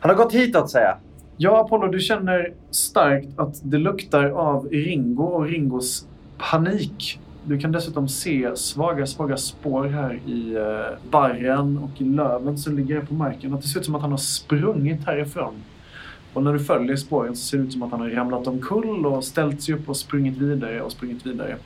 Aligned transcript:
Han 0.00 0.10
har 0.10 0.16
gått 0.16 0.32
hitåt 0.32 0.70
säger 0.70 0.86
jag. 0.86 0.96
Ja, 1.36 1.60
Apollo, 1.60 1.88
du 1.88 2.00
känner 2.00 2.54
starkt 2.70 3.28
att 3.36 3.60
det 3.62 3.78
luktar 3.78 4.24
av 4.24 4.68
Ringo 4.68 5.24
och 5.24 5.46
Ringos 5.46 6.06
panik. 6.38 7.20
Du 7.44 7.58
kan 7.58 7.72
dessutom 7.72 8.08
se 8.08 8.56
svaga, 8.56 9.06
svaga 9.06 9.36
spår 9.36 9.84
här 9.84 10.20
i 10.26 10.54
eh, 10.54 10.98
barren 11.10 11.78
och 11.78 12.00
i 12.00 12.04
löven 12.04 12.58
som 12.58 12.76
ligger 12.76 13.00
på 13.00 13.14
marken. 13.14 13.54
Att 13.54 13.62
det 13.62 13.68
ser 13.68 13.80
ut 13.80 13.86
som 13.86 13.94
att 13.94 14.02
han 14.02 14.10
har 14.10 14.18
sprungit 14.18 15.06
härifrån. 15.06 15.54
Och 16.32 16.42
när 16.42 16.52
du 16.52 16.58
följer 16.58 16.96
spåren 16.96 17.36
så 17.36 17.46
ser 17.46 17.58
det 17.58 17.64
ut 17.64 17.72
som 17.72 17.82
att 17.82 17.90
han 17.90 18.00
har 18.00 18.10
ramlat 18.10 18.46
omkull 18.46 19.06
och 19.06 19.24
ställt 19.24 19.62
sig 19.62 19.74
upp 19.74 19.88
och 19.88 19.96
sprungit 19.96 20.38
vidare 20.38 20.82
och 20.82 20.92
sprungit 20.92 21.26
vidare. 21.26 21.56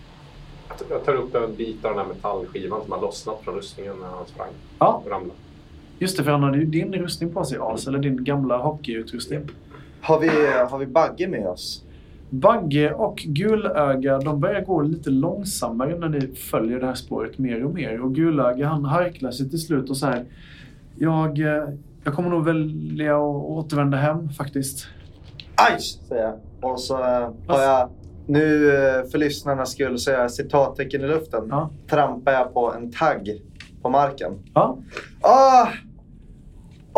Jag 0.90 1.04
tar 1.04 1.14
upp 1.14 1.34
en 1.34 1.56
bit 1.56 1.84
av 1.84 1.94
den 1.94 2.06
här 2.06 2.14
metallskivan 2.14 2.82
som 2.82 2.92
har 2.92 3.00
lossnat 3.00 3.40
från 3.44 3.54
rustningen 3.54 3.94
när 4.00 4.08
han 4.08 4.26
sprang 4.26 4.48
Ja, 4.78 5.02
och 5.04 5.10
ramlade. 5.10 5.34
Just 5.98 6.16
det, 6.16 6.24
för 6.24 6.30
han 6.30 6.42
hade 6.42 6.58
ju 6.58 6.64
din 6.64 6.92
rustning 6.92 7.32
på 7.32 7.44
sig, 7.44 7.58
As, 7.60 7.86
eller 7.86 7.98
din 7.98 8.24
gamla 8.24 8.56
hockeyutrustning. 8.56 9.40
Har 10.00 10.20
vi, 10.20 10.28
har 10.70 10.78
vi 10.78 10.86
Bagge 10.86 11.28
med 11.28 11.46
oss? 11.46 11.82
Bagge 12.30 12.92
och 12.92 13.16
Gulöga 13.26 14.18
de 14.18 14.40
börjar 14.40 14.60
gå 14.60 14.82
lite 14.82 15.10
långsammare 15.10 15.98
när 15.98 16.08
ni 16.08 16.26
följer 16.26 16.80
det 16.80 16.86
här 16.86 16.94
spåret 16.94 17.38
mer 17.38 17.64
och 17.64 17.74
mer. 17.74 18.00
Och 18.00 18.14
Gulöga 18.14 18.68
han 18.68 18.84
harklar 18.84 19.30
sig 19.30 19.50
till 19.50 19.58
slut 19.58 19.90
och 19.90 19.96
så 19.96 20.06
här. 20.06 20.24
Jag, 20.98 21.38
eh, 21.38 21.68
jag 22.04 22.14
kommer 22.14 22.30
nog 22.30 22.44
välja 22.44 23.16
att 23.16 23.44
återvända 23.44 23.96
hem 23.96 24.28
faktiskt. 24.28 24.88
Aj! 25.54 25.80
Säger 25.80 26.22
jag. 26.22 26.70
Och 26.70 26.80
så 26.80 26.94
eh, 26.94 27.30
har 27.46 27.62
jag... 27.62 27.90
Nu 28.28 28.74
eh, 28.74 29.10
för 29.10 29.18
lyssnarnas 29.18 29.72
skull 29.72 29.98
så 29.98 30.10
jag 30.10 30.30
citattecken 30.30 31.04
i 31.04 31.06
luften. 31.06 31.46
Ja. 31.50 31.70
Trampar 31.90 32.32
jag 32.32 32.54
på 32.54 32.72
en 32.72 32.92
tagg 32.92 33.42
på 33.82 33.90
marken. 33.90 34.32
Ja, 34.54 34.78
Ah! 35.20 35.68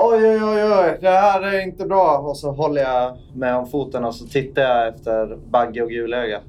Oj, 0.00 0.18
oj, 0.28 0.44
oj, 0.44 0.62
oj. 0.64 0.98
Det 1.00 1.08
här 1.08 1.42
är 1.42 1.60
inte 1.62 1.86
bra. 1.86 2.18
Och 2.18 2.36
så 2.36 2.50
håller 2.52 2.82
jag 2.82 3.16
med 3.34 3.56
om 3.56 3.66
foten 3.66 4.04
och 4.04 4.14
så 4.14 4.26
tittar 4.26 4.62
jag 4.62 4.88
efter 4.88 5.36
Bagge 5.50 5.82
och 5.82 5.90
Gulöga. 5.90 6.40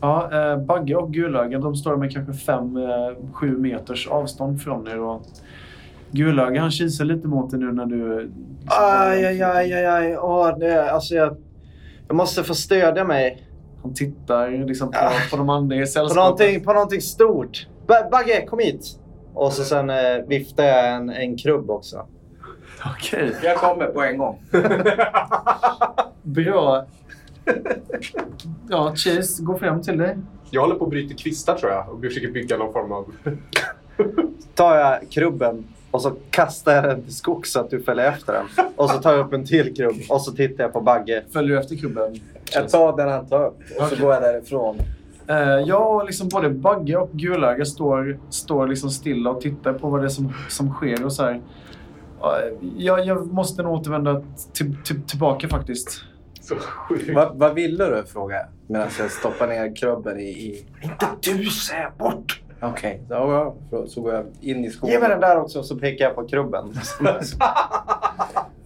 ja 0.00 0.30
eh, 0.32 0.58
Bagge 0.58 0.94
och 0.96 1.12
Gulöga 1.12 1.58
de 1.58 1.76
står 1.76 1.96
med 1.96 2.12
kanske 2.12 2.52
5-7 2.52 3.56
meters 3.58 4.08
avstånd 4.08 4.62
från 4.62 4.88
er. 4.88 5.00
Och 5.00 5.22
Gulöga 6.10 6.60
han 6.60 6.70
kisar 6.70 7.04
lite 7.04 7.28
mot 7.28 7.50
dig 7.50 7.60
nu 7.60 7.72
när 7.72 7.86
du... 7.86 8.30
Aj, 8.66 9.24
aj, 9.26 9.42
aj, 9.42 9.72
aj, 9.74 9.86
aj. 9.86 10.16
Åh, 10.18 10.58
det, 10.58 10.90
alltså 10.90 11.14
jag, 11.14 11.36
jag 12.08 12.16
måste 12.16 12.42
få 12.44 12.54
stödja 12.54 13.04
mig. 13.04 13.46
Han 13.82 13.94
tittar 13.94 14.50
liksom 14.66 14.90
på, 14.90 14.98
Ah. 14.98 15.10
på 15.30 15.36
de 15.36 15.48
andra 15.48 15.76
i 15.76 15.80
På 15.80 15.86
sällskapet. 15.86 16.16
någonting, 16.16 16.64
på 16.64 16.72
någonting 16.72 17.00
stort. 17.00 17.66
Ba- 17.86 18.10
Bagge, 18.10 18.46
kom 18.46 18.58
hit! 18.58 18.98
Och 19.34 19.52
så 19.52 19.62
sen 19.64 19.90
eh, 19.90 19.96
viftar 20.26 20.64
jag 20.64 20.94
en, 20.94 21.10
en 21.10 21.36
krubb 21.36 21.70
också. 21.70 22.06
Okej, 22.96 23.36
Jag 23.42 23.56
kommer 23.56 23.86
på 23.86 24.02
en 24.02 24.18
gång. 24.18 24.42
bra. 26.22 26.86
Ja, 28.68 28.92
Chase 28.96 29.42
går 29.42 29.58
fram 29.58 29.82
till 29.82 29.98
dig. 29.98 30.16
Jag 30.50 30.60
håller 30.60 30.74
på 30.74 30.84
att 30.84 30.90
bryta 30.90 31.14
kvistar 31.14 31.56
tror 31.58 31.72
jag 31.72 31.88
och 31.88 32.00
försöker 32.00 32.30
bygga 32.30 32.56
någon 32.56 32.72
form 32.72 32.92
av... 32.92 33.12
tar 34.54 34.76
jag 34.76 35.10
krubben 35.10 35.64
och 35.90 36.02
så 36.02 36.12
kastar 36.30 36.74
jag 36.74 36.84
den 36.84 37.02
till 37.02 37.16
skogs 37.16 37.52
så 37.52 37.60
att 37.60 37.70
du 37.70 37.82
följer 37.82 38.08
efter 38.08 38.32
den. 38.32 38.46
Och 38.76 38.90
så 38.90 38.98
tar 38.98 39.12
jag 39.12 39.26
upp 39.26 39.32
en 39.32 39.46
till 39.46 39.74
krubb 39.76 39.96
och 40.08 40.20
så 40.22 40.32
tittar 40.32 40.64
jag 40.64 40.72
på 40.72 40.80
Bagge. 40.80 41.22
Följer 41.32 41.56
du 41.56 41.60
efter 41.60 41.76
kubben? 41.76 42.20
Jag 42.52 42.68
tar 42.68 42.96
den 42.96 43.08
han 43.08 43.26
tar 43.28 43.46
upp 43.46 43.58
och 43.60 43.76
så 43.76 43.84
Okej. 43.84 43.98
går 43.98 44.12
jag 44.12 44.22
därifrån. 44.22 44.78
Eh, 45.26 45.38
jag 45.38 45.96
och 45.96 46.06
liksom 46.06 46.28
både 46.28 46.50
Bagge 46.50 46.96
och 46.96 47.10
Gulöga 47.12 47.64
står, 47.64 48.18
står 48.30 48.66
liksom 48.66 48.90
stilla 48.90 49.30
och 49.30 49.40
tittar 49.40 49.72
på 49.72 49.88
vad 49.88 50.00
det 50.00 50.06
är 50.06 50.08
som, 50.08 50.32
som 50.48 50.72
sker. 50.72 51.04
Och 51.04 51.12
så 51.12 51.22
här. 51.22 51.40
Jag, 52.76 53.06
jag 53.06 53.32
måste 53.32 53.62
nog 53.62 53.72
återvända 53.72 54.22
till, 54.52 54.76
till, 54.84 55.02
tillbaka 55.02 55.48
faktiskt. 55.48 56.04
Så. 56.40 56.54
Vad, 57.14 57.36
vad 57.38 57.54
ville 57.54 57.86
du? 57.86 58.04
frågar 58.06 58.36
jag 58.36 58.46
medan 58.66 58.88
jag 58.98 59.10
stoppar 59.10 59.46
ner 59.46 59.76
krubben 59.76 60.20
i... 60.20 60.22
i... 60.22 60.66
Inte 60.82 61.06
du, 61.22 61.44
säger 61.46 61.90
bort! 61.98 62.42
Okej, 62.62 63.02
så, 63.08 63.14
ja, 63.14 63.54
så 63.86 64.00
går 64.00 64.14
jag 64.14 64.24
in 64.40 64.64
i 64.64 64.70
skogen. 64.70 64.92
Ge 64.94 65.00
mig 65.00 65.08
den 65.08 65.20
där 65.20 65.40
också 65.40 65.62
så 65.62 65.78
pekar 65.78 66.04
jag 66.04 66.14
på 66.14 66.28
krubben. 66.28 66.72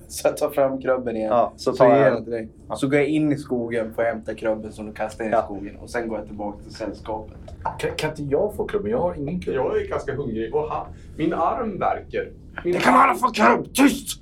Så 0.09 0.29
jag 0.29 0.37
tar 0.37 0.51
fram 0.51 0.81
krubben 0.81 1.17
igen. 1.17 1.29
Ja, 1.31 1.53
så 1.57 1.73
så 1.73 1.77
tar 1.77 1.89
ger 1.89 1.97
jag 1.97 2.07
jag 2.07 2.13
den 2.13 2.25
till 2.25 2.33
dig. 2.33 2.49
Så 2.75 2.89
går 2.89 2.99
jag 2.99 3.09
in 3.09 3.33
i 3.33 3.37
skogen 3.37 3.95
för 3.95 4.03
att 4.03 4.09
hämta 4.09 4.35
krubben 4.35 4.73
som 4.73 4.87
du 4.87 4.93
kastar 4.93 5.25
in 5.25 5.31
i 5.31 5.35
Ja. 5.35 5.43
skogen. 5.43 5.77
Och 5.77 5.91
sen 5.91 6.09
går 6.09 6.19
jag 6.19 6.27
tillbaka 6.27 6.59
till 6.63 6.75
sällskapet. 6.75 7.37
Kan, 7.79 7.91
kan 7.97 8.11
inte 8.11 8.23
jag 8.23 8.55
få 8.57 8.65
klubben? 8.65 8.91
Jag 8.91 8.99
har 8.99 9.15
ingen 9.15 9.41
klubb. 9.41 9.57
Jag 9.57 9.77
är 9.81 9.89
ganska 9.89 10.15
hungrig 10.15 10.55
och 10.55 10.61
ha, 10.63 10.87
min 11.17 11.33
arm 11.35 11.79
värker. 11.79 12.31
Min 12.65 12.81
kan 12.81 12.95
alla 12.95 13.15
få 13.15 13.29
krubb! 13.31 13.75
Tyst! 13.75 14.21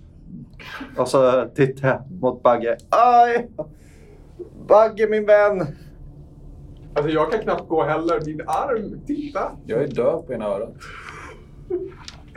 Och 0.97 1.09
så 1.09 1.49
tittar 1.55 1.89
jag 1.89 2.03
mot 2.21 2.43
Bagge. 2.43 2.77
Aj! 2.91 3.49
Bagge 4.69 5.07
min 5.09 5.27
vän! 5.27 5.67
Alltså 6.95 7.13
jag 7.13 7.31
kan 7.33 7.41
knappt 7.41 7.69
gå 7.69 7.83
heller. 7.83 8.21
Min 8.27 8.41
arm, 8.41 9.01
titta! 9.07 9.51
Jag 9.67 9.83
är 9.83 9.89
döv 9.89 10.19
på 10.27 10.33
ena 10.33 10.45
örat. 10.45 10.75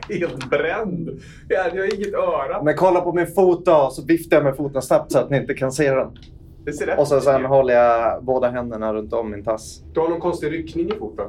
Helt 0.10 0.50
bränd. 0.50 1.10
Jag 1.50 1.64
har 1.64 1.96
inget 1.96 2.14
öra. 2.14 2.64
Men 2.64 2.76
kolla 2.76 3.02
på 3.02 3.14
min 3.14 3.28
fot 3.28 3.66
då. 3.66 3.90
Så 3.92 4.06
viftar 4.06 4.38
jag 4.38 4.44
med 4.44 4.56
foten 4.56 4.82
snabbt 4.82 5.12
så 5.12 5.20
att 5.20 5.30
ni 5.30 5.38
inte 5.38 5.54
kan 5.54 5.72
se 5.72 5.92
den. 5.92 6.18
Det 6.66 6.74
ser 6.74 6.86
rätt 6.86 7.00
Och 7.00 7.08
så 7.08 7.22
sen 7.22 7.42
ut. 7.42 7.48
håller 7.48 7.74
jag 7.74 8.24
båda 8.24 8.50
händerna 8.50 8.94
runt 8.94 9.14
om 9.14 9.32
min 9.32 9.44
tass. 9.44 9.82
Du 9.94 10.00
har 10.00 10.10
någon 10.10 10.20
konstig 10.20 10.52
ryckning 10.52 10.88
i 10.92 10.96
foten. 11.00 11.28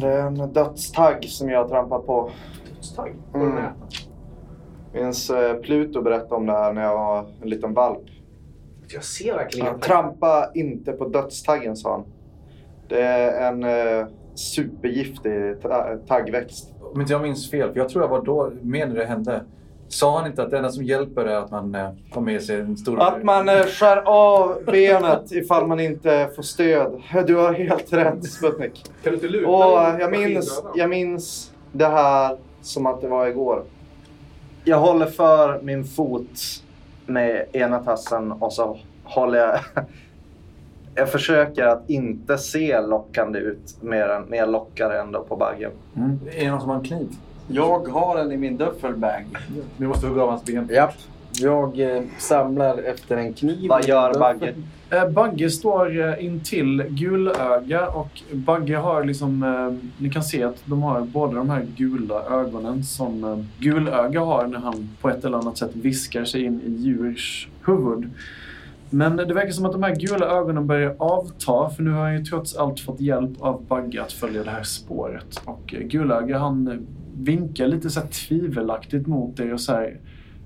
Det 0.00 0.06
är 0.06 0.26
en 0.26 0.52
dödstagg 0.52 1.24
som 1.24 1.48
jag 1.50 1.58
har 1.62 1.68
trampat 1.68 2.06
på. 2.06 2.30
Dödstagg? 2.86 3.12
Mm. 3.34 3.52
Mm. 3.52 3.64
Minns 4.94 5.30
eh, 5.30 5.54
Pluto 5.54 6.02
berättade 6.02 6.34
om 6.34 6.46
det 6.46 6.52
här 6.52 6.72
när 6.72 6.82
jag 6.82 6.94
var 6.94 7.26
en 7.42 7.48
liten 7.48 7.74
valp. 7.74 8.02
Jag 8.88 9.04
ser 9.04 9.34
verkligen 9.34 9.66
Ja, 9.66 9.78
trampa 9.78 10.50
inte 10.54 10.92
på 10.92 11.08
dödstaggen, 11.08 11.76
sa 11.76 11.92
han. 11.92 12.04
Det 12.88 13.00
är 13.02 13.48
en 13.52 13.64
eh, 13.64 14.06
supergiftig 14.34 15.62
ta- 15.62 15.96
taggväxt. 16.08 16.74
Om 16.94 17.00
inte 17.00 17.12
jag 17.12 17.22
minns 17.22 17.50
fel, 17.50 17.72
för 17.72 17.78
jag 17.78 17.88
tror 17.88 18.04
jag 18.04 18.08
var 18.08 18.22
då 18.24 18.50
med 18.62 18.88
när 18.88 18.96
det 18.96 19.04
hände. 19.04 19.44
Sa 19.88 20.18
han 20.18 20.26
inte 20.26 20.42
att 20.42 20.50
det 20.50 20.56
enda 20.56 20.70
som 20.70 20.84
hjälper 20.84 21.24
är 21.24 21.36
att 21.36 21.50
man 21.50 21.74
eh, 21.74 21.90
har 22.12 22.20
med 22.22 22.42
sig 22.42 22.60
en 22.60 22.76
stor... 22.76 23.00
Att 23.02 23.22
man 23.22 23.48
eh, 23.48 23.62
skär 23.62 23.96
av 24.06 24.58
benet 24.66 25.32
ifall 25.32 25.66
man 25.66 25.80
inte 25.80 26.30
får 26.36 26.42
stöd. 26.42 27.02
Du 27.26 27.34
har 27.36 27.52
helt 27.52 27.92
rätt, 27.92 28.24
Sputnik. 28.24 28.84
Kan 29.02 29.12
du 29.12 29.14
inte 29.14 29.28
luta 29.28 29.48
Och 29.48 30.00
jag 30.00 30.10
minns, 30.10 30.62
jag 30.74 30.90
minns 30.90 31.52
det 31.72 31.86
här 31.86 32.38
som 32.66 32.86
att 32.86 33.00
det 33.00 33.08
var 33.08 33.26
igår. 33.26 33.62
Jag 34.64 34.80
håller 34.80 35.06
för 35.06 35.62
min 35.62 35.84
fot 35.84 36.62
med 37.06 37.46
ena 37.52 37.78
tassen 37.78 38.32
och 38.32 38.52
så 38.52 38.78
håller 39.04 39.38
jag... 39.38 39.60
Jag 40.98 41.12
försöker 41.12 41.66
att 41.66 41.90
inte 41.90 42.38
se 42.38 42.80
lockande 42.80 43.38
ut 43.38 43.82
mer 43.82 44.08
än 44.08 44.30
mer 44.30 44.46
lockare 44.46 45.00
ändå 45.00 45.24
på 45.24 45.36
baggen. 45.36 45.70
Mm. 45.96 46.18
Är 46.36 46.44
det 46.44 46.50
någon 46.50 46.60
som 46.60 46.70
har 46.70 46.76
en 46.76 46.84
kniv? 46.84 47.08
Jag 47.48 47.88
har 47.88 48.16
den 48.16 48.32
i 48.32 48.36
min 48.36 48.56
duffelbag. 48.56 49.24
Vi 49.76 49.86
måste 49.86 50.06
hugga 50.06 50.22
av 50.22 50.30
hans 50.30 50.44
ben. 50.44 50.68
Japp. 50.72 50.94
Jag 51.32 51.80
eh, 51.80 52.02
samlar 52.18 52.78
efter 52.78 53.16
en 53.16 53.34
kniv. 53.34 53.68
Vad 53.68 53.84
gör 53.84 54.34
min 54.40 54.64
Eh, 54.90 55.08
Bagge? 55.08 55.50
står 55.50 56.00
eh, 56.00 56.24
intill 56.24 56.82
Gulöga 56.88 57.88
och 57.88 58.22
Bagge 58.32 58.76
har 58.76 59.04
liksom, 59.04 59.42
eh, 59.42 59.88
ni 59.98 60.10
kan 60.10 60.22
se 60.22 60.42
att 60.42 60.62
de 60.64 60.82
har 60.82 61.00
båda 61.00 61.34
de 61.34 61.50
här 61.50 61.66
gula 61.76 62.22
ögonen 62.24 62.84
som 62.84 63.24
eh, 63.24 63.38
Gulöga 63.58 64.20
har 64.20 64.46
när 64.46 64.58
han 64.58 64.88
på 65.00 65.10
ett 65.10 65.24
eller 65.24 65.38
annat 65.38 65.58
sätt 65.58 65.70
viskar 65.74 66.24
sig 66.24 66.44
in 66.44 66.60
i 66.66 66.70
djurs 66.70 67.48
huvud. 67.66 68.10
Men 68.90 69.16
det 69.16 69.34
verkar 69.34 69.50
som 69.50 69.66
att 69.66 69.72
de 69.72 69.82
här 69.82 69.94
gula 69.94 70.26
ögonen 70.26 70.66
börjar 70.66 70.96
avta 70.98 71.70
för 71.70 71.82
nu 71.82 71.90
har 71.90 72.02
han 72.02 72.18
ju 72.18 72.24
trots 72.24 72.56
allt 72.56 72.80
fått 72.80 73.00
hjälp 73.00 73.40
av 73.40 73.64
Bagge 73.64 74.02
att 74.02 74.12
följa 74.12 74.44
det 74.44 74.50
här 74.50 74.62
spåret. 74.62 75.40
Och 75.44 75.74
eh, 75.74 75.80
Gulöga 75.80 76.38
han 76.38 76.86
vinkar 77.16 77.66
lite 77.66 77.90
så 77.90 78.00
här 78.00 78.06
tvivelaktigt 78.06 79.06
mot 79.06 79.40
er 79.40 79.52
och 79.52 79.60
säger 79.60 80.00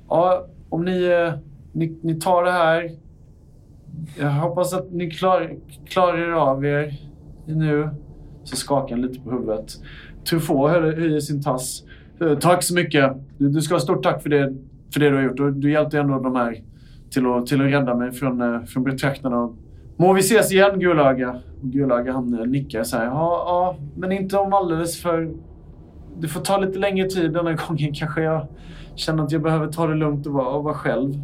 Ja, 0.08 0.46
om 0.68 0.84
ni, 0.84 1.04
eh, 1.04 1.34
ni, 1.72 1.98
ni 2.02 2.20
tar 2.20 2.44
det 2.44 2.52
här 2.52 2.90
jag 4.18 4.30
hoppas 4.30 4.74
att 4.74 4.92
ni 4.92 5.10
klar, 5.10 5.56
klarar 5.88 6.32
av 6.32 6.64
er 6.64 6.94
nu. 7.46 7.88
Så 8.44 8.56
skakar 8.56 8.96
han 8.96 9.02
lite 9.06 9.20
på 9.20 9.30
huvudet. 9.30 9.72
Truffaut 10.30 10.70
höjer 10.70 11.20
sin 11.20 11.42
tass. 11.42 11.82
Eh, 12.20 12.38
tack 12.38 12.62
så 12.62 12.74
mycket. 12.74 13.12
Du, 13.38 13.60
ska 13.60 13.74
ha 13.74 13.80
stort 13.80 14.02
tack 14.02 14.22
för 14.22 14.30
det, 14.30 14.56
för 14.92 15.00
det 15.00 15.10
du 15.10 15.16
har 15.16 15.22
gjort. 15.22 15.36
Du, 15.36 15.50
du 15.50 15.72
hjälpte 15.72 15.98
ändå 15.98 16.18
de 16.18 16.36
här 16.36 16.62
till 17.10 17.26
att, 17.26 17.46
till 17.46 17.60
att 17.60 17.72
rädda 17.72 17.94
mig 17.94 18.12
från, 18.12 18.40
eh, 18.40 18.62
från 18.62 18.84
betraktarna. 18.84 19.52
Må 19.96 20.12
vi 20.12 20.20
ses 20.20 20.52
igen, 20.52 20.80
Gulöga. 20.80 21.30
Och 21.62 21.68
Gulöga 21.68 22.12
han 22.12 22.38
eh, 22.38 22.46
nickar 22.46 22.84
så 22.84 22.96
här. 22.96 23.04
Ja, 23.04 23.44
ja, 23.46 23.76
men 23.96 24.12
inte 24.12 24.36
om 24.36 24.52
alldeles 24.52 25.02
för... 25.02 25.30
Det 26.18 26.28
får 26.28 26.40
ta 26.40 26.58
lite 26.58 26.78
längre 26.78 27.08
tid 27.08 27.32
denna 27.32 27.52
gången. 27.52 27.94
Kanske 27.94 28.22
jag 28.22 28.46
känner 28.94 29.24
att 29.24 29.32
jag 29.32 29.42
behöver 29.42 29.66
ta 29.66 29.86
det 29.86 29.94
lugnt 29.94 30.26
och 30.26 30.32
vara, 30.32 30.48
och 30.48 30.64
vara 30.64 30.74
själv. 30.74 31.14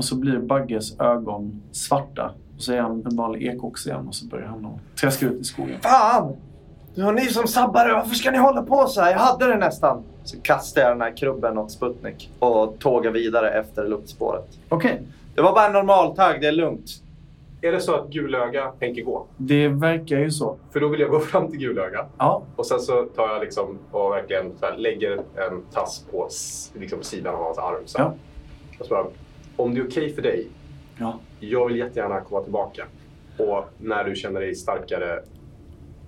Och 0.00 0.04
så 0.04 0.16
blir 0.16 0.38
Bagges 0.38 1.00
ögon 1.00 1.62
svarta. 1.72 2.30
Och 2.56 2.62
så 2.62 2.72
är 2.72 2.80
han 2.80 3.06
en 3.10 3.16
vanlig 3.16 3.46
ekox 3.46 3.86
igen 3.86 4.08
och 4.08 4.14
så 4.14 4.26
börjar 4.26 4.46
han 4.46 4.66
att 4.66 4.96
träska 5.00 5.26
ut 5.26 5.40
i 5.40 5.44
skogen. 5.44 5.80
Fan! 5.80 6.36
Det 6.94 7.02
var 7.02 7.12
ni 7.12 7.26
som 7.26 7.46
sabbade. 7.46 7.92
Varför 7.92 8.14
ska 8.14 8.30
ni 8.30 8.38
hålla 8.38 8.62
på 8.62 8.86
så 8.86 9.00
här? 9.00 9.10
Jag 9.12 9.18
hade 9.18 9.46
det 9.46 9.56
nästan. 9.56 10.02
Så 10.24 10.40
kastar 10.40 10.80
jag 10.82 10.90
den 10.90 11.00
här 11.00 11.16
krubben 11.16 11.58
åt 11.58 11.70
Sputnik 11.70 12.30
och 12.38 12.78
tågar 12.78 13.10
vidare 13.10 13.50
efter 13.50 13.88
luftspåret. 13.88 14.58
Okej, 14.68 15.02
Det 15.34 15.42
var 15.42 15.52
bara 15.52 15.66
en 15.66 15.72
normaltagg, 15.72 16.40
det 16.40 16.46
är 16.46 16.52
lugnt. 16.52 16.90
Är 17.60 17.72
det 17.72 17.80
så 17.80 17.94
att 17.94 18.08
Gulöga 18.08 18.72
tänker 18.78 19.02
gå? 19.02 19.26
det 19.36 19.68
verkar 19.68 20.18
ju 20.18 20.30
så. 20.30 20.56
För 20.72 20.80
då 20.80 20.88
vill 20.88 21.00
jag 21.00 21.10
gå 21.10 21.20
fram 21.30 21.48
till 21.50 21.58
Gulöga 21.58 22.06
Ja, 22.18 22.42
och 22.56 22.66
sen 22.66 22.80
så 22.80 23.04
tar 23.04 23.28
jag 23.28 23.40
liksom 23.40 23.78
och 23.90 24.10
verkligen 24.12 24.52
så 24.60 24.66
här, 24.66 24.76
lägger 24.76 25.12
en 25.16 25.62
tass 25.72 26.04
på 26.10 26.28
liksom, 26.74 27.02
sidan 27.02 27.34
av 27.34 27.44
hans 27.44 27.58
arm. 27.58 27.82
Så. 27.86 27.98
Ja. 27.98 28.14
Och 28.78 28.86
så 28.86 28.94
bara, 28.94 29.06
om 29.62 29.74
det 29.74 29.80
är 29.80 29.86
okej 29.86 30.14
för 30.14 30.22
dig, 30.22 30.48
ja. 30.98 31.18
jag 31.40 31.68
vill 31.68 31.76
jättegärna 31.76 32.20
komma 32.20 32.40
tillbaka. 32.42 32.84
Och 33.38 33.64
när 33.78 34.04
du 34.04 34.14
känner 34.14 34.40
dig 34.40 34.54
starkare 34.54 35.20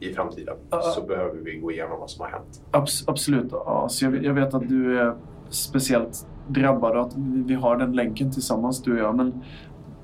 i 0.01 0.13
framtiden 0.15 0.55
Ja. 0.71 0.81
så 0.83 1.03
behöver 1.03 1.39
vi 1.41 1.57
gå 1.57 1.73
igenom 1.73 2.01
vad 2.01 2.11
som 2.11 2.21
har 2.25 2.29
hänt. 2.31 2.63
Abs- 2.71 3.05
absolut. 3.07 3.49
Ja, 3.53 3.87
så 3.91 4.05
jag, 4.05 4.25
jag 4.25 4.35
vet 4.35 4.55
att 4.55 4.69
du 4.69 4.99
är 5.01 5.15
speciellt 5.51 6.27
drabbad 6.49 6.97
och 6.97 7.03
att 7.07 7.17
vi, 7.17 7.43
vi 7.47 7.55
har 7.55 7.77
den 7.77 7.93
länken 7.93 8.33
tillsammans, 8.33 8.83
du 8.83 8.93
och 8.93 8.99
jag. 8.99 9.17
Men, 9.17 9.43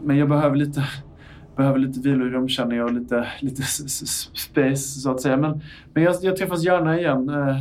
men 0.03 0.17
jag 0.17 0.29
behöver 0.29 0.57
lite, 0.57 0.83
behöver 1.57 1.79
lite 1.79 2.01
vilorum 2.01 2.49
känner 2.49 2.77
jag 2.77 2.85
och 2.87 2.93
lite, 2.93 3.29
lite 3.41 3.63
space 3.63 5.01
så 5.01 5.11
att 5.11 5.21
säga. 5.21 5.37
Men, 5.37 5.61
men 5.93 6.03
jag, 6.03 6.15
jag 6.23 6.37
träffas 6.37 6.65
gärna 6.65 6.99
igen. 6.99 7.29
eh, 7.29 7.57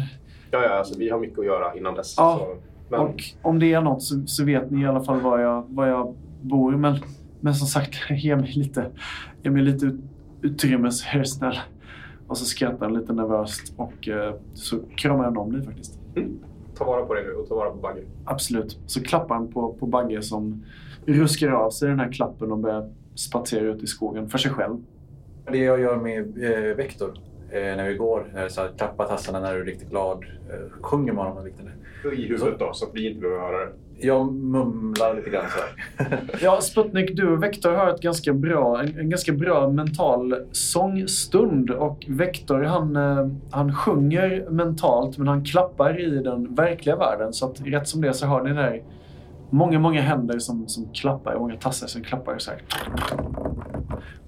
Ja, 0.51 0.63
ja, 0.63 0.69
alltså, 0.69 0.99
vi 0.99 1.09
har 1.09 1.19
mycket 1.19 1.39
att 1.39 1.45
göra 1.45 1.75
innan 1.75 1.93
dess. 1.95 2.13
Ja. 2.17 2.37
Så, 2.39 2.57
men, 2.89 2.99
Och 2.99 3.23
om 3.41 3.59
det 3.59 3.73
är 3.73 3.81
något 3.81 4.03
så, 4.03 4.27
så 4.27 4.43
vet 4.43 4.71
ni 4.71 4.81
i 4.81 4.85
alla 4.85 5.03
fall 5.03 5.21
var 5.21 5.39
jag, 5.39 5.65
var 5.69 5.87
jag 5.87 6.15
bor. 6.41 6.71
Men, 6.71 6.95
men 7.39 7.55
som 7.55 7.67
sagt, 7.67 7.95
ge 8.09 8.35
mig 8.35 8.53
lite, 8.55 8.91
ge 9.43 9.49
mig 9.49 9.61
lite 9.61 9.85
ut, 9.85 9.99
utrymme 10.41 10.91
så 10.91 11.17
är 11.17 11.23
snäll. 11.23 11.57
Och 12.27 12.37
så 12.37 12.45
skrattar 12.45 12.85
han 12.85 12.99
lite 12.99 13.13
nervöst 13.13 13.73
och 13.77 14.07
eh, 14.07 14.33
så 14.53 14.79
kramar 14.95 15.23
han 15.23 15.37
om 15.37 15.51
dig 15.51 15.63
faktiskt. 15.63 15.99
ta 16.77 16.85
vara 16.85 17.05
på 17.05 17.13
det 17.13 17.23
nu 17.23 17.31
och 17.31 17.47
ta 17.47 17.55
vara 17.55 17.69
på 17.69 17.77
Bagge. 17.77 18.01
Absolut. 18.25 18.79
Så 18.85 19.03
klappar 19.03 19.35
han 19.35 19.47
på, 19.47 19.73
på 19.73 19.85
Bagge 19.85 20.21
som 20.21 20.63
ruskar 21.05 21.51
av 21.51 21.69
sig 21.69 21.89
den 21.89 21.99
här 21.99 22.11
klappen 22.11 22.51
och 22.51 22.57
börjar 22.57 22.89
spatsera 23.15 23.61
ut 23.61 23.83
i 23.83 23.87
skogen 23.87 24.29
för 24.29 24.37
sig 24.37 24.51
själv. 24.51 24.77
Det 25.51 25.57
jag 25.57 25.79
gör 25.79 25.97
med 25.97 26.43
eh, 26.43 26.75
Vektor 26.75 27.13
när 27.51 27.87
vi 27.87 27.95
går, 27.95 28.25
är 28.35 28.49
så 28.49 28.61
här, 28.61 28.69
klappa 28.77 29.05
tassarna 29.05 29.39
när 29.39 29.53
du 29.53 29.61
är 29.61 29.65
riktigt 29.65 29.89
glad. 29.89 30.25
Eh, 30.49 30.81
sjunger 30.81 31.13
med 31.13 31.23
honom 31.23 31.45
liknande. 31.45 31.71
I 32.13 32.27
huvudet 32.27 32.59
då, 32.59 32.73
så 32.73 32.85
att 32.85 32.91
vi 32.93 33.09
inte 33.09 33.21
behöver 33.21 33.41
höra 33.41 33.65
det. 33.65 33.71
Jag 33.99 34.33
mumlar 34.33 35.15
lite 35.15 35.29
grann 35.29 35.45
så 35.49 35.57
här. 35.59 36.19
Ja, 36.41 36.61
Sputnik, 36.61 37.15
du 37.15 37.33
och 37.33 37.43
Vektor 37.43 37.71
har 37.71 37.89
ett 37.89 38.01
ganska 38.01 38.33
bra, 38.33 38.81
en, 38.81 38.99
en 38.99 39.09
ganska 39.09 39.31
bra 39.31 39.69
mental 39.69 40.35
sångstund. 40.51 41.69
Och 41.69 42.05
Vektor, 42.07 42.61
han, 42.61 42.95
eh, 42.95 43.27
han 43.51 43.75
sjunger 43.75 44.49
mentalt, 44.49 45.17
men 45.17 45.27
han 45.27 45.45
klappar 45.45 45.99
i 45.99 46.23
den 46.23 46.55
verkliga 46.55 46.95
världen. 46.95 47.33
Så 47.33 47.45
att 47.45 47.61
rätt 47.61 47.87
som 47.87 48.01
det 48.01 48.13
så 48.13 48.25
har 48.25 48.43
ni 48.43 48.53
där 48.53 48.83
många, 49.49 49.79
många 49.79 50.01
händer 50.01 50.39
som, 50.39 50.67
som 50.67 50.89
klappar, 50.93 51.39
många 51.39 51.55
tassar 51.55 51.87
som 51.87 52.03
klappar 52.03 52.37
så 52.37 52.51
här. 52.51 52.61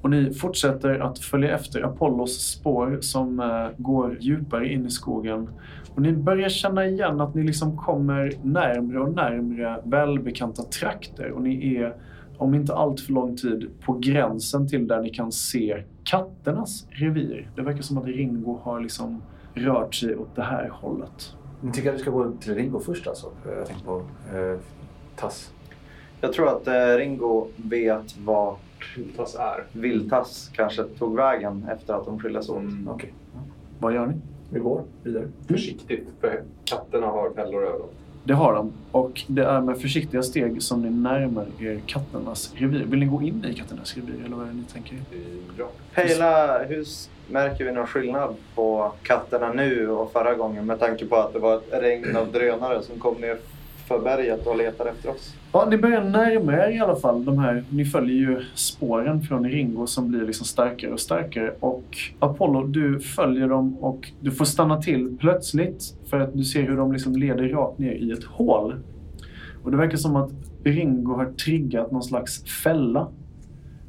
Och 0.02 0.10
ni 0.10 0.34
fortsätter 0.34 1.00
att 1.00 1.20
följa 1.20 1.56
efter 1.56 1.82
Apollos 1.82 2.52
spår 2.52 2.98
som 3.02 3.40
eh, 3.40 3.68
går 3.78 4.18
djupare 4.20 4.74
in 4.74 4.86
i 4.86 4.90
skogen. 4.90 5.50
Och 5.96 6.02
ni 6.02 6.14
börjar 6.14 6.50
känna 6.50 6.86
igen 6.86 7.22
att 7.22 7.36
ni 7.36 7.44
liksom 7.44 7.78
kommer 7.78 8.34
närmre 8.44 9.00
och 9.00 9.14
närmre 9.14 9.82
välbekanta 9.84 10.64
trakter. 10.64 11.32
Och 11.32 11.42
ni 11.42 11.76
är, 11.76 11.96
om 12.38 12.54
inte 12.54 12.74
allt 12.74 13.02
för 13.02 13.14
lång 13.14 13.36
tid, 13.38 13.70
på 13.86 13.94
gränsen 13.94 14.68
till 14.68 14.88
där 14.88 15.02
ni 15.02 15.10
kan 15.10 15.32
se 15.32 15.84
katternas 16.04 16.86
revir. 16.90 17.50
Det 17.56 17.62
verkar 17.62 17.82
som 17.82 17.98
att 17.98 18.06
Ringo 18.06 18.60
har 18.64 18.80
liksom 18.80 19.22
rört 19.54 19.96
sig 19.96 20.16
åt 20.16 20.36
det 20.36 20.44
här 20.44 20.70
hållet. 20.70 21.36
Ni 21.62 21.72
tycker 21.72 21.90
att 21.90 21.96
vi 21.96 22.00
ska 22.00 22.12
gå 22.12 22.32
till 22.32 22.56
Ringo 22.56 22.80
först 22.80 23.08
alltså? 23.08 23.28
Jag 23.58 23.66
tänker 23.66 23.86
på 23.86 24.02
eh, 24.34 24.60
Tass. 25.16 25.52
Jag 26.22 26.34
tror 26.34 26.48
att 26.48 26.68
eh, 26.68 26.98
Ringo 26.98 27.48
vet 27.56 28.18
vart 28.80 29.18
Tass 29.18 29.36
är. 29.36 29.64
Viltass 29.72 30.50
kanske 30.54 30.84
tog 30.84 31.16
vägen 31.16 31.68
efter 31.72 31.94
att 31.94 32.06
de 32.06 32.20
skildes 32.20 32.50
åt. 32.50 32.58
Mm. 32.58 32.88
Okej. 32.88 33.14
Vad 33.80 33.94
gör 33.94 34.06
ni? 34.06 34.14
Vi 34.50 34.60
går 34.60 34.84
vidare. 35.04 35.28
Försiktigt, 35.48 36.08
för 36.22 36.44
katterna 36.64 37.08
har 37.08 37.30
fällor 37.30 37.64
över 37.66 37.80
dem. 37.80 37.88
Det 38.24 38.34
har 38.34 38.54
de. 38.54 38.72
Och 38.92 39.24
det 39.28 39.44
är 39.44 39.62
med 39.62 39.78
försiktiga 39.78 40.24
steg 40.24 40.64
som 40.64 40.82
ni 40.82 40.90
närmar 40.90 41.46
er 41.60 41.80
katternas 41.86 42.54
revir. 42.56 42.86
Vill 42.86 43.00
ni 43.00 43.06
gå 43.06 43.22
in 43.22 43.46
i 43.46 43.54
katternas 43.54 43.96
revir 43.96 44.26
eller 44.26 44.36
vad 44.36 44.46
är 44.46 44.52
det 44.52 44.58
ni 44.58 44.64
tänker? 44.64 44.98
Ja. 45.58 45.68
Pejla, 45.94 46.64
hur 46.64 46.86
märker 47.28 47.66
vi 47.66 47.72
någon 47.72 47.88
skillnad 47.88 48.36
på 48.56 48.92
katterna 49.04 49.54
nu 49.54 49.90
och 49.90 50.12
förra 50.12 50.34
gången 50.34 50.66
med 50.66 50.80
tanke 50.80 51.06
på 51.06 51.16
att 51.16 51.34
det 51.34 51.40
var 51.40 51.56
ett 51.56 51.68
regn 51.72 52.16
av 52.16 52.32
drönare 52.32 52.84
som 52.84 53.00
kom 53.00 53.16
ner 53.16 53.38
för 53.90 54.00
berget 54.00 54.48
och 54.48 54.58
letar 54.58 54.86
efter 54.86 55.10
oss? 55.10 55.36
Ja, 55.52 55.68
ni 55.70 55.78
börjar 55.78 56.04
närma 56.04 56.54
er 56.54 56.70
i 56.70 56.80
alla 56.80 56.96
fall 56.96 57.26
de 57.26 57.40
här. 57.40 57.64
Ni 57.70 57.86
följer 57.86 58.16
ju 58.16 58.42
spåren 58.56 59.22
från 59.22 59.50
Ringo 59.50 59.88
som 59.88 60.12
blir 60.12 60.22
liksom 60.22 60.46
starkare 60.46 60.92
och 60.92 61.00
starkare. 61.00 61.54
Och 61.60 61.98
Apollo, 62.20 62.64
du 62.64 63.00
följer 63.00 63.48
dem 63.48 63.78
och 63.78 64.12
du 64.20 64.32
får 64.32 64.46
stanna 64.46 64.82
till 64.82 65.18
plötsligt 65.20 65.96
för 66.10 66.20
att 66.20 66.34
du 66.34 66.44
ser 66.44 66.62
hur 66.62 66.78
de 66.78 66.94
liksom 66.94 67.16
leder 67.16 67.50
rakt 67.50 67.80
ner 67.80 67.92
i 67.92 68.12
ett 68.12 68.24
hål. 68.24 68.76
Och 69.64 69.72
det 69.72 69.78
verkar 69.78 69.98
som 69.98 70.16
att 70.16 70.32
Ringo 70.64 71.14
har 71.14 71.26
triggat 71.26 71.92
någon 71.92 72.04
slags 72.04 72.44
fälla. 72.64 73.08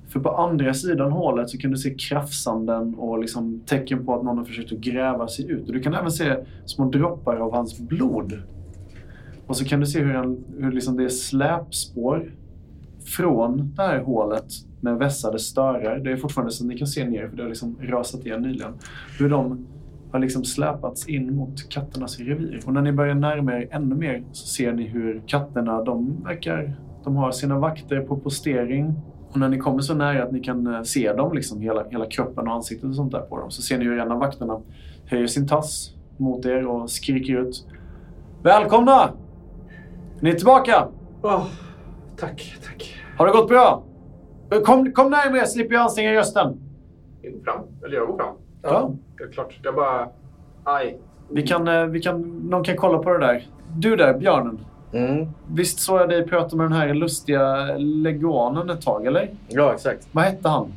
För 0.09 0.21
på 0.21 0.31
andra 0.31 0.75
sidan 0.75 1.13
hålet 1.13 1.51
så 1.51 1.59
kan 1.59 1.71
du 1.71 1.77
se 1.77 1.95
krafsanden 1.95 2.95
och 2.95 3.19
liksom 3.19 3.61
tecken 3.67 4.07
på 4.07 4.15
att 4.15 4.25
någon 4.25 4.39
har 4.39 4.45
försökt 4.45 4.73
att 4.73 4.79
gräva 4.79 5.29
sig 5.29 5.51
ut. 5.51 5.67
Och 5.69 5.75
du 5.75 5.81
kan 5.81 5.95
även 5.95 6.11
se 6.11 6.37
små 6.67 6.91
droppar 6.91 7.37
av 7.37 7.55
hans 7.55 7.79
blod 7.79 8.43
och 9.51 9.57
så 9.57 9.65
kan 9.65 9.81
du 9.81 9.87
se 9.87 10.01
hur, 10.01 10.15
han, 10.15 10.45
hur 10.59 10.73
liksom 10.73 10.97
det 10.97 11.05
är 11.05 11.09
släpspår 11.09 12.33
från 13.05 13.75
det 13.77 13.83
här 13.83 13.99
hålet 13.99 14.45
med 14.81 14.97
vässade 14.97 15.39
störar. 15.39 15.99
Det 15.99 16.13
är 16.13 16.17
fortfarande 16.17 16.53
så 16.53 16.65
att 16.65 16.69
ni 16.69 16.79
kan 16.79 16.87
se 16.87 17.09
ner 17.09 17.29
för 17.29 17.37
det 17.37 17.43
har 17.43 17.49
liksom 17.49 17.79
rasat 17.81 18.27
igen 18.27 18.43
nyligen. 18.43 18.73
Hur 19.19 19.31
de 19.31 19.67
har 20.13 20.19
liksom 20.19 20.45
släpats 20.45 21.09
in 21.09 21.37
mot 21.37 21.69
katternas 21.69 22.19
revir. 22.19 22.61
Och 22.67 22.73
när 22.73 22.83
ni 22.83 22.93
börjar 22.93 23.15
närma 23.15 23.53
er 23.53 23.69
ännu 23.71 23.95
mer 23.95 24.25
så 24.33 24.47
ser 24.47 24.73
ni 24.73 24.83
hur 24.83 25.23
katterna, 25.27 25.85
de 25.85 26.23
verkar, 26.25 26.75
de 27.05 27.17
har 27.17 27.33
sina 27.33 27.59
vakter 27.59 28.01
på 28.01 28.17
postering. 28.17 28.95
Och 29.31 29.37
när 29.37 29.49
ni 29.49 29.59
kommer 29.59 29.81
så 29.81 29.95
nära 29.95 30.23
att 30.23 30.33
ni 30.33 30.41
kan 30.41 30.75
eh, 30.75 30.83
se 30.83 31.13
dem, 31.13 31.35
liksom 31.35 31.61
hela, 31.61 31.85
hela 31.89 32.07
kroppen 32.07 32.49
och 32.49 32.55
ansiktet 32.55 32.89
och 32.89 32.95
sånt 32.97 33.13
där 33.13 33.21
på 33.21 33.39
dem, 33.41 33.51
så 33.51 33.63
ser 33.63 33.79
ni 33.79 33.85
hur 33.85 33.99
en 33.99 34.11
av 34.11 34.19
vakterna 34.19 34.61
höjer 35.07 35.27
sin 35.27 35.49
tass 35.49 35.95
mot 36.17 36.47
er 36.47 36.67
och 36.67 36.91
skriker 36.91 37.41
ut. 37.41 37.67
Välkomna! 38.43 39.11
Ni 40.21 40.31
är 40.31 40.35
tillbaka! 40.35 40.89
Åh, 41.23 41.47
tack, 42.17 42.59
tack. 42.67 42.95
Har 43.17 43.27
det 43.27 43.33
gått 43.33 43.49
bra? 43.49 43.83
Kom, 44.65 44.93
kom 44.93 45.11
närmare, 45.11 45.47
slipper 45.47 45.75
jag 45.75 45.83
anstränga 45.83 46.13
rösten. 46.13 46.61
Fram. 47.45 47.61
Eller 47.85 47.97
jag 47.97 48.07
går 48.07 48.17
fram. 48.17 48.35
Ja. 48.63 48.93
Helt 49.19 49.33
klart. 49.33 49.59
Jag 49.63 49.75
bara... 49.75 50.09
Aj. 50.65 50.99
Vi 51.31 51.43
kan, 51.47 51.69
eh, 51.69 51.85
vi 51.85 52.01
kan, 52.01 52.21
någon 52.23 52.65
kan 52.65 52.77
kolla 52.77 52.99
på 52.99 53.11
det 53.11 53.19
där. 53.19 53.47
Du 53.77 53.97
där, 53.97 54.15
björnen. 54.19 54.59
Mm. 54.93 55.27
Visst 55.47 55.81
såg 55.81 56.01
jag 56.01 56.09
dig 56.09 56.27
prata 56.27 56.57
med 56.57 56.67
den 56.67 56.73
här 56.73 56.95
lustiga 56.95 57.77
leguanen 57.77 58.71
ett 58.71 58.83
tag, 58.83 59.07
eller? 59.07 59.31
Ja, 59.49 59.75
exakt. 59.75 60.09
Vad 60.13 60.25
hette 60.25 60.49
han? 60.49 60.73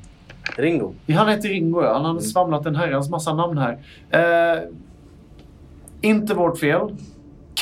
Ringo. 0.58 0.94
Han 1.16 1.28
heter 1.28 1.50
Ringo, 1.50 1.84
ja. 1.84 1.94
Han 1.94 2.06
hade 2.06 2.22
svamlat 2.22 2.66
en 2.66 2.76
herrans 2.76 3.10
massa 3.10 3.34
namn 3.34 3.58
här. 3.58 3.78
Eh, 4.10 4.64
inte 6.02 6.34
vårt 6.34 6.60
fel. 6.60 6.96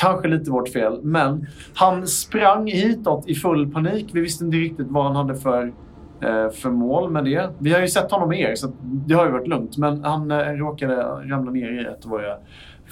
Kanske 0.02 0.28
lite 0.28 0.50
vårt 0.50 0.68
fel. 0.68 1.00
Men 1.02 1.46
han 1.74 2.06
sprang 2.06 2.66
hitåt 2.66 3.28
i 3.28 3.34
full 3.34 3.72
panik. 3.72 4.10
Vi 4.12 4.20
visste 4.20 4.44
inte 4.44 4.56
riktigt 4.56 4.86
vad 4.90 5.04
han 5.04 5.16
hade 5.16 5.34
för, 5.34 5.72
eh, 6.20 6.50
för 6.50 6.70
mål 6.70 7.10
med 7.10 7.24
det. 7.24 7.50
Vi 7.58 7.72
har 7.72 7.80
ju 7.80 7.88
sett 7.88 8.10
honom 8.10 8.28
med 8.28 8.40
er, 8.40 8.54
så 8.54 8.72
det 8.82 9.14
har 9.14 9.26
ju 9.26 9.32
varit 9.32 9.48
lugnt. 9.48 9.76
Men 9.76 10.04
han 10.04 10.30
eh, 10.30 10.36
råkade 10.36 10.96
ramla 11.02 11.50
ner 11.50 11.82
i 11.82 11.84
ett 11.84 12.04
av 12.04 12.10
våra 12.10 12.36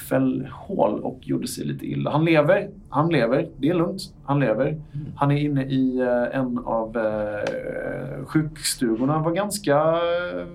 fällhål 0.08 1.00
och 1.00 1.18
gjorde 1.22 1.46
sig 1.46 1.64
lite 1.64 1.86
illa. 1.86 2.10
Han 2.10 2.24
lever. 2.24 2.70
Han 2.88 3.08
lever. 3.08 3.48
Det 3.56 3.68
är 3.68 3.74
lugnt. 3.74 4.02
Han 4.24 4.40
lever. 4.40 4.80
Han 5.16 5.30
är 5.30 5.36
inne 5.36 5.64
i 5.64 6.00
eh, 6.00 6.38
en 6.38 6.58
av 6.58 6.96
eh, 6.96 8.24
sjukstugorna. 8.26 9.18
Var 9.18 9.32
ganska... 9.32 9.76
Eh, 9.76 10.46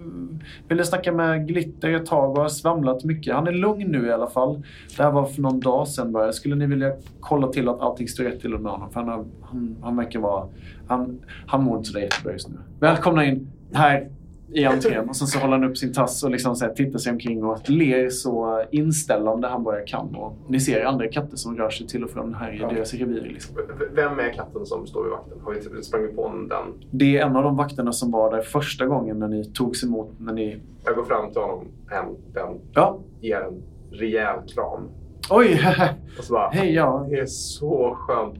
ville 0.67 0.83
snacka 0.83 1.11
med 1.11 1.47
Glitter 1.47 1.93
ett 1.93 2.05
tag 2.05 2.31
och 2.31 2.41
har 2.41 2.49
svamlat 2.49 3.03
mycket. 3.03 3.35
Han 3.35 3.47
är 3.47 3.51
lugn 3.51 3.91
nu 3.91 4.07
i 4.07 4.11
alla 4.11 4.27
fall. 4.27 4.61
Det 4.97 5.03
här 5.03 5.11
var 5.11 5.25
för 5.25 5.41
någon 5.41 5.59
dag 5.59 5.87
sedan 5.87 6.11
bara. 6.11 6.31
Skulle 6.31 6.55
ni 6.55 6.65
vilja 6.65 6.91
kolla 7.19 7.47
till 7.47 7.69
att 7.69 7.81
allting 7.81 8.07
står 8.07 8.23
rätt 8.23 8.41
till 8.41 8.57
med 8.57 8.71
honom? 8.71 8.89
För 8.89 8.99
han, 8.99 9.09
har, 9.09 9.25
han, 9.41 9.75
han 9.81 9.97
verkar 9.97 10.19
vara... 10.19 10.47
Han, 10.87 11.19
han 11.47 11.63
mår 11.63 11.77
inte 11.77 11.89
sådär 11.89 12.01
jättebra 12.01 12.33
just 12.33 12.49
nu. 12.49 12.55
Välkomna 12.79 13.25
in 13.25 13.47
här 13.73 14.09
i 14.53 14.65
entrén. 14.65 15.09
Och 15.09 15.15
sen 15.15 15.27
så 15.27 15.39
håller 15.39 15.53
han 15.57 15.63
upp 15.63 15.77
sin 15.77 15.93
tass 15.93 16.23
och 16.23 16.31
liksom 16.31 16.55
så 16.55 16.65
här, 16.65 16.73
tittar 16.73 16.99
sig 16.99 17.11
omkring 17.11 17.43
och 17.43 17.69
ler 17.69 18.09
så 18.09 18.63
inställande 18.71 19.47
han 19.47 19.63
bara 19.63 19.81
kan. 19.81 20.15
Och 20.15 20.37
ni 20.47 20.59
ser 20.59 20.85
andra 20.85 21.07
katter 21.07 21.37
som 21.37 21.57
rör 21.57 21.69
sig 21.69 21.87
till 21.87 22.03
och 22.03 22.09
från 22.09 22.33
här 22.33 22.51
i 22.53 22.57
Ja. 22.61 22.69
deras 22.69 22.93
revir. 22.93 23.21
Liksom. 23.21 23.55
Vem 23.95 24.19
är 24.19 24.33
katten 24.33 24.65
som 24.65 24.87
står 24.87 25.03
vid 25.03 25.11
vakten? 25.11 25.37
Har 25.43 25.53
vi 25.75 25.83
sprungit 25.83 26.15
på 26.15 26.27
den? 26.49 26.87
Det 26.91 27.17
är 27.17 27.25
en 27.25 27.35
av 27.35 27.43
de 27.43 27.55
vakterna 27.57 27.91
som 27.91 28.11
var 28.11 28.31
där 28.31 28.41
första 28.41 28.85
gången 28.85 29.19
när 29.19 29.27
ni 29.27 29.45
togs 29.45 29.83
emot. 29.83 30.11
När 30.19 30.33
ni... 30.33 30.57
Jag 30.85 30.95
går 30.95 31.03
fram 31.03 31.31
till 31.31 31.41
honom, 31.41 31.67
hem, 31.89 32.05
den, 32.33 32.59
Ja. 32.73 32.99
ger 33.21 33.41
en 33.41 33.63
rejäl 33.91 34.39
kram. 34.55 34.81
Oj! 35.29 35.59
Och 36.17 36.23
så 36.23 36.33
bara... 36.33 36.49
Hej, 36.49 36.73
ja. 36.73 37.05
Det 37.09 37.19
är 37.19 37.25
så 37.25 37.95
skönt 37.99 38.35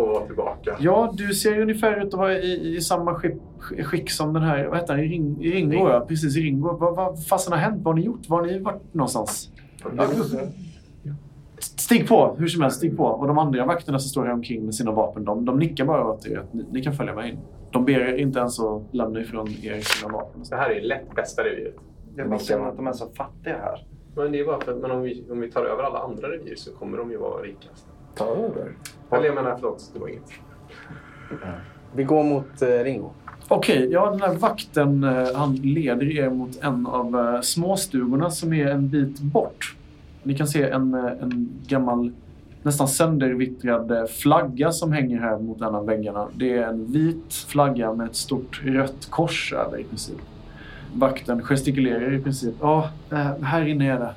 att 0.00 0.08
vara 0.08 0.26
tillbaka. 0.26 0.76
Ja, 0.80 1.14
du 1.16 1.34
ser 1.34 1.60
ungefär 1.60 2.00
ut 2.06 2.14
att 2.14 2.20
vara 2.20 2.38
i, 2.38 2.76
i 2.76 2.80
samma 2.80 3.14
skick, 3.14 3.34
skick 3.60 4.10
som 4.10 4.32
den 4.32 4.42
här, 4.42 4.66
vad 4.66 4.78
heter 4.78 4.94
han, 4.94 5.02
Ring, 5.02 5.38
Ringo? 5.40 5.88
Ja, 5.88 6.04
precis, 6.08 6.36
Ringo. 6.36 6.76
Vad, 6.76 6.96
vad 6.96 7.26
fasen 7.26 7.52
har 7.52 7.60
hänt? 7.60 7.82
Vad 7.82 7.94
har 7.94 8.00
ni 8.00 8.06
gjort? 8.06 8.28
Var 8.28 8.40
har 8.40 8.46
ni 8.46 8.58
varit 8.58 8.94
någonstans? 8.94 9.50
Stig 11.58 12.08
på, 12.08 12.36
hur 12.38 12.46
som 12.46 12.62
helst, 12.62 12.76
stig 12.76 12.96
på. 12.96 13.04
Och 13.04 13.26
de 13.26 13.38
andra 13.38 13.66
vakterna 13.66 13.98
som 13.98 14.08
står 14.08 14.24
här 14.24 14.32
omkring 14.32 14.64
med 14.64 14.74
sina 14.74 14.90
vapen, 14.92 15.24
de, 15.24 15.44
de 15.44 15.58
nickar 15.58 15.84
bara 15.84 16.06
åt 16.06 16.26
er 16.26 16.38
att 16.38 16.54
ni, 16.54 16.64
ni 16.70 16.82
kan 16.82 16.92
följa 16.92 17.14
med 17.14 17.28
in. 17.28 17.38
De 17.70 17.84
ber 17.84 18.00
er 18.00 18.16
inte 18.16 18.38
ens 18.38 18.60
att 18.60 18.82
lämna 18.92 19.20
ifrån 19.20 19.48
er 19.48 19.80
sina 19.80 20.12
vapen. 20.12 20.42
Det 20.50 20.56
här 20.56 20.70
är 20.70 20.80
lätt 20.80 21.14
bästa 21.14 21.42
reviret. 21.44 21.74
Jag 22.16 22.28
bara 22.28 22.68
att 22.68 22.76
de 22.76 22.86
är 22.86 22.92
så 22.92 23.06
fattiga 23.16 23.56
här. 23.56 23.86
Men 24.16 24.32
det 24.32 24.40
är 24.40 24.44
bara 24.44 24.60
för 24.60 24.72
att 24.72 24.78
men 24.78 24.90
om, 24.90 25.02
vi, 25.02 25.24
om 25.30 25.40
vi 25.40 25.50
tar 25.50 25.64
över 25.64 25.82
alla 25.82 25.98
andra 25.98 26.28
revir 26.28 26.54
så 26.56 26.72
kommer 26.72 26.98
de 26.98 27.10
ju 27.10 27.16
vara 27.16 27.42
rikast. 27.42 27.86
Ta 28.14 28.24
över. 28.24 28.76
Eller 29.16 29.26
jag 29.26 29.34
menar, 29.34 29.56
förlåt, 29.60 29.90
det 29.92 29.98
var 29.98 30.08
inget. 30.08 30.30
Vi 31.94 32.04
går 32.04 32.24
mot 32.24 32.62
eh, 32.62 32.68
Ringo. 32.68 33.10
Okej, 33.48 33.88
ja 33.92 34.10
den 34.10 34.20
här 34.20 34.34
vakten 34.34 35.04
eh, 35.04 35.34
han 35.34 35.54
leder 35.54 36.18
er 36.18 36.30
mot 36.30 36.58
en 36.62 36.86
av 36.86 37.16
eh, 37.16 37.40
småstugorna 37.40 38.30
som 38.30 38.52
är 38.52 38.66
en 38.66 38.88
bit 38.88 39.20
bort. 39.20 39.76
Ni 40.22 40.36
kan 40.36 40.46
se 40.46 40.70
en, 40.70 40.94
en 40.94 41.48
gammal, 41.66 42.12
nästan 42.62 42.88
söndervittrad 42.88 44.10
flagga 44.10 44.72
som 44.72 44.92
hänger 44.92 45.20
här 45.20 45.38
mot 45.38 45.60
en 45.60 45.74
av 45.74 45.86
väggarna. 45.86 46.28
Det 46.34 46.52
är 46.52 46.68
en 46.68 46.92
vit 46.92 47.34
flagga 47.48 47.92
med 47.92 48.06
ett 48.06 48.16
stort 48.16 48.62
rött 48.64 49.06
kors 49.10 49.52
över 49.52 49.78
i 49.78 49.84
princip. 49.84 50.18
Vakten 50.94 51.42
gestikulerar 51.42 52.12
i 52.12 52.20
princip. 52.22 52.54
Ja, 52.60 52.88
här 53.42 53.66
inne 53.66 53.92
är 53.92 53.98
det. 53.98 54.14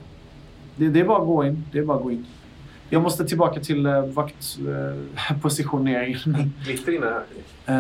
det. 0.76 0.90
Det 0.90 1.00
är 1.00 1.06
bara 1.06 1.22
att 1.22 1.28
gå 1.28 1.46
in. 1.46 1.64
Det 1.72 1.80
är 1.80 1.86
bara 1.86 1.98
att 1.98 2.04
gå 2.04 2.12
in. 2.12 2.26
Jag 2.90 3.02
måste 3.02 3.26
tillbaka 3.26 3.60
till 3.60 3.86
eh, 3.86 4.02
vaktpositioneringen. 4.02 6.54
Glitter 6.66 6.96
inne 6.96 7.06
här. 7.06 7.24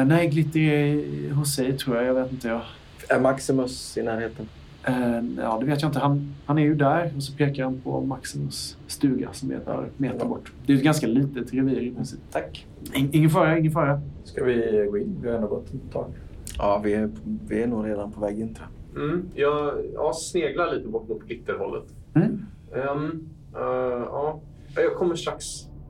Eh, 0.01 0.05
nej, 0.05 0.27
Glitter 0.27 0.59
är 0.59 1.31
hos 1.31 1.55
sig 1.55 1.77
tror 1.77 1.95
jag. 1.95 2.05
Jag 2.05 2.13
vet 2.13 2.31
inte. 2.31 2.47
Jag. 2.47 2.61
Är 3.09 3.19
Maximus 3.19 3.97
i 3.97 4.03
närheten? 4.03 4.47
Eh, 4.83 5.21
ja, 5.37 5.57
det 5.59 5.65
vet 5.65 5.81
jag 5.81 5.89
inte. 5.89 5.99
Han, 5.99 6.35
han 6.45 6.57
är 6.57 6.61
ju 6.61 6.75
där 6.75 7.11
och 7.15 7.23
så 7.23 7.33
pekar 7.33 7.63
han 7.63 7.81
på 7.81 8.01
Maximus 8.01 8.77
stuga 8.87 9.33
som 9.33 9.51
är 9.51 9.55
ett 9.55 9.65
par 9.65 9.89
meter 9.97 10.25
bort. 10.25 10.51
Det 10.65 10.73
är 10.73 10.77
ett 10.77 10.83
ganska 10.83 11.07
litet 11.07 11.53
revir 11.53 11.81
i 11.81 11.91
princip. 11.91 12.19
Tack. 12.31 12.65
In, 12.93 13.09
ingen 13.13 13.29
fara, 13.29 13.57
ingen 13.57 13.71
fara. 13.71 14.01
Ska 14.23 14.43
vi 14.43 14.87
gå 14.91 14.97
in? 14.97 15.17
Vi 15.21 15.27
har 15.29 15.35
ändå 15.35 15.47
gått 15.47 15.73
ett 15.73 15.91
tag. 15.93 16.11
Ja, 16.57 16.81
vi 16.83 16.93
är, 16.93 17.09
vi 17.47 17.63
är 17.63 17.67
nog 17.67 17.87
redan 17.87 18.11
på 18.11 18.21
väg 18.21 18.39
in 18.39 18.53
tror 18.53 18.67
jag. 18.93 19.03
Mm. 19.03 19.25
Jag, 19.35 19.73
jag 19.93 20.15
sneglar 20.15 20.73
lite 20.75 20.87
bort 20.87 21.09
mot 21.09 21.23
glitterhållet. 21.23 21.85
Mm. 22.13 22.45
Ehm, 22.75 23.29
eh, 23.55 23.61
ja, 24.05 24.39
jag 24.81 24.95
kommer 24.95 25.15
strax 25.15 25.45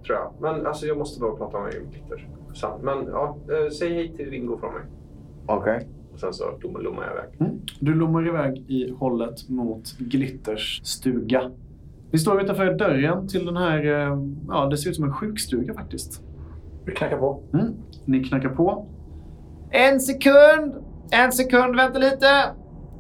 tror 0.06 0.18
jag. 0.18 0.34
Men 0.40 0.68
alltså, 0.68 0.86
jag 0.86 0.98
måste 0.98 1.20
bara 1.20 1.36
prata 1.36 1.60
med 1.60 1.74
glitter. 1.92 2.28
Sen. 2.54 2.72
Men 2.82 3.08
ja, 3.08 3.38
eh, 3.50 3.72
säg 3.72 3.94
hej 3.94 4.14
till 4.16 4.30
Ringo 4.30 4.58
från 4.58 4.74
mig. 4.74 4.84
Okej. 5.46 5.88
Och 6.14 6.20
sen 6.20 6.34
så 6.34 6.44
lommar 6.62 7.04
jag 7.04 7.12
iväg. 7.14 7.42
Mm. 7.50 7.62
Du 7.80 7.96
lommar 7.96 8.28
iväg 8.28 8.58
i 8.58 8.92
hållet 8.92 9.50
mot 9.50 9.98
Glitters 9.98 10.82
stuga. 10.84 11.52
Vi 12.12 12.18
står 12.18 12.42
utanför 12.42 12.74
dörren 12.74 13.28
till 13.28 13.46
den 13.46 13.58
här, 13.58 13.86
eh, 13.86 14.20
ja 14.48 14.66
det 14.66 14.78
ser 14.78 14.90
ut 14.90 14.96
som 14.96 15.06
en 15.06 15.14
sjukstuga 15.14 15.74
faktiskt. 15.74 16.24
Vi 16.86 16.92
knackar 16.92 17.18
på. 17.18 17.44
Mm. 17.54 17.74
Ni 18.06 18.24
knackar 18.24 18.50
på. 18.50 18.88
En 19.72 20.00
sekund! 20.00 20.74
En 21.12 21.32
sekund, 21.32 21.76
vänta 21.76 22.00
lite! 22.00 22.26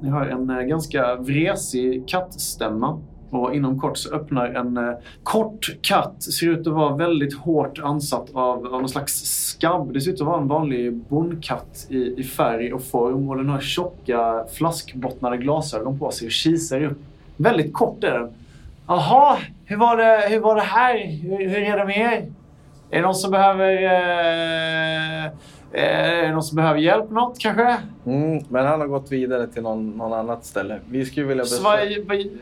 Ni 0.01 0.09
hör 0.09 0.25
en 0.25 0.49
eh, 0.49 0.61
ganska 0.61 1.15
vresig 1.15 2.07
kattstämma. 2.07 3.01
Och 3.29 3.55
inom 3.55 3.79
kort 3.79 3.97
så 3.97 4.15
öppnar 4.15 4.49
en 4.49 4.77
eh, 4.77 4.93
kort 5.23 5.77
katt. 5.81 6.23
Ser 6.23 6.49
ut 6.49 6.67
att 6.67 6.73
vara 6.73 6.95
väldigt 6.95 7.37
hårt 7.37 7.79
ansatt 7.79 8.29
av, 8.33 8.65
av 8.65 8.71
någon 8.71 8.89
slags 8.89 9.13
skabb. 9.13 9.93
Det 9.93 10.01
ser 10.01 10.11
ut 10.11 10.21
att 10.21 10.27
vara 10.27 10.41
en 10.41 10.47
vanlig 10.47 10.93
bondkatt 10.93 11.87
i, 11.89 12.19
i 12.19 12.23
färg 12.23 12.73
och 12.73 12.83
form. 12.83 13.29
Och 13.29 13.37
den 13.37 13.49
har 13.49 13.59
tjocka 13.59 14.45
flaskbottnade 14.53 15.37
glasögon 15.37 15.99
på 15.99 16.11
sig 16.11 16.25
och 16.25 16.31
kisar 16.31 16.83
upp. 16.83 16.97
Väldigt 17.37 17.73
kort 17.73 18.03
är 18.03 18.19
den. 18.19 18.29
Jaha, 18.87 19.37
hur 19.65 19.77
var 19.77 19.97
det, 19.97 20.29
hur 20.29 20.39
var 20.39 20.55
det 20.55 20.61
här? 20.61 21.07
Hur, 21.07 21.49
hur 21.49 21.57
är 21.57 21.77
det 21.77 21.85
med 21.85 21.97
er? 21.97 22.25
Är 22.89 22.97
det 22.97 23.01
någon 23.01 23.15
som 23.15 23.31
behöver... 23.31 23.83
Eh, 23.83 25.31
är 25.71 26.21
det 26.21 26.31
någon 26.31 26.43
som 26.43 26.55
behöver 26.55 26.79
hjälp 26.79 27.03
med 27.05 27.13
något 27.13 27.39
kanske? 27.39 27.77
Mm, 28.05 28.43
men 28.49 28.65
han 28.65 28.79
har 28.81 28.87
gått 28.87 29.11
vidare 29.11 29.47
till 29.47 29.61
någon, 29.63 29.89
någon 29.89 30.13
annat 30.13 30.45
ställe. 30.45 30.79
Vi 30.89 31.05
skulle 31.05 31.25
vilja 31.25 31.45
Så 31.45 31.63
vad, 31.63 31.79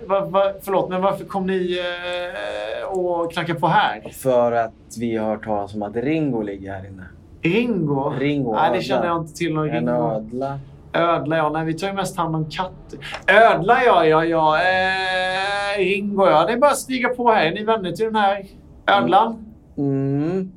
vad, 0.08 0.32
vad, 0.32 0.53
förlåt, 0.62 0.89
men 0.89 1.01
varför 1.01 1.25
kom 1.25 1.48
ni 1.48 1.79
eh, 1.79 2.98
och 2.98 3.32
knackade 3.34 3.60
på 3.60 3.67
här? 3.67 4.10
För 4.13 4.51
att 4.51 4.74
vi 5.00 5.17
har 5.17 5.27
hört 5.29 5.44
talas 5.46 5.75
om 5.75 5.84
att 5.84 5.96
Ringo 5.96 6.41
ligger 6.41 6.74
här 6.74 6.88
inne. 6.88 7.03
Ringo? 7.41 8.13
Ringo, 8.20 8.53
Nej, 8.55 8.72
det 8.77 8.82
känner 8.82 9.05
jag 9.08 9.22
inte 9.22 9.34
till. 9.34 9.53
Någon 9.53 9.70
En 9.70 9.75
Ringo. 9.75 10.12
ödla. 10.12 10.60
Ödla, 10.94 11.38
ja. 11.38 11.50
Nej, 11.50 11.65
vi 11.65 11.74
tar 11.74 11.88
ju 11.88 11.94
mest 11.94 12.17
hand 12.17 12.36
om 12.36 12.50
katter. 12.50 13.00
Ödla, 13.27 13.84
ja, 13.86 14.05
ja, 14.05 14.25
ja. 14.25 14.58
Eh, 14.58 15.77
Ringo, 15.77 16.25
ja. 16.25 16.46
Det 16.46 16.53
är 16.53 16.58
bara 16.58 16.72
att 16.72 16.77
stiga 16.77 17.10
på 17.10 17.32
här. 17.32 17.46
Är 17.46 17.51
ni 17.51 17.63
vänner 17.63 17.91
till 17.91 18.05
den 18.05 18.15
här 18.15 18.46
ödlan? 18.88 19.27
Mm. 19.32 19.44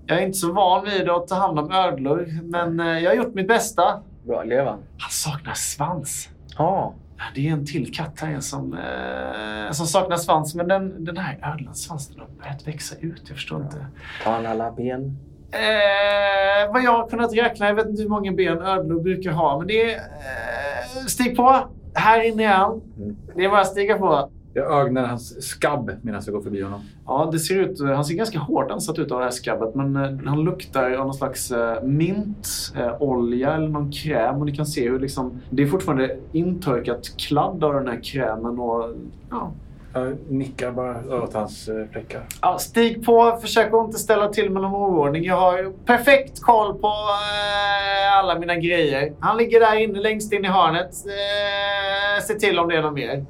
Jag 0.06 0.18
är 0.18 0.26
inte 0.26 0.38
så 0.38 0.52
van 0.52 0.84
vid 0.84 1.08
att 1.10 1.28
ta 1.28 1.34
hand 1.34 1.58
om 1.58 1.72
ödlor, 1.72 2.28
men 2.42 2.80
eh, 2.80 2.86
jag 2.98 3.10
har 3.10 3.16
gjort 3.16 3.34
mitt 3.34 3.48
bästa. 3.48 4.02
Bra, 4.26 4.42
lever 4.42 4.64
han? 4.70 4.78
Saknar 5.10 5.54
svans. 5.54 6.28
Ja. 6.58 6.94
Ja, 7.18 7.24
Det 7.34 7.48
är 7.48 7.52
en 7.52 7.66
till 7.66 7.94
katt 7.94 8.20
här 8.20 8.40
som, 8.40 8.72
eh, 8.74 9.70
som 9.72 9.86
saknar 9.86 10.16
svans, 10.16 10.54
men 10.54 10.68
den, 10.68 11.04
den 11.04 11.16
här 11.16 11.52
ödlans 11.54 11.84
svans 11.84 12.08
den 12.08 12.20
har 12.20 12.28
börjat 12.28 12.66
växa 12.68 12.96
ut. 13.00 13.22
Jag 13.26 13.36
förstår 13.36 13.62
inte. 13.62 13.86
Har 14.24 14.32
han 14.32 14.46
alla 14.46 14.72
ben? 14.72 15.16
Eh, 15.50 16.72
vad 16.72 16.82
jag 16.82 16.92
har 16.92 17.08
kunnat 17.08 17.32
räkna, 17.32 17.66
jag 17.66 17.74
vet 17.74 17.86
inte 17.86 18.02
hur 18.02 18.08
många 18.08 18.32
ben 18.32 18.62
ödlor 18.62 19.02
brukar 19.02 19.30
ha, 19.30 19.58
men 19.58 19.66
det 19.66 19.92
är... 19.94 19.96
Eh, 19.96 21.06
stig 21.06 21.36
på! 21.36 21.68
Här 21.94 22.22
inne 22.22 22.44
är 22.44 22.48
han. 22.48 22.80
Mm. 22.96 23.16
Det 23.36 23.44
är 23.44 23.48
bara 23.48 23.60
att 23.60 23.66
stiga 23.66 23.98
på. 23.98 24.30
Jag 24.54 24.80
ögnar 24.80 25.06
hans 25.06 25.42
skabb 25.48 25.90
medan 26.02 26.22
jag 26.26 26.34
går 26.34 26.42
förbi 26.42 26.62
honom. 26.62 26.80
Ja, 27.06 27.28
det 27.32 27.38
ser 27.38 27.54
ut, 27.56 27.80
han 27.80 28.04
ser 28.04 28.14
ganska 28.14 28.38
hårt 28.38 28.70
ansatt 28.70 28.98
ut 28.98 29.12
av 29.12 29.18
det 29.18 29.24
här 29.24 29.30
skabbet, 29.30 29.74
men 29.74 29.96
eh, 29.96 30.10
han 30.26 30.40
luktar 30.44 30.92
av 30.92 31.06
någon 31.06 31.14
slags 31.14 31.50
eh, 31.50 31.82
mintolja 31.82 33.54
eller 33.54 33.68
någon 33.68 33.92
kräm. 33.92 34.36
Och 34.36 34.46
ni 34.46 34.56
kan 34.56 34.66
se 34.66 34.88
hur 34.88 34.98
liksom, 35.00 35.40
det 35.50 35.62
är 35.62 35.66
fortfarande 35.66 36.16
intorkat 36.32 37.16
kladd 37.18 37.64
av 37.64 37.74
den 37.74 37.88
här 37.88 38.00
krämen. 38.04 38.58
Och, 38.58 38.90
ja, 39.30 39.52
Jag 39.94 40.16
nickar 40.28 40.70
bara 40.72 41.22
åt 41.22 41.34
hans 41.34 41.68
eh, 41.68 41.86
fläckar. 41.92 42.22
Ja, 42.42 42.58
stig 42.58 43.04
på, 43.06 43.38
försök 43.42 43.74
att 43.74 43.86
inte 43.86 43.98
ställa 43.98 44.28
till 44.28 44.50
med 44.50 44.62
någon 44.62 44.74
oordning. 44.74 45.24
Jag 45.24 45.36
har 45.36 45.72
perfekt 45.84 46.42
koll 46.42 46.74
på 46.78 46.86
eh, 46.88 48.18
alla 48.18 48.38
mina 48.38 48.56
grejer. 48.56 49.12
Han 49.20 49.36
ligger 49.36 49.60
där 49.60 49.76
inne 49.76 49.98
längst 50.00 50.32
in 50.32 50.44
i 50.44 50.48
hörnet. 50.48 50.90
Eh, 51.06 52.24
se 52.26 52.34
till 52.34 52.58
om 52.58 52.68
det 52.68 52.76
är 52.76 52.82
något 52.82 52.94
mer. 52.94 53.24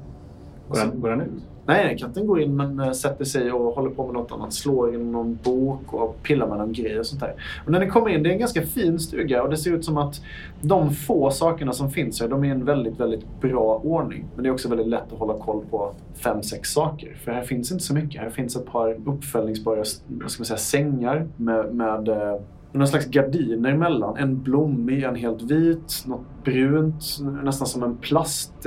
Går 0.69 0.79
han, 0.79 1.01
går 1.01 1.09
han 1.09 1.21
ut? 1.21 1.43
Nej, 1.69 1.97
katten 1.97 2.27
går 2.27 2.41
in 2.41 2.55
men 2.55 2.79
eh, 2.79 2.91
sätter 2.91 3.25
sig 3.25 3.51
och 3.51 3.75
håller 3.75 3.89
på 3.89 4.05
med 4.05 4.13
något 4.13 4.31
annat. 4.31 4.53
Slår 4.53 4.93
in 4.95 5.11
någon 5.11 5.39
bok 5.43 5.93
och 5.93 6.23
pillar 6.23 6.47
med 6.47 6.57
någon 6.57 6.73
grej 6.73 6.99
och 6.99 7.05
sånt 7.05 7.21
där. 7.21 7.33
Och 7.65 7.71
när 7.71 7.79
ni 7.79 7.87
kommer 7.87 8.09
in, 8.09 8.23
det 8.23 8.29
är 8.29 8.33
en 8.33 8.39
ganska 8.39 8.61
fin 8.61 8.99
stuga 8.99 9.43
och 9.43 9.49
det 9.49 9.57
ser 9.57 9.73
ut 9.73 9.85
som 9.85 9.97
att 9.97 10.21
de 10.61 10.91
få 10.91 11.31
sakerna 11.31 11.73
som 11.73 11.91
finns 11.91 12.21
här, 12.21 12.27
de 12.27 12.43
är 12.43 12.47
i 12.47 12.51
en 12.51 12.65
väldigt, 12.65 12.99
väldigt 12.99 13.41
bra 13.41 13.81
ordning. 13.83 14.25
Men 14.35 14.43
det 14.43 14.49
är 14.49 14.53
också 14.53 14.69
väldigt 14.69 14.87
lätt 14.87 15.13
att 15.13 15.19
hålla 15.19 15.33
koll 15.33 15.65
på 15.69 15.91
fem, 16.23 16.43
sex 16.43 16.69
saker. 16.69 17.13
För 17.13 17.31
här 17.31 17.43
finns 17.43 17.71
inte 17.71 17.83
så 17.83 17.93
mycket. 17.93 18.21
Här 18.21 18.29
finns 18.29 18.55
ett 18.55 18.65
par 18.65 18.97
uppfällningsbara 19.05 19.83
vad 20.07 20.31
ska 20.31 20.41
man 20.41 20.45
säga, 20.45 20.57
sängar 20.57 21.27
med, 21.37 21.75
med 21.75 22.07
eh, 22.07 22.41
någon 22.71 22.87
slags 22.87 23.05
gardiner 23.05 23.71
emellan. 23.71 24.17
En 24.17 24.43
blommig, 24.43 25.03
en 25.03 25.15
helt 25.15 25.41
vit, 25.41 26.03
något 26.07 26.25
brunt, 26.43 27.03
nästan 27.43 27.67
som 27.67 27.83
en 27.83 27.97
plast... 27.97 28.65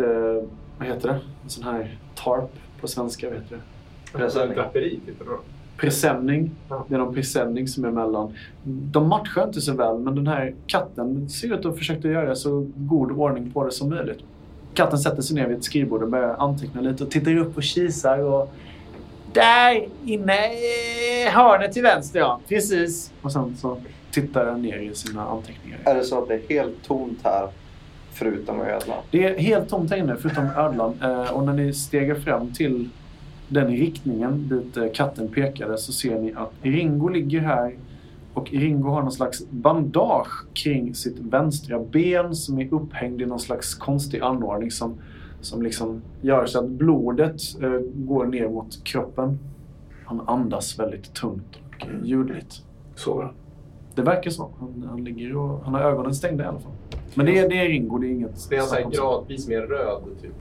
Vad 0.82 0.90
heter 0.90 1.08
det? 1.08 1.20
En 1.44 1.50
sån 1.50 1.64
här 1.64 1.96
tarp 2.14 2.50
på 2.80 2.88
svenska, 2.88 3.28
vad 3.28 3.38
heter 3.38 3.56
det? 3.56 4.18
Presenning. 4.18 4.54
Draperi, 4.56 5.00
typ. 5.06 5.22
Presenning. 5.76 6.50
Det 6.88 6.94
är 6.94 6.98
någon 6.98 7.14
presenning 7.14 7.68
som 7.68 7.84
är 7.84 7.88
emellan. 7.88 8.34
De 8.64 9.08
matchar 9.08 9.46
inte 9.46 9.60
så 9.60 9.72
väl, 9.72 9.98
men 9.98 10.14
den 10.14 10.26
här 10.26 10.54
katten 10.66 11.28
ser 11.28 11.48
ut 11.48 11.58
att 11.58 11.64
ha 11.64 11.72
försökt 11.72 12.04
att 12.04 12.10
göra 12.10 12.34
så 12.34 12.66
god 12.76 13.12
ordning 13.12 13.50
på 13.52 13.64
det 13.64 13.70
som 13.70 13.88
möjligt. 13.88 14.18
Katten 14.74 14.98
sätter 14.98 15.22
sig 15.22 15.36
ner 15.36 15.46
vid 15.46 15.56
ett 15.56 15.64
skrivbord 15.64 16.02
och 16.02 16.08
börjar 16.08 16.36
anteckna 16.38 16.80
lite 16.80 17.04
och 17.04 17.10
tittar 17.10 17.36
upp 17.36 17.56
och 17.56 17.62
kisar. 17.62 18.18
Och 18.18 18.54
där 19.32 19.88
inne 20.04 20.52
i 20.52 21.28
hörnet 21.28 21.72
till 21.72 21.82
vänster, 21.82 22.18
ja. 22.18 22.40
Precis. 22.48 23.12
Och 23.22 23.32
sen 23.32 23.56
så 23.56 23.78
tittar 24.10 24.46
han 24.46 24.62
ner 24.62 24.78
i 24.78 24.94
sina 24.94 25.26
anteckningar. 25.26 25.78
Är 25.84 25.94
det 25.94 26.04
så 26.04 26.22
att 26.22 26.28
det 26.28 26.34
är 26.34 26.48
helt 26.48 26.82
tomt 26.82 27.18
här 27.24 27.48
förutom 28.12 28.60
ödlan? 28.60 28.98
Det 29.10 29.24
är 29.24 29.38
helt 29.38 29.68
tomt 29.68 29.90
här 29.90 29.98
inne 29.98 30.16
förutom 30.16 30.44
ödlan. 30.56 30.94
Eh, 31.02 31.32
och 31.32 31.44
när 31.44 31.52
ni 31.52 31.72
stegar 31.72 32.14
fram 32.14 32.52
till 32.52 32.88
den 33.48 33.68
riktningen 33.68 34.48
dit 34.48 34.76
eh, 34.76 34.84
katten 34.94 35.28
pekade 35.28 35.78
så 35.78 35.92
ser 35.92 36.20
ni 36.20 36.32
att 36.36 36.52
Ringo 36.62 37.08
ligger 37.08 37.40
här 37.40 37.76
och 38.34 38.50
Ringo 38.50 38.88
har 38.88 39.02
någon 39.02 39.12
slags 39.12 39.50
bandage 39.50 40.46
kring 40.54 40.94
sitt 40.94 41.18
vänstra 41.18 41.78
ben 41.78 42.34
som 42.34 42.58
är 42.58 42.74
upphängd 42.74 43.22
i 43.22 43.26
någon 43.26 43.40
slags 43.40 43.74
konstig 43.74 44.20
anordning 44.20 44.70
som, 44.70 44.94
som 45.40 45.62
liksom 45.62 46.02
gör 46.20 46.46
så 46.46 46.58
att 46.58 46.68
blodet 46.68 47.40
eh, 47.62 47.80
går 47.94 48.26
ner 48.26 48.48
mot 48.48 48.84
kroppen. 48.84 49.38
Han 50.04 50.20
andas 50.28 50.78
väldigt 50.78 51.14
tungt 51.14 51.56
och 51.56 52.06
ljudligt. 52.06 52.62
Sover 52.94 53.22
han? 53.22 53.34
Det 53.94 54.02
verkar 54.02 54.30
så. 54.30 54.50
Han, 54.60 54.86
han, 54.88 55.04
ligger 55.04 55.36
och, 55.36 55.64
han 55.64 55.74
har 55.74 55.80
ögonen 55.80 56.14
stängda 56.14 56.44
i 56.44 56.46
alla 56.46 56.58
fall. 56.58 56.72
Men 57.14 57.26
det 57.26 57.38
är, 57.38 57.48
det 57.48 57.60
är 57.60 57.68
Ringo, 57.68 57.98
det 57.98 58.06
är 58.06 58.10
inget... 58.10 58.46
Det 58.50 58.56
är 58.56 58.60
konstigt. 58.60 59.00
gradvis 59.00 59.48
mer 59.48 59.60
röd, 59.60 60.02
typ. 60.22 60.32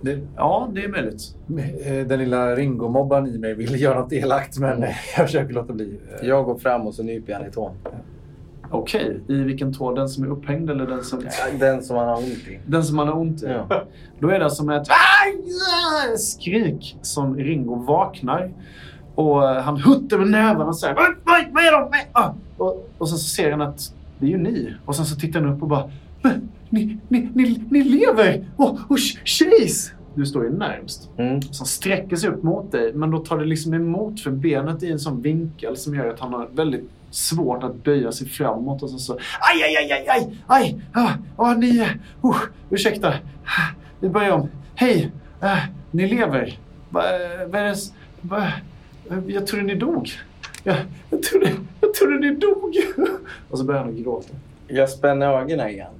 Det, 0.00 0.18
Ja, 0.36 0.68
det 0.72 0.84
är 0.84 0.88
möjligt. 0.88 1.22
eh, 1.86 2.06
den 2.06 2.18
lilla 2.18 2.56
Ringo-mobbaren 2.56 3.26
i 3.26 3.38
mig 3.38 3.54
vill 3.54 3.80
göra 3.80 4.00
något 4.00 4.12
elakt 4.12 4.58
men 4.58 4.82
eh, 4.82 4.88
jag 5.16 5.26
försöker 5.26 5.54
låta 5.54 5.72
bli. 5.72 6.00
Eh, 6.20 6.28
Jag 6.28 6.44
går 6.44 6.58
fram 6.58 6.86
och 6.86 6.94
så 6.94 7.02
nyper 7.02 7.32
jag 7.32 7.48
i 7.48 7.50
tån. 7.50 7.72
Okej, 8.70 9.20
i 9.28 9.34
vilken 9.34 9.74
tå? 9.74 9.94
Den 9.94 10.08
som 10.08 10.24
är 10.24 10.28
upphängd 10.28 10.70
eller 10.70 10.86
den 10.86 11.04
som... 11.04 11.22
Den 11.60 11.82
som 11.82 11.96
han 11.96 12.08
har 12.08 12.16
ont 12.16 12.26
i. 12.48 12.58
Den 12.66 12.84
som 12.84 12.96
man 12.96 13.08
har 13.08 13.14
ont 13.16 13.42
i? 13.42 13.46
Ja. 13.68 13.82
Då 14.20 14.28
är 14.28 14.38
det 14.38 14.50
som 14.50 14.70
ett 14.70 14.86
skrik 16.18 16.98
som 17.02 17.36
Ringo 17.36 17.74
vaknar. 17.74 18.50
Och 19.14 19.50
eh, 19.50 19.62
han 19.62 19.76
huttar 19.80 20.18
med 20.18 20.28
nävarna 20.30 20.64
och 20.66 20.78
säger 20.78 20.94
vad, 20.94 21.64
är 21.64 21.72
de? 21.80 21.90
med?" 21.90 22.00
Ah! 22.12 22.30
Och, 22.56 22.88
och 22.98 23.08
sen 23.08 23.18
så 23.18 23.28
ser 23.28 23.50
han 23.50 23.60
att 23.62 23.80
det 24.18 24.26
är 24.26 24.30
ju 24.30 24.38
ni. 24.38 24.74
Och 24.84 24.96
sen 24.96 25.04
så 25.04 25.16
tittar 25.16 25.40
han 25.40 25.54
upp 25.54 25.62
och 25.62 25.68
bara 25.68 25.80
"Men, 25.84 25.90
ni, 26.70 26.98
ni, 27.08 27.28
ni, 27.34 27.64
ni 27.70 27.82
lever! 27.82 28.44
Och, 28.56 28.78
och 28.88 28.98
Chase! 29.24 29.92
Du 30.14 30.26
står 30.26 30.44
ju 30.44 30.50
närmst. 30.50 31.10
Mm. 31.16 31.42
Som 31.42 31.66
sträcker 31.66 32.16
sig 32.16 32.30
upp 32.30 32.42
mot 32.42 32.72
dig. 32.72 32.92
Men 32.92 33.10
då 33.10 33.18
tar 33.18 33.38
det 33.38 33.44
liksom 33.44 33.74
emot 33.74 34.20
för 34.20 34.30
benet 34.30 34.82
i 34.82 34.92
en 34.92 34.98
sån 34.98 35.22
vinkel 35.22 35.76
som 35.76 35.94
gör 35.94 36.08
att 36.08 36.20
han 36.20 36.32
har 36.32 36.48
väldigt 36.52 36.90
svårt 37.10 37.62
att 37.62 37.84
böja 37.84 38.12
sig 38.12 38.28
framåt. 38.28 38.82
Och 38.82 38.90
sen 38.90 38.98
så 38.98 39.12
aj, 39.12 39.62
aj, 39.64 39.76
aj, 39.76 39.92
aj, 39.92 40.06
aj, 40.08 40.34
aj, 40.46 40.80
ah, 40.92 41.12
ah, 41.36 41.54
ni, 41.54 41.80
uh, 42.22 42.36
ursäkta, 42.70 43.14
vi 44.00 44.08
börjar 44.08 44.30
om. 44.30 44.48
Hej, 44.74 45.10
eh, 45.42 45.58
ni 45.90 46.08
lever. 46.08 46.58
Va, 46.90 47.02
vad 47.46 47.60
är 47.60 47.64
det, 47.64 47.76
va, 48.20 48.52
jag 49.26 49.46
trodde 49.46 49.64
ni 49.64 49.74
dog. 49.74 50.10
Jag, 50.64 50.76
jag, 51.10 51.22
trodde, 51.22 51.52
jag 51.80 51.94
trodde 51.94 52.18
ni 52.18 52.34
dog. 52.34 52.76
Och 53.50 53.58
så 53.58 53.64
börjar 53.64 53.84
han 53.84 54.02
gråta. 54.02 54.34
Jag 54.68 54.90
spänner 54.90 55.26
ögonen 55.26 55.68
igen. 55.68 55.92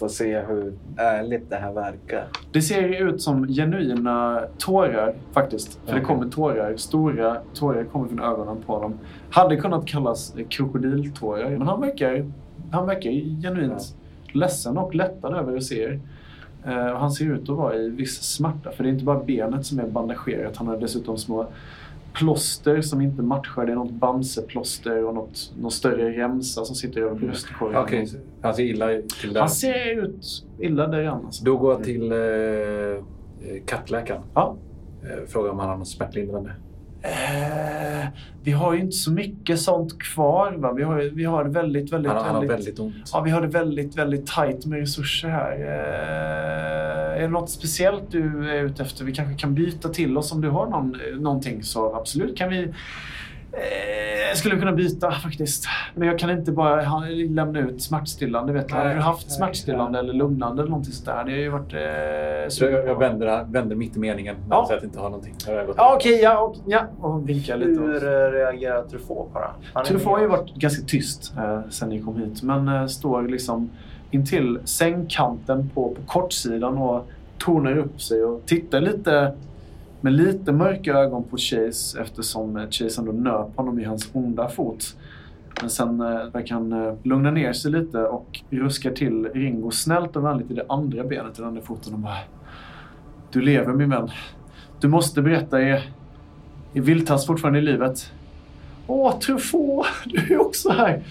Får 0.00 0.08
se 0.08 0.40
hur 0.40 0.72
ärligt 0.96 1.50
det 1.50 1.56
här 1.56 1.72
verkar. 1.72 2.24
Det 2.52 2.62
ser 2.62 3.08
ut 3.08 3.22
som 3.22 3.48
genuina 3.48 4.42
tårar 4.58 5.14
faktiskt. 5.32 5.80
För 5.86 5.94
det 5.94 6.00
kommer 6.00 6.28
tårar. 6.28 6.76
Stora 6.76 7.36
tårar 7.54 7.84
kommer 7.84 8.08
från 8.08 8.20
ögonen 8.20 8.56
på 8.66 8.74
honom. 8.74 8.98
Hade 9.30 9.56
kunnat 9.56 9.86
kallas 9.86 10.34
krokodiltårar. 10.48 11.50
Men 11.50 11.68
han 11.68 11.80
verkar, 11.80 12.30
han 12.72 12.86
verkar 12.86 13.10
genuint 13.42 13.96
ledsen 14.32 14.78
och 14.78 14.94
lättad 14.94 15.34
över 15.34 15.56
att 15.56 15.64
se 15.64 15.82
er. 15.82 16.00
Eh, 16.64 16.96
han 16.98 17.10
ser 17.10 17.24
ut 17.24 17.42
att 17.42 17.56
vara 17.56 17.76
i 17.76 17.88
viss 17.88 18.22
smärta. 18.22 18.70
För 18.70 18.84
det 18.84 18.90
är 18.90 18.92
inte 18.92 19.04
bara 19.04 19.24
benet 19.24 19.66
som 19.66 19.78
är 19.78 19.86
bandagerat. 19.86 20.56
Han 20.56 20.66
har 20.66 20.76
dessutom 20.76 21.18
små 21.18 21.46
plåster 22.12 22.80
som 22.80 23.00
inte 23.00 23.22
matchar. 23.22 23.66
Det 23.66 23.72
är 23.72 23.76
något 23.76 23.90
bamseplåster 23.90 25.04
och 25.04 25.14
något, 25.14 25.52
någon 25.60 25.70
större 25.70 26.10
remsa 26.10 26.64
som 26.64 26.76
sitter 26.76 27.00
över 27.00 27.14
bröstkorgen. 27.14 27.82
Okej, 27.82 28.06
så 28.06 28.16
han 28.42 28.54
ser 28.54 28.62
illa 28.62 28.86
till 29.20 29.32
där. 29.32 29.40
Han 29.40 29.50
ser 29.50 30.04
ut 30.04 30.44
illa 30.58 30.86
där 30.86 31.00
inne. 31.00 31.10
Alltså. 31.10 31.44
Då 31.44 31.56
går 31.56 31.72
jag 31.72 31.84
till 31.84 32.12
eh, 32.12 32.18
eh, 32.18 33.00
kattläkaren. 33.66 34.22
Ja. 34.34 34.56
Eh, 35.02 35.26
frågar 35.28 35.50
om 35.50 35.58
han 35.58 35.68
har 35.68 35.76
något 35.76 35.88
smärtlindrande. 35.88 36.52
Eh, 37.02 38.06
vi 38.42 38.52
har 38.52 38.74
ju 38.74 38.80
inte 38.80 38.96
så 38.96 39.10
mycket 39.12 39.60
sånt 39.60 39.98
kvar. 40.02 40.52
Va? 40.52 40.72
Vi, 40.72 40.82
har, 40.82 40.96
vi 41.14 41.24
har 41.24 41.44
det 41.44 41.50
väldigt, 41.50 41.92
väldigt, 41.92 42.12
Han, 42.12 42.18
har- 42.20 42.26
han 42.26 42.34
har 42.34 42.42
väldigt, 42.46 42.58
väldigt 42.68 42.80
ont. 42.80 42.94
Ja, 43.12 43.20
vi 43.20 43.30
har 43.30 43.40
det 43.40 43.48
väldigt, 43.48 43.96
väldigt 43.98 44.26
tajt 44.26 44.66
med 44.66 44.78
resurser 44.78 45.28
här. 45.28 45.52
Eh, 45.52 47.16
är 47.16 47.20
det 47.20 47.28
något 47.28 47.50
speciellt 47.50 48.10
du 48.10 48.50
är 48.50 48.64
ute 48.64 48.82
efter? 48.82 49.04
Vi 49.04 49.12
kanske 49.14 49.34
kan 49.40 49.54
byta 49.54 49.88
till 49.88 50.18
oss 50.18 50.32
om 50.32 50.40
du 50.40 50.48
har 50.48 50.66
någon, 50.66 50.96
någonting 51.18 51.62
så 51.62 51.94
absolut 51.94 52.36
kan 52.38 52.48
vi 52.50 52.72
eh, 53.52 54.34
skulle 54.34 54.56
kunna 54.58 54.72
byta 54.72 55.10
faktiskt. 55.12 55.64
Men 55.94 56.08
jag 56.08 56.18
kan 56.18 56.30
inte 56.30 56.52
bara 56.52 57.00
lämna 57.28 57.58
ut 57.60 57.82
smärtstillande. 57.82 58.52
Vet 58.52 58.68
du. 58.68 58.74
Har 58.74 58.84
Nej, 58.84 58.94
du 58.94 59.00
haft 59.00 59.26
nej, 59.28 59.36
smärtstillande 59.36 59.98
eller 59.98 60.12
lugnande 60.12 60.62
eller 60.62 60.70
någonting 60.70 60.92
sådär? 60.92 61.24
Det 61.24 61.30
har 61.32 61.38
ju 61.38 61.48
varit... 61.48 61.72
Eh, 61.72 62.48
Så 62.48 62.64
jag, 62.64 62.86
jag 62.86 62.98
vänder, 62.98 63.44
vänder 63.50 63.76
mitt 63.76 63.96
i 63.96 63.98
meningen. 63.98 64.36
Ja. 64.50 64.64
Så 64.68 64.74
att 64.74 64.82
jag 64.82 64.88
inte 64.88 64.98
har 65.00 65.10
någonting. 65.10 65.34
Jag 65.46 65.68
Ja, 65.76 65.94
okej. 65.96 66.20
ja, 66.22 66.38
och, 66.40 66.56
ja. 66.66 66.80
Och 67.00 67.28
vinkar 67.28 67.56
lite. 67.56 67.80
Hur 67.82 68.04
eh, 68.04 68.30
reagerar 68.32 68.82
Truffaut 68.82 69.32
på 69.32 69.40
det? 69.74 69.84
Truffaut 69.84 70.14
har 70.14 70.20
ju 70.20 70.26
varit 70.26 70.54
ganska 70.54 70.82
tyst 70.86 71.32
eh, 71.38 71.60
sen 71.70 71.88
ni 71.88 72.00
kom 72.02 72.16
hit. 72.16 72.42
Men 72.42 72.68
eh, 72.68 72.86
står 72.86 73.22
liksom 73.22 73.70
intill 74.10 74.58
sängkanten 74.64 75.70
på, 75.74 75.88
på 75.88 76.02
kortsidan 76.06 76.78
och 76.78 77.06
tornar 77.38 77.78
upp 77.78 78.00
sig 78.02 78.24
och 78.24 78.46
tittar 78.46 78.80
lite 78.80 79.32
med 80.00 80.12
lite 80.12 80.52
mörka 80.52 80.92
ögon 80.92 81.24
på 81.24 81.36
Chase 81.36 82.00
eftersom 82.00 82.56
eh, 82.56 82.70
Chase 82.70 83.00
ändå 83.00 83.12
nöp 83.12 83.56
honom 83.56 83.80
i 83.80 83.84
hans 83.84 84.08
onda 84.12 84.48
fot. 84.48 84.96
Men 85.60 85.70
sen 85.70 86.00
eh, 86.00 86.06
verkar 86.32 86.54
han 86.54 86.72
eh, 86.72 86.94
lugna 87.02 87.30
ner 87.30 87.52
sig 87.52 87.70
lite 87.72 87.98
och 87.98 88.40
ruskar 88.50 88.90
till 88.90 89.28
Ringo 89.34 89.70
snällt 89.70 90.16
och 90.16 90.24
vänligt 90.24 90.50
i 90.50 90.54
det 90.54 90.64
andra 90.68 91.04
benet 91.04 91.32
i 91.32 91.36
den 91.36 91.48
andra 91.48 91.62
foten 91.62 91.92
och 91.94 91.98
bara 91.98 92.18
Du 93.32 93.40
lever 93.40 93.72
min 93.72 93.90
vän. 93.90 94.08
Du 94.80 94.88
måste 94.88 95.22
berätta, 95.22 95.62
är, 95.62 95.82
är 96.74 96.80
Vildtass 96.80 97.26
fortfarande 97.26 97.58
i 97.58 97.62
livet? 97.62 98.12
Åh, 98.86 99.18
Truffaut! 99.18 99.86
Du 100.04 100.34
är 100.34 100.40
också 100.40 100.70
här! 100.70 101.02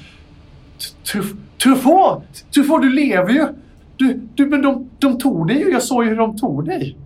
Truff- 1.06 1.36
Truffaut! 1.63 2.45
Truffaut, 2.54 2.82
du 2.82 2.89
lever 2.89 3.34
ju! 3.34 3.45
Du, 3.97 4.19
du, 4.36 4.45
men 4.45 4.62
de, 4.62 4.89
de 4.99 5.17
tog 5.17 5.47
dig 5.47 5.58
ju. 5.60 5.69
Jag 5.71 5.84
såg 5.84 6.04
ju 6.04 6.10
hur 6.10 6.17
de 6.17 6.38
tog 6.38 6.65
dig. 6.65 6.97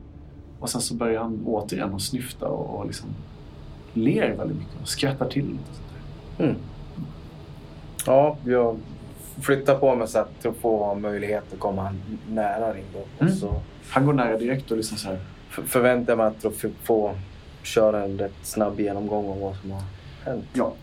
Och 0.64 0.70
sen 0.70 0.82
så 0.82 0.94
börjar 0.94 1.22
han 1.22 1.44
återigen 1.46 1.94
att 1.96 2.02
snyfta 2.02 2.48
och, 2.48 2.80
och 2.80 2.86
liksom 2.86 3.10
ler 3.94 4.36
väldigt 4.36 4.58
mycket 4.58 4.82
och 4.82 4.88
skrattar 4.88 5.30
till. 5.30 5.46
lite 5.46 5.64
och 5.70 5.76
sånt 5.76 5.90
där. 6.38 6.46
Mm. 6.46 6.56
Ja, 8.06 8.38
jag 8.46 8.78
flyttar 9.42 9.76
på 9.76 9.96
mig 9.96 10.08
så 10.08 10.20
att 10.20 10.42
Truffaut 10.42 10.86
har 10.86 10.96
möjlighet 10.96 11.54
att 11.54 11.60
komma 11.60 11.96
nära 12.30 12.74
Ringo. 12.74 13.06
Mm. 13.20 13.34
så 13.34 13.54
Han 13.90 14.06
går 14.06 14.14
nära 14.14 14.38
direkt 14.38 14.72
och 14.72 14.78
liksom 14.78 14.98
så 14.98 15.08
här. 15.08 15.20
förväntar 15.50 16.12
jag 16.12 16.18
mig 16.18 16.28
att 16.28 16.58
Truffaut 16.58 17.16
kör 17.64 17.94
en 17.94 18.18
rätt 18.18 18.36
snabb 18.44 18.80
genomgång 18.80 19.30
om 19.30 19.40
vad 19.40 19.56
som 19.56 19.72
har 19.72 19.82
hänt. 20.26 20.46
Ja. 20.54 20.74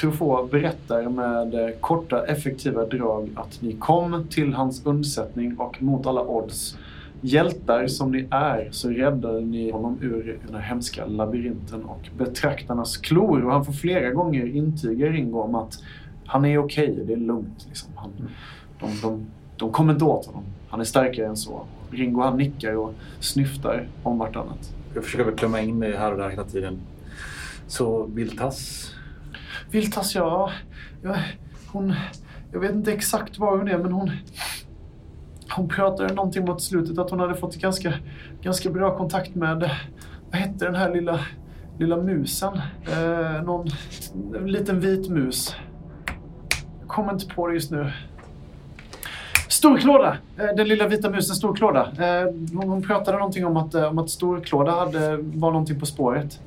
Truffaut 0.00 0.50
berättar 0.50 1.02
med 1.02 1.74
korta 1.80 2.26
effektiva 2.26 2.84
drag 2.84 3.30
att 3.36 3.62
ni 3.62 3.72
kom 3.72 4.26
till 4.30 4.54
hans 4.54 4.86
undsättning 4.86 5.58
och 5.58 5.82
mot 5.82 6.06
alla 6.06 6.22
odds 6.22 6.76
hjältar 7.20 7.86
som 7.86 8.12
ni 8.12 8.26
är 8.30 8.68
så 8.70 8.90
räddade 8.90 9.40
ni 9.40 9.70
honom 9.70 9.98
ur 10.02 10.38
den 10.46 10.54
här 10.54 10.62
hemska 10.62 11.06
labyrinten 11.06 11.84
och 11.84 12.08
betraktarnas 12.18 12.96
klor. 12.96 13.44
Och 13.44 13.52
han 13.52 13.64
får 13.64 13.72
flera 13.72 14.10
gånger 14.10 14.46
intyga 14.46 15.06
Ringo 15.06 15.40
om 15.40 15.54
att 15.54 15.78
han 16.26 16.44
är 16.44 16.58
okej, 16.58 17.02
det 17.06 17.12
är 17.12 17.16
lugnt. 17.16 17.66
Liksom. 17.68 17.90
Han, 17.96 18.10
de, 18.80 18.90
de, 19.02 19.26
de 19.56 19.72
kommer 19.72 19.92
inte 19.92 20.04
åt 20.04 20.26
honom. 20.26 20.44
Han 20.68 20.80
är 20.80 20.84
starkare 20.84 21.26
än 21.26 21.36
så. 21.36 21.62
Ringo 21.90 22.20
han 22.20 22.36
nickar 22.36 22.76
och 22.76 22.94
snyftar 23.20 23.88
om 24.02 24.18
vartannat. 24.18 24.74
Jag 24.94 25.04
försöker 25.04 25.24
väl 25.24 25.34
klämma 25.34 25.60
in 25.60 25.78
mig 25.78 25.96
här 25.96 26.12
och 26.12 26.18
där 26.18 26.28
hela 26.30 26.44
tiden. 26.44 26.78
Så 27.66 28.02
Viltas? 28.02 28.90
Viltas, 29.70 30.14
ja. 30.14 30.50
ja 31.02 31.16
hon, 31.72 31.94
jag 32.52 32.60
vet 32.60 32.72
inte 32.72 32.92
exakt 32.92 33.38
var 33.38 33.56
hon 33.56 33.68
är, 33.68 33.78
men 33.78 33.92
hon... 33.92 34.10
Hon 35.56 35.68
pratade 35.68 36.14
någonting 36.14 36.44
mot 36.44 36.62
slutet 36.62 36.98
att 36.98 37.10
hon 37.10 37.20
hade 37.20 37.34
fått 37.34 37.56
ganska, 37.56 37.92
ganska 38.42 38.70
bra 38.70 38.96
kontakt 38.96 39.34
med... 39.34 39.70
Vad 40.30 40.40
hette 40.40 40.64
den 40.64 40.74
här 40.74 40.94
lilla, 40.94 41.20
lilla 41.78 41.96
musen? 41.96 42.60
Eh, 42.92 43.42
någon 43.42 43.66
liten 44.44 44.80
vit 44.80 45.08
mus. 45.08 45.56
Kommer 46.86 47.12
inte 47.12 47.26
på 47.26 47.46
det 47.46 47.54
just 47.54 47.70
nu. 47.70 47.92
Storklåda! 49.48 50.16
Eh, 50.38 50.56
den 50.56 50.68
lilla 50.68 50.88
vita 50.88 51.10
musen 51.10 51.36
Storklåda. 51.36 51.92
Eh, 51.98 52.34
hon, 52.54 52.82
pratade 52.82 53.18
någonting 53.18 53.46
om 53.46 53.56
att, 53.56 53.74
eh, 53.74 53.84
om 53.84 53.98
att 53.98 54.10
Storklåda 54.10 54.70
hade, 54.70 55.16
var 55.16 55.50
någonting 55.50 55.80
på 55.80 55.86
spåret. 55.86 56.40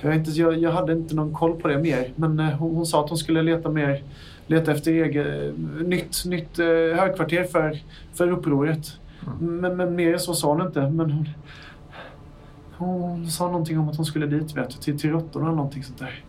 Jag, 0.00 0.14
inte, 0.14 0.30
jag, 0.30 0.58
jag 0.58 0.72
hade 0.72 0.92
inte 0.92 1.14
någon 1.14 1.34
koll 1.34 1.60
på 1.60 1.68
det 1.68 1.78
mer, 1.78 2.12
men 2.16 2.38
hon, 2.38 2.76
hon 2.76 2.86
sa 2.86 3.04
att 3.04 3.08
hon 3.08 3.18
skulle 3.18 3.42
leta 3.42 3.68
mer 3.68 4.02
leta 4.50 4.72
efter 4.72 4.92
eget, 4.92 5.54
nytt, 5.86 6.24
nytt 6.24 6.58
eh, 6.58 6.66
högkvarter 6.66 7.44
för, 7.44 7.78
för 8.14 8.30
upproret. 8.30 8.98
Men, 9.40 9.76
men 9.76 9.94
mer 9.94 10.12
än 10.12 10.20
så 10.20 10.34
sa 10.34 10.48
hon 10.54 10.66
inte. 10.66 10.80
Men 10.80 11.10
hon, 11.10 11.28
hon 12.76 13.30
sa 13.30 13.46
någonting 13.46 13.78
om 13.78 13.88
att 13.88 13.96
hon 13.96 14.06
skulle 14.06 14.26
dit, 14.26 14.56
vet 14.56 14.70
du, 14.70 14.76
till, 14.76 14.98
till 14.98 15.10
råttorna 15.10 15.46
eller 15.46 15.56
någonting 15.56 15.82
sånt 15.82 15.98
där. 15.98 16.24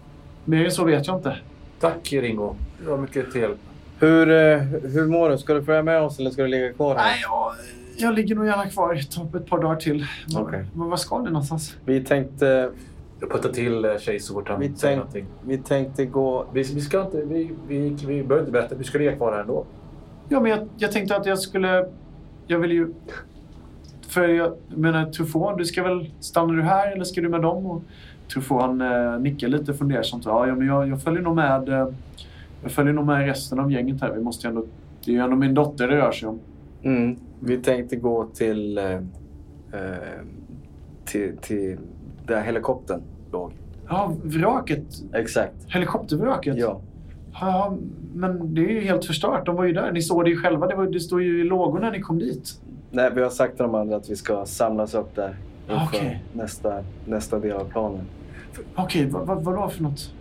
Mer 0.45 0.65
än 0.65 0.71
så 0.71 0.85
vet 0.85 1.07
jag 1.07 1.17
inte. 1.17 1.37
Tack 1.79 2.13
Ringo. 2.13 2.55
Det 2.83 2.89
var 2.89 2.97
mycket 2.97 3.31
till 3.31 3.41
hjälp. 3.41 3.57
Hur, 3.99 4.29
eh, 4.29 4.59
hur 4.93 5.07
mår 5.07 5.29
du? 5.29 5.37
Ska 5.37 5.53
du 5.53 5.63
följa 5.63 5.83
med 5.83 6.01
oss 6.01 6.19
eller 6.19 6.31
ska 6.31 6.41
du 6.41 6.47
ligga 6.47 6.73
kvar 6.73 6.95
här? 6.95 7.03
Nej, 7.03 7.19
jag, 7.21 7.53
jag 7.97 8.15
ligger 8.15 8.35
nog 8.35 8.45
gärna 8.45 8.69
kvar 8.69 8.99
ta 9.15 9.37
ett 9.37 9.45
par 9.45 9.61
dagar 9.61 9.75
till. 9.75 10.05
Men, 10.33 10.43
Okej. 10.43 10.65
men 10.73 10.89
var 10.89 10.97
ska 10.97 11.19
ni 11.19 11.29
någonstans? 11.29 11.75
Vi 11.85 12.03
tänkte, 12.03 12.71
Jag 13.21 13.29
puttar 13.29 13.49
till 13.49 13.85
eh, 13.85 13.97
Tjej 13.97 14.19
så 14.19 14.33
fort 14.33 14.49
han 14.49 14.59
vi, 14.59 14.65
säger 14.75 14.79
tänk, 14.79 14.97
någonting. 14.97 15.25
vi 15.45 15.57
tänkte 15.57 16.05
gå... 16.05 16.45
Vi, 16.53 16.63
vi 16.63 16.81
ska 16.81 17.01
inte... 17.01 17.21
Vi, 17.21 17.51
vi, 17.67 17.89
vi 17.89 18.23
behöver 18.23 18.39
inte 18.39 18.51
berätta. 18.51 18.75
Vi 18.75 18.83
ska 18.83 18.97
ligga 18.97 19.15
kvar 19.15 19.31
här 19.31 19.41
ändå. 19.41 19.65
Ja, 20.29 20.39
men 20.39 20.51
jag, 20.51 20.67
jag 20.77 20.91
tänkte 20.91 21.15
att 21.15 21.25
jag 21.25 21.39
skulle... 21.39 21.89
Jag 22.47 22.59
vill 22.59 22.71
ju... 22.71 22.93
För 24.07 24.27
jag 24.27 24.53
menar, 24.67 25.11
Truffaut, 25.11 25.57
du 25.57 25.65
ska 25.65 25.83
väl... 25.83 26.09
Stannar 26.19 26.53
du 26.53 26.61
här 26.61 26.91
eller 26.91 27.03
ska 27.03 27.21
du 27.21 27.29
med 27.29 27.41
dem? 27.41 27.65
Och 27.65 27.81
Truffaut 28.33 28.61
han 28.61 28.81
eh, 28.81 29.19
nickar 29.19 29.47
lite 29.47 29.73
fundersamt. 29.73 30.25
Ja, 30.25 30.47
ja, 30.47 30.55
men 30.55 30.67
jag, 30.67 30.87
jag 30.87 31.01
följer 31.01 31.21
nog 31.21 31.35
med... 31.35 31.69
Eh, 31.69 31.87
jag 32.63 32.71
följer 32.71 32.93
nog 32.93 33.05
med 33.05 33.25
resten 33.25 33.59
av 33.59 33.71
gänget 33.71 34.01
här. 34.01 34.11
Vi 34.11 34.21
måste 34.21 34.47
ju 34.47 34.49
ändå... 34.49 34.65
Det 35.05 35.11
är 35.11 35.15
ju 35.15 35.21
ändå 35.21 35.35
min 35.35 35.53
dotter 35.53 35.87
det 35.87 35.97
rör 35.97 36.11
sig 36.11 36.29
om. 36.29 36.39
Mm, 36.83 37.15
vi 37.39 37.57
tänkte 37.57 37.95
gå 37.95 38.25
till, 38.33 38.77
eh, 38.77 38.93
eh, 39.73 40.21
till, 41.05 41.37
till 41.37 41.77
där 42.25 42.41
helikoptern 42.41 43.01
låg. 43.31 43.51
Ja, 43.87 44.13
vraket. 44.23 44.83
Exakt. 45.13 45.53
Helikoptervraket. 45.67 46.57
Ja. 46.57 46.81
Ja, 47.33 47.77
men 48.13 48.53
det 48.53 48.61
är 48.61 48.69
ju 48.69 48.81
helt 48.81 49.05
förstört. 49.05 49.45
De 49.45 49.55
var 49.55 49.63
ju 49.63 49.73
där. 49.73 49.91
Ni 49.91 50.01
såg 50.01 50.23
det 50.23 50.29
ju 50.29 50.37
själva. 50.37 50.67
Det, 50.67 50.75
var, 50.75 50.87
det 50.87 50.99
stod 50.99 51.21
ju 51.21 51.41
i 51.41 51.43
lågor 51.43 51.79
när 51.79 51.91
ni 51.91 52.01
kom 52.01 52.19
dit. 52.19 52.61
Nej, 52.91 53.11
vi 53.15 53.21
har 53.21 53.29
sagt 53.29 53.55
till 53.55 53.63
de 53.63 53.75
andra 53.75 53.95
att 53.95 54.09
vi 54.09 54.15
ska 54.15 54.45
samlas 54.45 54.93
upp 54.93 55.15
där 55.15 55.35
inför 55.69 55.85
Okej. 55.85 56.23
nästa, 56.33 56.83
nästa 57.05 57.39
del 57.39 57.51
av 57.51 57.65
planen. 57.65 58.05
Okej, 58.75 59.05
vad, 59.05 59.27
vad, 59.27 59.43
vadå 59.43 59.69
för 59.69 59.83
något? 59.83 60.13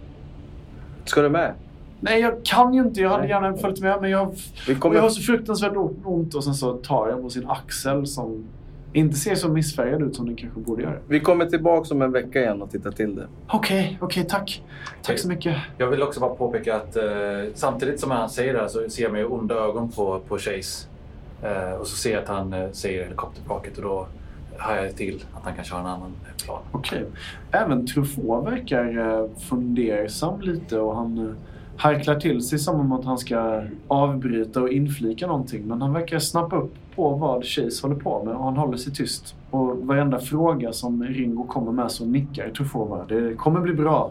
Ska 1.05 1.23
du 1.23 1.29
med? 1.29 1.53
Nej, 2.01 2.21
jag 2.21 2.45
kan 2.45 2.75
ju 2.75 2.81
inte. 2.81 3.01
Jag 3.01 3.09
hade 3.09 3.23
Nej. 3.23 3.31
gärna 3.31 3.57
följt 3.57 3.81
med, 3.81 4.01
men 4.01 4.11
jag, 4.11 4.35
Vi 4.69 4.75
kommer... 4.75 4.97
jag 4.97 5.03
har 5.03 5.11
så 5.11 5.23
fruktansvärt 5.23 5.73
ont. 6.05 6.35
Och 6.35 6.45
sen 6.45 6.55
så 6.55 6.73
tar 6.73 7.09
jag 7.09 7.23
på 7.23 7.31
sin 7.31 7.49
axel 7.49 8.07
som 8.07 8.45
inte 8.93 9.17
ser 9.17 9.35
så 9.35 9.49
missfärgad 9.49 10.03
ut 10.03 10.17
som 10.17 10.27
den 10.27 10.37
kanske 10.37 10.61
borde 10.61 10.83
göra. 10.83 10.97
Vi 11.09 11.21
kommer 11.21 11.47
tillbaka 11.47 11.95
om 11.95 12.03
en 12.03 12.13
vecka 12.13 12.41
igen 12.41 12.63
och 12.63 12.71
tittar 12.71 12.91
till 12.91 13.17
det. 13.17 13.27
Okej, 13.47 13.99
okej, 14.01 14.25
tack. 14.29 14.63
Tack 15.03 15.19
så 15.19 15.29
mycket. 15.29 15.57
Jag 15.79 15.87
vill 15.87 16.03
också 16.03 16.21
bara 16.21 16.35
påpeka 16.35 16.77
att 16.77 16.97
eh, 16.97 17.03
samtidigt 17.55 18.01
som 18.01 18.11
han 18.11 18.31
säger 18.31 18.55
det 18.55 18.61
här 18.61 18.69
så 18.69 18.89
ser 18.89 19.03
jag 19.03 19.13
med 19.13 19.27
onda 19.27 19.55
ögon 19.55 19.91
på, 19.91 20.21
på 20.29 20.39
Chase. 20.39 20.87
Eh, 21.43 21.73
och 21.73 21.87
så 21.87 21.97
ser 21.97 22.13
jag 22.13 22.23
att 22.23 22.29
han 22.29 22.53
eh, 22.53 22.71
säger 22.73 23.03
helikoptervraket 23.03 23.77
och 23.77 23.83
då 23.83 24.07
hajar 24.57 24.85
jag 24.85 24.97
till 24.97 25.25
att 25.35 25.45
han 25.45 25.55
kanske 25.55 25.75
har 25.75 25.81
en 25.81 25.87
annan 25.87 26.13
plan. 26.45 26.63
Okej. 26.73 27.05
Även 27.51 27.87
Truffaut 27.87 28.47
verkar 28.47 28.99
eh, 28.99 29.29
fundersam 29.49 30.41
lite 30.41 30.79
och 30.79 30.97
han 30.97 31.19
eh, 31.19 31.35
harklar 31.77 32.21
till 32.21 32.43
sig 32.43 32.59
som 32.59 32.81
om 32.81 32.93
att 32.93 33.05
han 33.05 33.19
ska 33.19 33.63
avbryta 33.89 34.63
och 34.63 34.69
inflika 34.69 35.27
någonting. 35.27 35.67
Men 35.67 35.83
han 35.83 35.93
verkar 35.93 36.19
snappa 36.19 36.57
upp 36.57 36.75
på 37.01 37.09
vad 37.11 37.45
Chase 37.45 37.87
håller 37.87 38.01
på 38.01 38.25
med 38.25 38.35
och 38.35 38.45
han 38.45 38.57
håller 38.57 38.77
sig 38.77 38.93
tyst. 38.93 39.35
Och 39.51 39.77
varenda 39.79 40.19
fråga 40.19 40.73
som 40.73 41.03
Ringo 41.05 41.45
kommer 41.45 41.73
med 41.73 41.91
så 41.91 42.05
nickar 42.05 42.51
Truffaut 42.51 42.89
bara. 42.89 43.05
Det 43.05 43.35
kommer 43.35 43.61
bli 43.61 43.75
bra. 43.75 44.11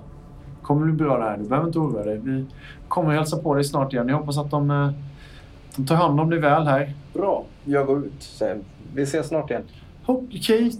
Det 0.60 0.66
kommer 0.66 0.86
bli 0.86 0.94
bra 0.94 1.18
det 1.18 1.24
här. 1.24 1.38
Du 1.38 1.44
behöver 1.44 1.68
inte 1.68 1.80
oroa 1.80 2.04
dig. 2.04 2.18
Vi 2.24 2.46
kommer 2.88 3.14
hälsa 3.14 3.38
på 3.38 3.56
dig 3.56 3.64
snart 3.64 3.94
igen. 3.94 4.08
Jag 4.08 4.18
hoppas 4.18 4.38
att 4.38 4.52
de, 4.52 4.72
eh, 4.72 4.92
de 5.76 5.86
tar 5.86 5.96
hand 5.96 6.20
om 6.20 6.30
dig 6.30 6.40
väl 6.40 6.68
här. 6.68 6.94
Bra. 7.14 7.44
Jag 7.66 7.88
går 7.88 8.06
ut 8.06 8.24
sen. 8.24 8.64
Vi 8.94 9.02
ses 9.02 9.28
snart 9.28 9.50
igen. 9.50 9.64
Okej, 10.06 10.72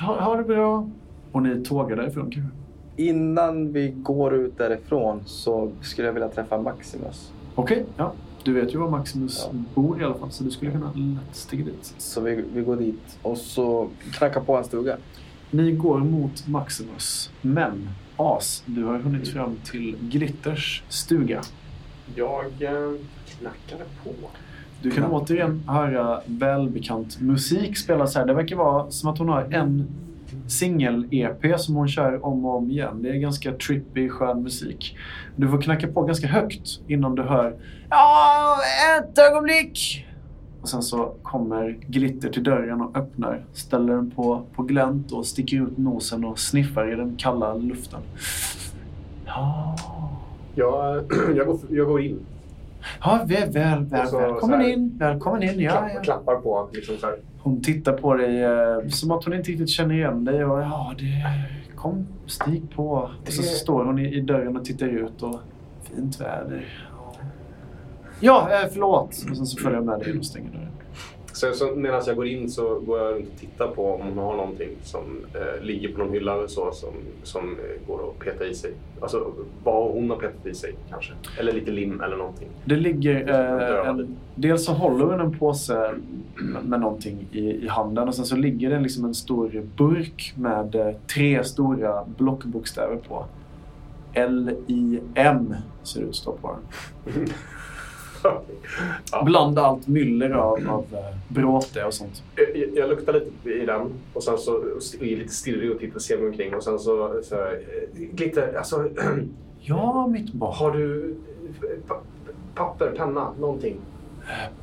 ha, 0.00 0.20
ha 0.20 0.36
det 0.36 0.44
bra. 0.44 0.88
Och 1.32 1.42
ni 1.42 1.64
tågar 1.64 1.96
därifrån 1.96 2.30
kanske? 2.30 2.56
Innan 2.96 3.72
vi 3.72 3.88
går 3.88 4.34
ut 4.34 4.58
därifrån 4.58 5.20
så 5.24 5.70
skulle 5.80 6.08
jag 6.08 6.12
vilja 6.14 6.28
träffa 6.28 6.58
Maximus. 6.58 7.32
Okej, 7.54 7.84
ja. 7.96 8.12
Du 8.48 8.54
vet 8.54 8.74
ju 8.74 8.78
var 8.78 8.90
Maximus 8.90 9.48
Ja. 9.52 9.58
bor 9.74 10.00
i 10.00 10.04
alla 10.04 10.14
fall, 10.14 10.30
så 10.30 10.44
du 10.44 10.50
skulle 10.50 10.70
kunna 10.70 10.92
lätt 10.94 11.36
stiga 11.36 11.64
dit. 11.64 11.94
Så 11.98 12.20
vi, 12.20 12.44
vi 12.54 12.62
går 12.62 12.76
dit 12.76 13.18
och 13.22 13.38
så 13.38 13.88
knackar 14.12 14.40
på 14.40 14.56
en 14.56 14.64
stuga. 14.64 14.96
Ni 15.50 15.72
går 15.72 15.98
mot 15.98 16.46
Maximus, 16.46 17.30
men 17.42 17.88
As, 18.16 18.62
du 18.66 18.84
har 18.84 18.98
hunnit 18.98 19.28
fram 19.28 19.56
till 19.64 19.96
Glitters 20.00 20.82
stuga. 20.88 21.42
Jag 22.14 22.44
eh, 22.44 22.92
knackade 23.26 23.84
på. 24.04 24.10
Du 24.82 24.90
kan 24.90 25.04
återigen 25.04 25.62
höra 25.68 26.20
välbekant 26.26 27.20
musik 27.20 27.76
spelas 27.78 28.14
här. 28.14 28.26
Det 28.26 28.34
verkar 28.34 28.56
vara 28.56 28.90
som 28.90 29.10
att 29.10 29.18
hon 29.18 29.28
har 29.28 29.42
en 29.42 29.86
singel-EP 30.48 31.58
som 31.58 31.74
hon 31.74 31.88
kör 31.88 32.24
om 32.26 32.44
och 32.44 32.56
om 32.56 32.70
igen. 32.70 33.02
Det 33.02 33.08
är 33.08 33.14
ganska 33.14 33.52
trippy, 33.52 34.08
skön 34.08 34.42
musik. 34.42 34.96
Du 35.36 35.48
får 35.48 35.60
knacka 35.60 35.88
på 35.88 36.02
ganska 36.02 36.26
högt 36.26 36.80
innan 36.88 37.14
du 37.14 37.22
hör 37.22 37.56
Ja, 37.90 38.56
ett 38.98 39.18
ögonblick! 39.18 40.04
Och 40.62 40.68
sen 40.68 40.82
så 40.82 41.14
kommer 41.22 41.78
Glitter 41.86 42.28
till 42.28 42.42
dörren 42.44 42.80
och 42.80 42.96
öppnar. 42.96 43.44
Ställer 43.52 43.94
den 43.94 44.10
på, 44.10 44.42
på 44.54 44.62
glänt 44.62 45.12
och 45.12 45.26
sticker 45.26 45.62
ut 45.62 45.78
nosen 45.78 46.24
och 46.24 46.38
sniffar 46.38 46.92
i 46.92 46.96
den 46.96 47.16
kalla 47.16 47.54
luften. 47.54 48.00
Ja, 49.26 49.76
Jag, 50.54 51.04
jag, 51.36 51.46
går, 51.46 51.58
jag 51.70 51.86
går 51.86 52.00
in 52.02 52.20
ja 53.00 53.20
väl, 53.26 53.50
väl, 53.50 53.84
väl. 53.84 54.02
Och 54.02 54.08
så- 54.08 54.18
Välkommen 54.18 54.60
här- 54.60 54.68
in, 54.72 54.98
välkommen 54.98 55.42
in. 55.42 55.60
Ja, 55.60 55.70
Klappar, 55.70 55.90
ja. 55.94 56.00
klappar 56.00 56.34
på. 56.36 56.68
Liksom 56.72 56.96
så 56.96 57.06
här. 57.06 57.16
Hon 57.38 57.62
tittar 57.62 57.92
på 57.92 58.14
dig 58.14 58.42
eh, 58.44 58.88
som 58.88 59.10
att 59.10 59.24
hon 59.24 59.34
inte 59.34 59.50
riktigt 59.50 59.70
känner 59.70 59.94
igen 59.94 60.24
dig. 60.24 60.44
Och, 60.44 60.60
ja, 60.60 60.94
det, 60.98 61.24
kom, 61.76 62.06
stig 62.26 62.62
på. 62.76 62.88
Och 63.22 63.28
så, 63.32 63.42
så 63.42 63.54
står 63.54 63.84
hon 63.84 63.98
i, 63.98 64.14
i 64.14 64.20
dörren 64.20 64.56
och 64.56 64.64
tittar 64.64 64.86
ut. 64.86 65.22
och 65.22 65.40
Fint 65.82 66.20
väder. 66.20 66.64
Ja, 68.20 68.48
eh, 68.52 68.68
förlåt. 68.72 69.08
Och 69.30 69.36
sen 69.36 69.46
så 69.46 69.62
följer 69.62 69.78
jag 69.78 69.86
med 69.86 69.98
dig 70.00 70.10
in 70.10 70.18
och 70.18 70.24
stänger 70.26 70.50
dörren. 70.50 70.67
Så, 71.32 71.52
så 71.52 71.72
medan 71.76 72.02
jag 72.06 72.16
går 72.16 72.26
in 72.26 72.50
så 72.50 72.78
går 72.78 72.98
jag 72.98 73.14
runt 73.14 73.28
och 73.34 73.40
tittar 73.40 73.68
på 73.68 73.94
om 73.94 74.00
hon 74.00 74.18
har 74.18 74.36
någonting 74.36 74.68
som 74.82 75.26
eh, 75.34 75.64
ligger 75.64 75.92
på 75.92 75.98
någon 75.98 76.12
hylla 76.12 76.34
eller 76.34 76.46
så 76.46 76.72
som, 76.72 76.94
som 77.22 77.44
eh, 77.44 77.86
går 77.86 78.10
att 78.10 78.18
peta 78.18 78.46
i 78.46 78.54
sig. 78.54 78.72
Alltså 79.00 79.32
vad 79.64 79.92
hon 79.92 80.10
har 80.10 80.16
petat 80.16 80.46
i 80.46 80.54
sig 80.54 80.74
kanske. 80.90 81.12
Eller 81.38 81.52
lite 81.52 81.70
lim 81.70 82.00
eller 82.00 82.16
någonting. 82.16 82.48
Det 82.64 82.76
ligger... 82.76 83.28
Eh, 83.28 83.88
en, 83.88 84.16
dels 84.34 84.64
så 84.64 84.72
håller 84.72 85.04
hon 85.04 85.20
en 85.20 85.38
påse 85.38 85.94
med, 86.34 86.64
med 86.64 86.80
någonting 86.80 87.26
i, 87.32 87.64
i 87.64 87.68
handen 87.68 88.08
och 88.08 88.14
sen 88.14 88.24
så 88.24 88.36
ligger 88.36 88.70
det 88.70 88.80
liksom 88.80 89.04
en 89.04 89.14
stor 89.14 89.62
burk 89.76 90.32
med 90.36 90.74
eh, 90.74 90.94
tre 91.14 91.44
stora 91.44 92.04
blockbokstäver 92.18 92.96
på. 92.96 93.24
L-I-M 94.12 95.54
ser 95.82 96.00
det 96.00 96.04
ut 96.04 96.10
att 96.10 96.16
stå 96.16 96.32
på 96.32 96.56
den. 97.04 97.26
ja. 99.12 99.22
Bland 99.24 99.58
allt 99.58 99.86
myller 99.88 100.30
av, 100.30 100.58
av 100.68 100.84
eh, 100.92 101.16
bråte 101.28 101.84
och 101.84 101.94
sånt. 101.94 102.22
jag, 102.36 102.68
jag 102.74 102.88
luktar 102.90 103.12
lite 103.12 103.50
i 103.50 103.66
den 103.66 103.92
och 104.12 104.22
sen 104.22 104.38
så 104.38 104.52
och 104.52 105.02
är 105.02 105.16
lite 105.16 105.34
stirrig 105.34 105.70
och 105.72 105.78
tittar 105.78 106.00
ser 106.00 106.18
mig 106.18 106.26
omkring 106.26 106.54
och 106.54 106.62
sen 106.64 106.78
så, 106.78 107.20
så 107.22 107.34
eh, 107.34 107.50
glitter, 107.94 108.54
alltså 108.58 108.88
Ja, 109.60 110.06
mitt 110.06 110.32
barn. 110.32 110.54
har 110.56 110.70
du 110.70 111.14
eh, 111.62 111.88
pa, 111.88 112.00
papper, 112.54 112.94
penna, 112.96 113.32
någonting? 113.40 113.76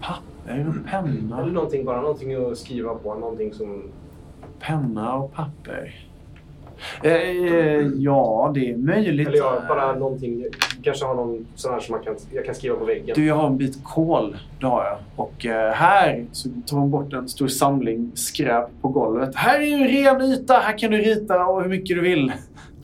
Papper? 0.01 0.21
Det 0.45 0.51
en 0.51 0.59
Eller 0.59 0.81
penna? 0.89 1.45
någonting, 1.45 1.85
bara 1.85 2.01
någonting 2.01 2.33
att 2.51 2.57
skriva 2.57 2.95
på. 2.95 3.15
Någonting 3.15 3.53
som... 3.53 3.83
Penna 4.59 5.15
och 5.15 5.33
papper. 5.33 5.95
Eh, 7.03 7.11
ja, 7.95 8.51
det 8.55 8.69
är 8.71 8.77
möjligt. 8.77 9.27
Eller 9.27 9.37
ja, 9.37 9.61
bara 9.67 9.95
någonting. 9.95 10.45
Kanske 10.85 11.05
har 11.05 11.15
någon 11.15 11.45
sån 11.55 11.73
här 11.73 11.79
som 11.79 11.95
man 11.95 12.03
kan, 12.03 12.15
jag 12.33 12.45
kan 12.45 12.55
skriva 12.55 12.75
på 12.75 12.85
väggen. 12.85 13.15
Du, 13.15 13.25
jag 13.25 13.35
har 13.35 13.47
en 13.47 13.57
bit 13.57 13.83
kol. 13.83 14.37
Det 14.59 14.65
har 14.65 14.85
jag. 14.85 14.97
Och 15.15 15.45
eh, 15.45 15.71
här 15.71 16.25
så 16.31 16.49
tar 16.65 16.77
hon 16.77 16.91
bort 16.91 17.13
en 17.13 17.27
stor 17.27 17.47
samling 17.47 18.11
skräp 18.15 18.65
på 18.81 18.89
golvet. 18.89 19.35
Här 19.35 19.59
är 19.59 19.65
ju 19.65 19.73
en 19.73 19.87
ren 19.87 20.21
yta. 20.21 20.53
Här 20.53 20.77
kan 20.77 20.91
du 20.91 20.97
rita 20.97 21.45
och 21.45 21.61
hur 21.61 21.69
mycket 21.69 21.95
du 21.95 22.01
vill. 22.01 22.31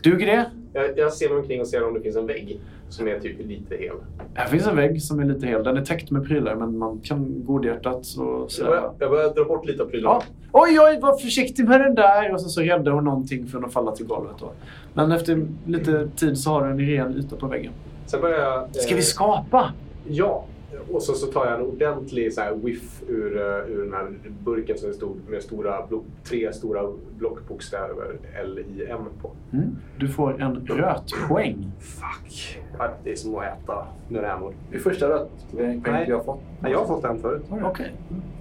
Duger 0.04 0.28
det? 0.28 0.46
Jag, 0.74 0.98
jag 0.98 1.14
ser 1.14 1.30
mig 1.30 1.38
omkring 1.38 1.62
och 1.62 1.68
ser 1.68 1.88
om 1.88 1.94
det 1.94 2.02
finns 2.02 2.16
en 2.16 2.28
vägg 2.28 2.60
som 2.90 3.08
är 3.08 3.20
typ 3.20 3.48
lite 3.48 3.76
hel. 3.76 3.96
Här 4.34 4.48
finns 4.48 4.68
en 4.68 4.76
vägg 4.76 5.02
som 5.02 5.20
är 5.20 5.26
lite 5.26 5.48
hel. 5.48 5.64
Den 5.64 5.78
är 5.78 5.86
täckt 5.86 6.12
med 6.12 6.28
prylar, 6.28 6.56
men 6.56 6.78
man 6.78 7.00
kan 7.04 7.46
godhjärtat 7.46 8.06
Så 8.06 8.48
jag, 8.60 8.68
börjar, 8.68 8.94
jag 9.00 9.10
börjar 9.10 9.34
dra 9.34 9.44
bort 9.44 9.66
lite 9.66 9.84
av 9.84 9.88
prylarna. 9.88 10.16
Ja. 10.16 10.24
Oj, 10.52 10.80
oj, 10.80 11.00
var 11.02 11.18
försiktig 11.18 11.68
med 11.68 11.82
den 11.82 11.96
där! 11.96 12.34
Och 12.34 12.42
sen 12.42 12.50
så 12.50 12.62
räddar 12.62 12.92
hon 12.92 13.04
någonting 13.04 13.48
från 13.48 13.66
att 13.66 13.74
falla 13.74 13.92
till 13.92 14.06
golvet. 14.06 14.36
Då. 14.40 14.52
Men 14.94 15.12
efter 15.12 15.48
lite 15.66 16.10
tid 16.16 16.38
så 16.38 16.50
har 16.50 16.64
du 16.64 16.72
en 16.72 16.80
ren 16.80 17.18
yta 17.18 17.36
på 17.36 17.48
väggen. 17.48 17.72
Sen 18.12 18.22
börjar 18.22 18.40
jag... 18.40 18.76
Ska 18.76 18.92
eh, 18.92 18.96
vi 18.96 19.02
skapa? 19.02 19.74
Ja. 20.08 20.46
Och 20.92 21.04
så, 21.04 21.14
så 21.14 21.28
tar 21.28 21.46
jag 21.46 21.60
en 21.60 21.66
ordentlig 21.66 22.34
så 22.34 22.42
här, 22.42 22.54
whiff 22.56 23.04
ur, 23.08 23.38
eh, 23.38 23.72
ur 23.72 23.84
den 23.84 23.94
här 23.94 24.14
burken 24.44 24.78
som 24.78 24.90
är 24.90 24.94
stor, 24.94 25.16
med 25.28 25.44
stora, 25.44 25.88
tre 26.24 26.54
stora 26.54 26.84
blockbokstäver 27.18 28.18
L-I-M 28.44 29.06
på. 29.22 29.32
Mm. 29.54 29.76
Du 29.98 30.08
får 30.08 30.42
en 30.42 30.68
rötpoäng. 30.68 31.72
Fuck. 31.80 32.60
Ja, 32.78 32.90
det 33.04 33.12
är 33.12 33.16
som 33.16 33.36
att 33.36 33.44
äta 33.44 33.88
nörämor. 34.08 34.54
Det 34.70 34.76
är 34.76 34.80
första 34.80 35.10
rötpoäng 35.10 35.84
Nej. 35.88 36.06
jag 36.10 36.18
har 36.18 36.24
fått. 36.24 36.40
Nej, 36.60 36.72
jag 36.72 36.80
har 36.80 36.86
fått 36.86 37.04
en 37.04 37.20
förut. 37.20 37.44
Okej. 37.64 37.92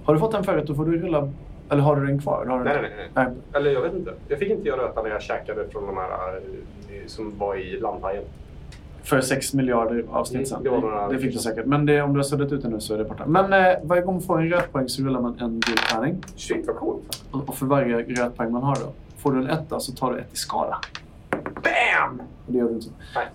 Har 0.03 0.13
du 0.13 0.19
fått 0.19 0.31
den 0.31 0.43
förut, 0.43 0.67
då 0.67 0.75
får 0.75 0.85
du 0.85 0.97
rulla... 0.97 1.31
Eller 1.69 1.81
har 1.81 1.95
du 1.95 2.05
den 2.05 2.21
kvar? 2.21 2.45
Har 2.45 2.59
du 2.59 2.63
Nej, 2.63 2.73
den? 2.73 2.83
nej, 2.83 3.09
nej. 3.13 3.25
nej. 3.25 3.35
Eller 3.53 3.71
jag 3.71 3.81
vet 3.81 3.93
inte. 3.93 4.13
Jag 4.27 4.39
fick 4.39 4.49
inte 4.49 4.67
göra 4.67 4.81
röta 4.81 5.03
när 5.03 5.09
jag 5.09 5.21
käkade 5.21 5.69
från 5.69 5.85
de 5.85 5.97
här 5.97 6.35
eh, 6.35 7.07
som 7.07 7.37
var 7.37 7.55
i 7.55 7.79
landhajen. 7.79 8.23
För 9.03 9.21
6 9.21 9.53
miljarder 9.53 10.05
avsnitt 10.11 10.51
Mm, 10.51 10.63
sen. 10.63 10.81
det 11.09 11.13
det 11.15 11.19
fick 11.19 11.33
du 11.33 11.39
säkert. 11.39 11.65
Men 11.65 11.85
det, 11.85 12.01
om 12.01 12.13
du 12.13 12.19
har 12.19 12.23
suddat 12.23 12.51
ut 12.51 12.61
det 12.61 12.69
nu 12.69 12.79
så 12.79 12.93
är 12.93 12.97
det 12.97 13.03
borta. 13.03 13.25
Men 13.25 13.53
eh, 13.53 13.73
varje 13.83 14.01
gång 14.01 14.13
man 14.15 14.21
får 14.21 14.41
en 14.41 14.49
rötpoäng 14.49 14.89
så 14.89 15.03
rullar 15.03 15.21
man 15.21 15.39
en 15.39 15.59
gul 15.59 15.77
tärning. 15.77 16.15
Shit, 16.35 16.67
vad 16.67 16.75
coolt. 16.75 17.23
Och 17.31 17.49
och 17.49 17.55
för 17.55 17.65
varje 17.65 17.97
rötpoäng 17.97 18.51
man 18.51 18.63
har 18.63 18.75
då. 18.75 18.91
Får 19.17 19.31
du 19.31 19.39
en 19.39 19.49
etta 19.49 19.79
så 19.79 19.91
tar 19.91 20.13
du 20.13 20.19
ett 20.19 20.33
i 20.33 20.37
skala. 20.37 20.77
Bam! 21.63 22.21
Det 22.51 22.57
gör 22.57 22.67
du 22.69 22.73
inte. 22.75 22.87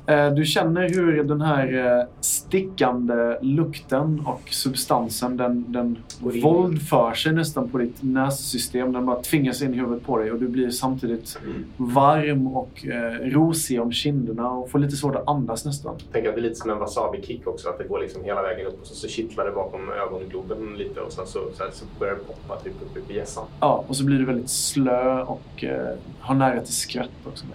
Nej. 0.07 0.19
Eh, 0.27 0.33
Du 0.35 0.45
känner 0.45 0.89
hur 0.89 1.25
den 1.25 1.41
här 1.41 1.99
eh, 2.01 2.07
stickande 2.21 3.37
lukten 3.43 4.23
och 4.27 4.43
substansen 4.51 5.37
den, 5.37 5.65
den 5.73 5.97
våldför 6.43 7.15
sig 7.15 7.33
nästan 7.33 7.69
på 7.69 7.79
ditt 7.79 8.03
nässystem. 8.03 8.93
Den 8.93 9.07
bara 9.07 9.23
tvingas 9.23 9.63
in 9.63 9.75
i 9.75 9.77
huvudet 9.77 10.07
på 10.07 10.19
dig 10.19 10.33
och 10.33 10.39
du 10.39 10.49
blir 10.49 10.71
samtidigt 10.71 11.39
Mm. 11.45 11.65
varm 11.77 12.47
och 12.47 12.87
eh, 12.87 13.31
rosig 13.31 13.81
om 13.81 13.93
kinderna 13.93 14.51
och 14.51 14.71
får 14.71 14.79
lite 14.79 14.97
svårt 14.97 15.15
att 15.17 15.29
andas 15.29 15.65
nästan. 15.65 15.97
Tänker 16.13 16.29
att 16.29 16.35
det 16.35 16.41
är 16.41 16.43
lite 16.43 16.55
som 16.55 16.71
en 16.71 16.79
wasabi-kick 16.79 17.47
också. 17.47 17.69
Att 17.69 17.79
det 17.79 17.85
går 17.85 18.01
liksom 18.01 18.25
hela 18.25 18.43
vägen 18.43 18.67
upp 18.67 18.81
och 18.81 18.87
så, 18.87 18.95
så 18.95 19.09
kittlar 19.09 19.45
det 19.45 19.51
bakom 19.53 19.81
ögongloben 20.07 20.75
lite 20.79 21.01
och 21.01 21.13
sen 21.13 21.27
så, 21.27 21.39
så, 21.55 21.63
här, 21.65 21.71
så 21.73 21.85
börjar 21.99 22.15
det 22.15 22.21
poppa 22.25 22.61
typ 22.61 22.73
upp 22.97 23.11
i 23.11 23.15
hjässan. 23.17 23.45
Ja, 23.61 23.85
och 23.89 23.97
så 23.97 24.05
blir 24.05 24.19
du 24.19 24.25
väldigt 24.25 24.51
slö 24.51 25.23
och 25.23 25.65
eh, 25.65 25.95
har 26.21 26.35
nära 26.35 26.61
till 26.61 26.75
skratt 26.75 27.09
också. 27.27 27.45
Eh, 27.45 27.51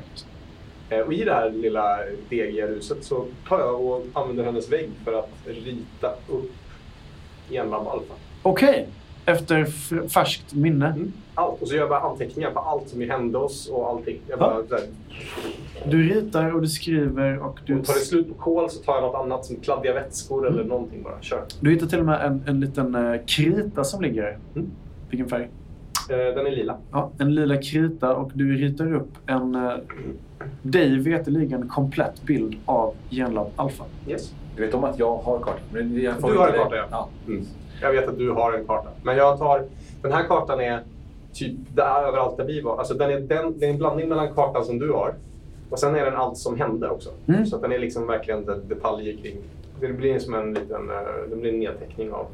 Och 1.05 1.13
i 1.13 1.23
det 1.23 1.33
här 1.33 1.49
lilla 1.49 1.97
degiga 2.29 2.67
ruset 2.67 3.03
så 3.03 3.25
tar 3.47 3.59
jag 3.59 3.81
och 3.85 4.05
använder 4.13 4.43
hennes 4.43 4.71
vägg 4.71 4.89
för 5.05 5.13
att 5.19 5.29
rita 5.45 6.07
upp 6.29 6.51
enlabb 7.51 7.87
alfa. 7.87 8.13
Okej, 8.43 8.87
efter 9.25 9.59
f- 9.67 10.11
färskt 10.13 10.53
minne. 10.53 10.85
Mm. 10.87 11.11
Allt. 11.35 11.61
Och 11.61 11.67
så 11.67 11.73
gör 11.73 11.81
jag 11.81 11.89
bara 11.89 11.99
anteckningar 11.99 12.51
på 12.51 12.59
allt 12.59 12.89
som 12.89 13.01
hände 13.01 13.37
oss 13.37 13.69
och 13.69 13.89
allting. 13.89 14.19
Jag 14.27 14.39
Ja. 14.39 14.63
bara, 14.69 14.77
här, 14.79 14.87
Du 15.91 16.09
ritar 16.09 16.55
och 16.55 16.61
du 16.61 16.67
skriver 16.67 17.39
och 17.43 17.59
du... 17.65 17.79
och 17.79 17.85
tar 17.85 17.93
det 17.93 17.99
slut 17.99 18.27
på 18.27 18.33
kol 18.33 18.69
så 18.69 18.83
tar 18.83 18.93
jag 18.93 19.01
något 19.03 19.15
annat 19.15 19.45
som 19.45 19.55
kladdiga 19.55 19.93
vätskor 19.93 20.47
eller 20.47 20.63
någonting 20.63 21.03
bara. 21.03 21.21
Kör. 21.21 21.43
Du 21.59 21.71
hittar 21.71 21.87
till 21.87 21.99
och 21.99 22.05
med 22.05 22.21
en, 22.25 22.43
en 22.47 22.59
liten 22.59 22.95
eh, 22.95 23.21
krita 23.27 23.83
som 23.83 24.01
ligger. 24.01 24.37
Mm. 24.55 24.71
Vilken 25.09 25.29
färg? 25.29 25.49
Eh, 26.09 26.17
Den 26.17 26.47
är 26.47 26.51
lila. 26.51 26.77
Ja, 26.91 27.11
en 27.19 27.35
lila 27.35 27.57
krita 27.61 28.15
och 28.15 28.31
du 28.33 28.57
ritar 28.57 28.93
upp 28.93 29.09
en 29.25 29.55
eh, 29.55 29.71
dig 30.61 30.99
veterligen 30.99 31.69
komplett 31.69 32.21
bild 32.23 32.55
av 32.65 32.93
Genlab 33.09 33.51
Alpha. 33.55 33.83
Yes. 34.07 34.33
Du 34.55 34.65
vet 34.65 34.73
om 34.73 34.83
att 34.83 34.99
jag 34.99 35.17
har 35.17 35.39
kartan. 35.39 35.59
Men 35.71 36.01
jag 36.01 36.19
får 36.19 36.31
Du 36.31 36.37
har 36.37 36.47
en 36.47 36.53
karta, 36.53 36.75
ja. 36.75 36.85
ja. 36.91 37.09
Mm. 37.27 37.45
Jag 37.81 37.91
vet 37.91 38.07
att 38.07 38.17
du 38.17 38.31
har 38.31 38.53
en 38.53 38.65
karta. 38.65 38.89
Men 39.03 39.17
jag 39.17 39.37
tar... 39.37 39.63
Den 40.01 40.11
här 40.11 40.23
kartan 40.23 40.61
är 40.61 40.83
typ 41.33 41.55
där 41.75 42.03
överallt 42.07 42.37
där 42.37 42.45
vi 42.45 42.61
var. 42.61 42.77
Alltså 42.77 42.93
den 42.93 43.09
är, 43.11 43.19
den, 43.19 43.59
det 43.59 43.65
är 43.65 43.69
en 43.69 43.77
blandning 43.77 44.09
mellan 44.09 44.33
kartan 44.33 44.65
som 44.65 44.79
du 44.79 44.91
har 44.91 45.15
och 45.69 45.79
sen 45.79 45.95
är 45.95 46.05
den 46.05 46.15
allt 46.15 46.37
som 46.37 46.57
hände 46.59 46.89
också. 46.89 47.09
Mm. 47.27 47.45
Så 47.45 47.55
att 47.55 47.61
den 47.61 47.71
är 47.71 47.79
liksom 47.79 48.07
verkligen 48.07 48.45
de- 48.45 48.67
detaljer 48.67 49.17
kring... 49.17 49.37
Det 49.79 49.87
blir 49.87 50.19
som 50.19 50.33
en 50.33 50.53
liten 50.53 50.89
eh, 50.89 51.29
det 51.29 51.35
blir 51.35 51.53
en 51.53 51.59
nedteckning 51.59 52.11
av... 52.11 52.27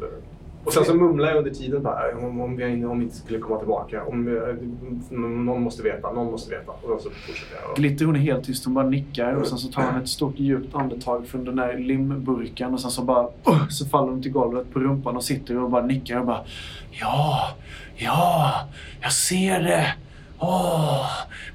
Och 0.67 0.73
sen 0.73 0.86
så 0.86 0.93
mumlar 0.93 1.27
jag 1.27 1.38
under 1.38 1.51
tiden 1.51 1.84
bara, 1.84 2.12
"Eh, 2.12 2.25
om, 2.25 2.41
om, 2.41 2.56
vi, 2.56 2.86
om 2.86 2.99
vi 2.99 3.06
inte 3.06 3.17
skulle 3.17 3.39
komma 3.39 3.60
tillbaka. 3.60 4.03
Om, 4.06 4.27
eh, 4.27 5.17
någon 5.17 5.62
måste 5.63 5.84
veta, 5.84 6.12
någon 6.12 6.32
måste 6.32 6.49
veta. 6.51 6.71
Och 6.71 7.01
så 7.01 7.10
fortsätter 7.10 7.58
jag. 7.67 7.75
Glitter 7.75 8.06
hon 8.06 8.15
är 8.15 8.19
helt 8.19 8.45
tyst, 8.45 8.65
hon 8.65 8.73
bara 8.73 8.89
nickar 8.89 9.34
och 9.34 9.47
sen 9.47 9.58
så 9.58 9.71
tar 9.71 9.84
hon 9.84 10.01
ett 10.01 10.10
stort 10.17 10.39
djupt 10.39 10.75
andetag 10.75 11.27
från 11.27 11.43
den 11.45 11.56
där 11.56 11.77
limburken 11.77 12.73
och 12.73 12.80
sen 12.80 12.91
så 12.91 13.03
bara 13.03 13.23
uh, 13.23 13.67
så 13.69 13.86
faller 13.86 14.12
hon 14.12 14.21
till 14.21 14.32
golvet 14.32 14.73
på 14.73 14.80
rumpan 14.80 15.15
och 15.15 15.23
sitter 15.23 15.58
och 15.58 15.69
bara 15.69 15.86
nickar 15.86 16.19
och 16.19 16.25
bara 16.25 16.41
Ja, 16.91 17.49
ja, 17.95 18.53
jag 19.01 19.12
ser 19.12 19.60
det. 19.60 19.93
Åh, 20.39 21.06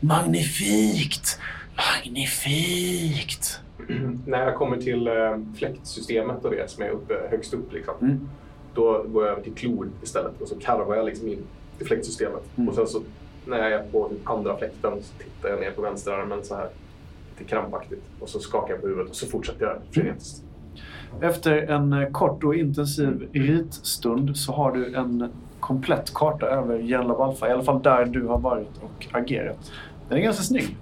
magnifikt, 0.01 1.38
magnifikt. 1.77 3.61
När 4.27 4.38
jag 4.44 4.55
kommer 4.55 4.77
till 4.77 5.07
eh, 5.09 5.14
fläktsystemet 5.59 6.44
och 6.44 6.51
det 6.51 6.70
som 6.70 6.83
är 6.83 6.88
uppe, 6.88 7.14
högst 7.31 7.55
upp 7.55 7.72
liksom. 7.72 7.94
Mm. 8.01 8.29
Då 8.75 9.05
går 9.09 9.25
jag 9.25 9.33
över 9.33 9.43
till 9.43 9.55
klor 9.55 9.89
istället 10.03 10.41
och 10.41 10.49
så 10.49 10.55
karvar 10.55 10.97
jag 10.97 11.07
liksom 11.07 11.29
in 11.29 11.43
i 11.79 11.85
fläktsystemet. 11.85 12.43
Mm. 12.57 12.69
Och 12.69 12.75
sen 12.75 12.87
så 12.87 13.03
när 13.47 13.59
jag 13.59 13.73
är 13.73 13.91
på 13.93 14.11
andra 14.25 14.57
fläkten 14.57 14.93
så 15.03 15.19
tittar 15.19 15.49
jag 15.49 15.61
ner 15.61 15.71
på 15.71 15.83
vänsterarmen 15.83 16.45
så 16.45 16.55
här 16.55 16.69
lite 17.31 17.51
krampaktigt. 17.51 18.03
Och 18.21 18.29
så 18.29 18.41
skakar 18.41 18.75
jag 18.75 18.81
på 18.81 18.87
huvudet 18.87 19.11
och 19.11 19.17
så 19.17 19.27
fortsätter 19.27 19.67
jag 19.67 19.77
frenetiskt. 19.91 20.45
Efter 21.21 21.57
en 21.57 21.93
eh, 21.93 22.11
kort 22.11 22.45
och 22.45 22.55
intensiv 22.55 23.29
ritstund 23.33 24.37
så 24.37 24.53
har 24.53 24.73
du 24.73 24.95
en 24.95 25.33
komplett 25.61 26.15
karta 26.15 26.47
över 26.47 26.83
Genlab 26.83 27.21
Alpha. 27.21 27.49
I 27.49 27.53
alla 27.53 27.63
fall 27.63 27.83
där 27.83 28.05
du 28.05 28.27
har 28.27 28.39
varit 28.39 28.79
och 28.81 29.07
agerat. 29.13 29.73
Den 30.09 30.19
är 30.19 30.23
ganska 30.23 30.43
snygg. 30.43 30.77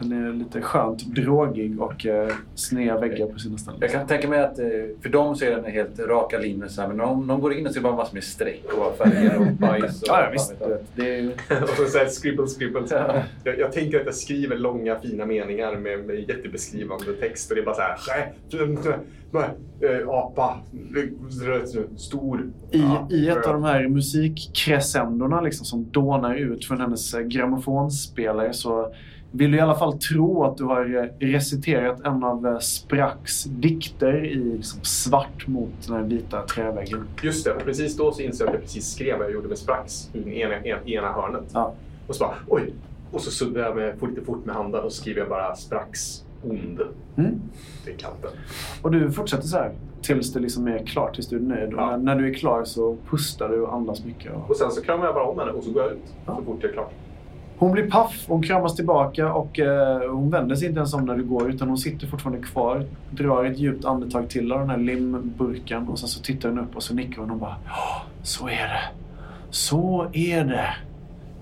Den 0.00 0.26
är 0.26 0.32
lite 0.32 0.60
skönt 0.60 1.06
drogig 1.06 1.80
och 1.80 2.06
eh, 2.06 2.28
sneda 2.54 2.98
väggar 3.00 3.26
på 3.26 3.38
sina 3.38 3.58
ställen. 3.58 3.78
Jag 3.82 3.90
kan 3.90 4.06
tänka 4.06 4.28
mig 4.28 4.40
att 4.42 4.58
eh, 4.58 4.64
för 5.02 5.08
dem 5.08 5.36
så 5.36 5.44
är 5.44 5.50
den 5.50 5.64
helt 5.64 5.98
raka 5.98 6.38
linjer. 6.38 6.68
Så 6.68 6.80
här, 6.80 6.88
men 6.88 7.00
om 7.00 7.26
de 7.26 7.40
går 7.40 7.52
in 7.54 7.66
och 7.66 7.72
ser 7.74 7.80
bara 7.80 7.96
massor 7.96 8.14
med 8.14 8.24
streck 8.24 8.64
och 8.78 8.96
färger 8.98 9.38
och 9.38 9.46
bajs. 9.58 10.02
Och, 10.02 10.08
Ja, 10.08 10.22
ja 10.24 10.30
visst. 10.32 10.54
Det 10.96 11.16
är, 11.18 11.26
och 11.62 11.68
så 11.68 11.86
säger 11.86 12.08
scribble, 12.08 12.46
scribble. 12.46 12.82
Ja. 12.90 13.22
Jag, 13.44 13.58
jag 13.58 13.72
tänker 13.72 14.00
att 14.00 14.06
jag 14.06 14.14
skriver 14.14 14.56
långa 14.56 14.98
fina 15.00 15.26
meningar 15.26 15.76
med, 15.76 16.04
med 16.04 16.28
jättebeskrivande 16.28 17.12
text. 17.20 17.50
Och 17.50 17.56
det 17.56 17.62
är 17.62 17.64
bara 17.66 17.96
så 17.98 18.10
här. 18.12 18.32
äh, 19.80 20.08
Apa. 20.08 20.58
Stor. 21.96 22.50
I, 22.70 22.78
Ja, 22.78 23.08
I 23.10 23.28
ett 23.28 23.46
av 23.46 23.52
de 23.52 23.64
här 23.64 23.88
musikkrescendorna 23.88 25.40
liksom, 25.40 25.66
som 25.66 25.90
dånar 25.90 26.34
ut 26.34 26.64
från 26.64 26.80
hennes 26.80 27.14
eh, 27.14 27.20
grammofonspelare 27.20 28.52
så 28.52 28.94
vill 29.32 29.50
du 29.50 29.56
i 29.56 29.60
alla 29.60 29.74
fall 29.74 29.98
tro 29.98 30.44
att 30.44 30.56
du 30.56 30.64
har 30.64 30.96
eh, 31.20 31.26
reciterat 31.26 32.00
en 32.00 32.24
av 32.24 32.46
eh, 32.46 32.58
Spracks 32.58 33.44
dikter 33.44 34.24
i 34.24 34.34
liksom, 34.34 34.80
svart 34.82 35.46
mot 35.46 35.70
den 35.86 35.96
här 35.96 36.02
vita 36.02 36.42
träväggen. 36.42 37.04
Just 37.22 37.44
det, 37.44 37.54
precis 37.64 37.96
då 37.96 38.12
så 38.12 38.22
insåg 38.22 38.46
jag 38.46 38.48
att 38.48 38.54
jag 38.54 38.62
precis 38.62 38.92
skrev 38.92 39.18
vad 39.18 39.26
jag 39.26 39.32
gjorde 39.34 39.48
med 39.48 39.58
Sprax 39.58 40.10
i 40.12 40.40
ena, 40.40 40.64
ena, 40.64 40.80
ena 40.84 41.12
hörnet. 41.12 41.44
Ja. 41.52 41.72
Och 42.06 42.14
så 42.14 42.24
bara, 42.24 42.34
oj! 42.48 42.72
Och 43.12 43.20
så 43.20 43.30
suddade 43.30 43.66
jag 43.66 43.76
med, 43.76 44.08
lite 44.10 44.20
fort 44.26 44.44
med 44.46 44.54
handen 44.54 44.84
och 44.84 44.92
skriver 44.92 45.20
jag 45.20 45.28
bara 45.28 45.54
Sprax 45.56 46.24
ond 46.44 46.80
Mm. 47.16 47.40
i 47.86 47.92
kanten. 47.92 48.30
Och 48.82 48.90
du 48.90 49.10
fortsätter 49.10 49.46
så 49.46 49.56
här 49.56 49.72
tills 50.02 50.32
det 50.32 50.40
liksom 50.40 50.66
är 50.68 50.86
klart, 50.86 51.14
tills 51.14 51.28
du 51.28 51.36
är 51.36 51.40
nöjd. 51.40 51.70
Ja. 51.76 51.86
när, 51.90 51.96
när 51.98 52.14
du 52.16 52.30
är 52.30 52.34
klar 52.34 52.64
så 52.64 52.96
pustar 53.10 53.48
du 53.48 53.60
och 53.60 53.74
andas 53.74 54.04
mycket. 54.04 54.32
Och... 54.32 54.50
Och 54.50 54.56
sen 54.56 54.70
så 54.70 54.82
kramar 54.82 55.04
jag 55.06 55.14
bara 55.14 55.24
om 55.24 55.38
henne 55.38 55.50
och 55.50 55.64
så 55.64 55.70
går 55.70 55.82
jag 55.82 55.92
ut 55.92 55.98
Ja. 56.26 56.36
så 56.36 56.42
fort 56.44 56.56
jag 56.60 56.68
är 56.70 56.72
klar. 56.72 56.88
Hon 57.60 57.72
blir 57.72 57.90
paff, 57.90 58.24
hon 58.28 58.42
kramas 58.42 58.76
tillbaka 58.76 59.32
och 59.32 59.58
eh, 59.58 60.10
hon 60.10 60.30
vänder 60.30 60.56
sig 60.56 60.68
inte 60.68 60.78
ens 60.78 60.94
om 60.94 61.04
när 61.04 61.16
du 61.16 61.22
går 61.24 61.50
utan 61.50 61.68
hon 61.68 61.78
sitter 61.78 62.06
fortfarande 62.06 62.42
kvar. 62.46 62.84
Drar 63.10 63.44
ett 63.44 63.58
djupt 63.58 63.84
andetag 63.84 64.28
till 64.28 64.52
av 64.52 64.60
den 64.60 64.70
här 64.70 64.76
limburken 64.76 65.88
och 65.88 65.98
sen 65.98 66.08
så 66.08 66.22
tittar 66.22 66.48
hon 66.48 66.58
upp 66.58 66.76
och 66.76 66.82
så 66.82 66.94
nickar 66.94 67.20
hon 67.20 67.30
och 67.30 67.36
bara 67.36 67.56
Ja, 67.66 68.02
så 68.22 68.48
är 68.48 68.50
det. 68.68 68.80
Så 69.50 70.06
är 70.12 70.44
det. 70.44 70.74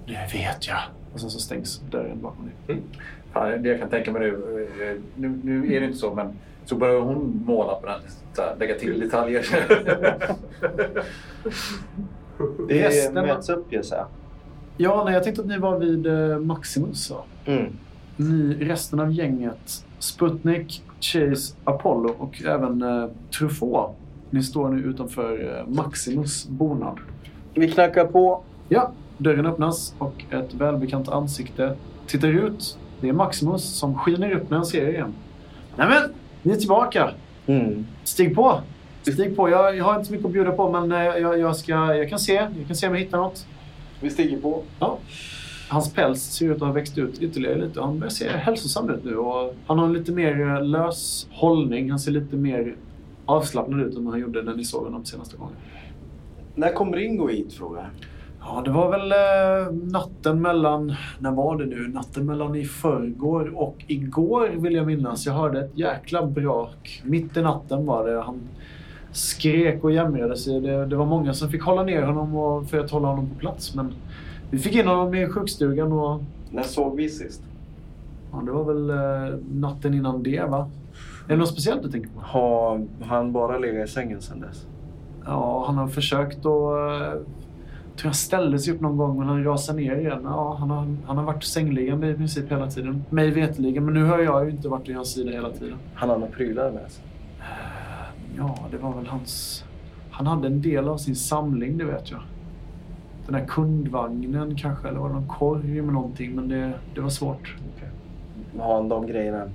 Det 0.06 0.34
vet 0.38 0.68
jag. 0.68 0.78
Och 1.14 1.20
sen 1.20 1.30
så 1.30 1.38
stängs 1.38 1.80
dörren 1.90 2.20
bakom 2.22 2.50
dig. 2.66 2.78
Fan, 3.32 3.62
det 3.62 3.68
jag 3.68 3.80
kan 3.80 3.88
tänka 3.88 4.12
mig 4.12 4.20
nu, 4.22 4.28
eh, 4.80 5.00
nu, 5.16 5.40
nu 5.42 5.74
är 5.74 5.80
det 5.80 5.86
inte 5.86 5.98
så, 5.98 6.14
men 6.14 6.28
Så 6.64 6.74
börjar 6.76 7.00
hon 7.00 7.42
måla 7.46 7.74
på 7.74 7.86
den. 7.86 8.00
Så 8.32 8.42
här, 8.42 8.56
lägga 8.58 8.74
till 8.74 9.00
detaljer. 9.00 9.44
Vi 12.68 12.82
Resten 12.82 13.18
av- 13.18 13.26
möts 13.26 13.48
upp 13.48 13.66
jag. 13.70 14.06
Ja, 14.80 15.02
nej, 15.04 15.14
jag 15.14 15.24
tänkte 15.24 15.42
att 15.42 15.48
ni 15.48 15.58
var 15.58 15.78
vid 15.78 16.06
eh, 16.06 16.38
Maximus. 16.38 17.04
Så. 17.04 17.24
Mm. 17.44 17.72
Ni, 18.16 18.54
resten 18.54 19.00
av 19.00 19.12
gänget, 19.12 19.84
Sputnik, 19.98 20.82
Chase, 21.00 21.56
Apollo 21.64 22.14
och 22.18 22.42
även 22.42 22.82
eh, 22.82 23.08
Truffaut. 23.38 23.96
Ni 24.30 24.42
står 24.42 24.68
nu 24.68 24.82
utanför 24.82 25.58
eh, 25.58 25.74
Maximus 25.74 26.48
bonad. 26.48 26.98
Vi 27.54 27.70
knackar 27.70 28.04
på. 28.04 28.42
Ja, 28.68 28.90
dörren 29.18 29.46
öppnas 29.46 29.94
och 29.98 30.24
ett 30.30 30.54
välbekant 30.54 31.08
ansikte 31.08 31.76
tittar 32.06 32.28
ut. 32.28 32.78
Det 33.00 33.08
är 33.08 33.12
Maximus 33.12 33.64
som 33.64 33.98
skiner 33.98 34.32
upp 34.32 34.50
när 34.50 34.56
han 34.56 34.66
ser 34.66 34.82
er 34.82 34.92
igen. 34.92 35.14
Nämen, 35.76 36.02
ni 36.42 36.52
är 36.52 36.56
tillbaka. 36.56 37.10
Mm. 37.46 37.86
Stig 38.04 38.34
på! 38.34 38.60
Stig 39.02 39.36
på. 39.36 39.50
Jag, 39.50 39.76
jag 39.76 39.84
har 39.84 39.94
inte 39.94 40.04
så 40.04 40.12
mycket 40.12 40.26
att 40.26 40.32
bjuda 40.32 40.52
på 40.52 40.70
men 40.70 40.92
eh, 40.92 40.98
jag, 40.98 41.38
jag, 41.38 41.56
ska, 41.56 41.72
jag 41.72 42.08
kan 42.08 42.18
se. 42.18 42.34
Jag 42.34 42.66
kan 42.66 42.76
se 42.76 42.88
om 42.88 42.94
jag 42.94 43.00
hittar 43.00 43.18
något. 43.18 43.46
Vi 44.00 44.10
stiger 44.10 44.40
på. 44.40 44.62
Ja. 44.80 44.98
Hans 45.68 45.94
päls 45.94 46.22
ser 46.22 46.46
ut 46.46 46.56
att 46.56 46.62
ha 46.62 46.72
växt 46.72 46.98
ut 46.98 47.22
ytterligare 47.22 47.58
lite. 47.58 47.80
Han 47.80 47.98
börjar 47.98 48.10
se 48.10 48.28
hälsosam 48.28 48.90
ut 48.90 49.04
nu. 49.04 49.16
Och 49.16 49.54
han 49.66 49.78
har 49.78 49.88
lite 49.88 50.12
mer 50.12 50.40
eh, 50.40 50.64
lös 50.64 51.26
hållning. 51.30 51.90
Han 51.90 51.98
ser 51.98 52.12
lite 52.12 52.36
mer 52.36 52.76
avslappnad 53.26 53.80
ut 53.80 53.96
än 53.96 54.04
vad 54.04 54.14
han 54.14 54.20
gjorde 54.20 54.42
när 54.42 54.54
ni 54.54 54.64
såg 54.64 54.84
honom 54.84 55.04
senaste 55.04 55.36
gången. 55.36 55.56
När 56.54 56.72
kom 56.72 56.94
Ringo 56.94 57.28
hit 57.28 57.52
frågar 57.52 57.80
jag. 57.80 57.90
Ja, 58.40 58.62
det 58.64 58.70
var 58.70 58.90
väl 58.90 59.12
eh, 59.12 59.74
natten 59.92 60.42
mellan... 60.42 60.94
När 61.18 61.30
var 61.30 61.58
det 61.58 61.66
nu? 61.66 61.88
Natten 61.88 62.26
mellan 62.26 62.54
i 62.56 62.64
förrgår 62.64 63.52
och 63.54 63.84
igår 63.86 64.48
vill 64.48 64.74
jag 64.74 64.86
minnas. 64.86 65.26
Jag 65.26 65.32
hörde 65.32 65.60
ett 65.60 65.78
jäkla 65.78 66.26
brak. 66.26 67.02
Mitt 67.04 67.36
i 67.36 67.42
natten 67.42 67.86
var 67.86 68.08
det. 68.08 68.22
Han 68.22 68.40
skrek 69.18 69.84
och 69.84 69.92
jämrade 69.92 70.36
sig. 70.36 70.60
Det, 70.60 70.86
det 70.86 70.96
var 70.96 71.06
många 71.06 71.34
som 71.34 71.48
fick 71.48 71.62
hålla 71.62 71.82
ner 71.82 72.02
honom 72.02 72.36
och, 72.36 72.66
för 72.66 72.78
att 72.78 72.90
hålla 72.90 73.08
honom 73.08 73.28
på 73.28 73.34
plats. 73.34 73.74
Men 73.74 73.92
vi 74.50 74.58
fick 74.58 74.74
in 74.74 74.86
honom 74.86 75.14
i 75.14 75.26
sjukstugan 75.26 75.92
och 75.92 76.22
När 76.50 76.62
såg 76.62 76.96
vi 76.96 77.08
sist? 77.08 77.42
Ja, 78.32 78.42
det 78.44 78.52
var 78.52 78.64
väl 78.64 78.90
eh, 78.90 79.38
natten 79.52 79.94
innan 79.94 80.22
det, 80.22 80.42
va? 80.42 80.70
Är 81.26 81.32
det 81.32 81.36
något 81.36 81.48
speciellt 81.48 81.82
du 81.82 81.90
tänker 81.90 82.08
på? 82.08 82.20
Har 82.20 82.86
han 83.02 83.32
bara 83.32 83.58
legat 83.58 83.88
i 83.88 83.92
sängen 83.92 84.20
sedan 84.20 84.40
dess? 84.40 84.66
Ja, 85.26 85.64
han 85.66 85.76
har 85.76 85.88
försökt 85.88 86.38
att... 86.38 86.44
Eh, 86.44 87.20
jag 87.90 88.00
tror 88.00 88.08
han 88.08 88.14
ställde 88.14 88.58
sig 88.58 88.74
upp 88.74 88.80
någon 88.80 88.96
gång, 88.96 89.18
men 89.18 89.28
han 89.28 89.44
rasade 89.44 89.78
ner 89.80 89.96
igen. 89.96 90.20
Ja, 90.24 90.56
han, 90.60 90.70
har, 90.70 90.96
han 91.06 91.16
har 91.16 91.24
varit 91.24 91.44
sängliggande 91.44 92.10
i 92.10 92.14
princip 92.14 92.52
hela 92.52 92.70
tiden. 92.70 93.04
Mig 93.10 93.30
vetligen, 93.30 93.84
men 93.84 93.94
nu 93.94 94.04
har 94.04 94.18
jag 94.18 94.44
ju 94.44 94.50
inte 94.50 94.68
varit 94.68 94.88
vid 94.88 94.96
hans 94.96 95.12
sida 95.12 95.30
hela 95.30 95.50
tiden. 95.50 95.76
Han 95.94 96.08
har 96.08 96.18
några 96.18 96.32
prylar 96.32 96.72
med 96.72 96.90
sig. 96.90 97.04
Ja, 98.38 98.58
det 98.70 98.78
var 98.78 98.94
väl 98.94 99.06
hans... 99.06 99.64
Han 100.10 100.26
hade 100.26 100.46
en 100.46 100.62
del 100.62 100.88
av 100.88 100.96
sin 100.96 101.16
samling, 101.16 101.78
det 101.78 101.84
vet 101.84 102.10
jag. 102.10 102.20
Den 103.26 103.34
här 103.34 103.46
kundvagnen 103.46 104.56
kanske, 104.56 104.88
eller 104.88 104.98
var 104.98 105.08
det 105.08 105.14
någon 105.14 105.28
korg 105.28 105.82
med 105.82 105.94
någonting, 105.94 106.34
men 106.34 106.48
det, 106.48 106.72
det 106.94 107.00
var 107.00 107.08
svårt. 107.08 107.56
Har 108.58 108.74
han 108.74 108.88
de 108.88 109.06
grejerna? 109.06 109.50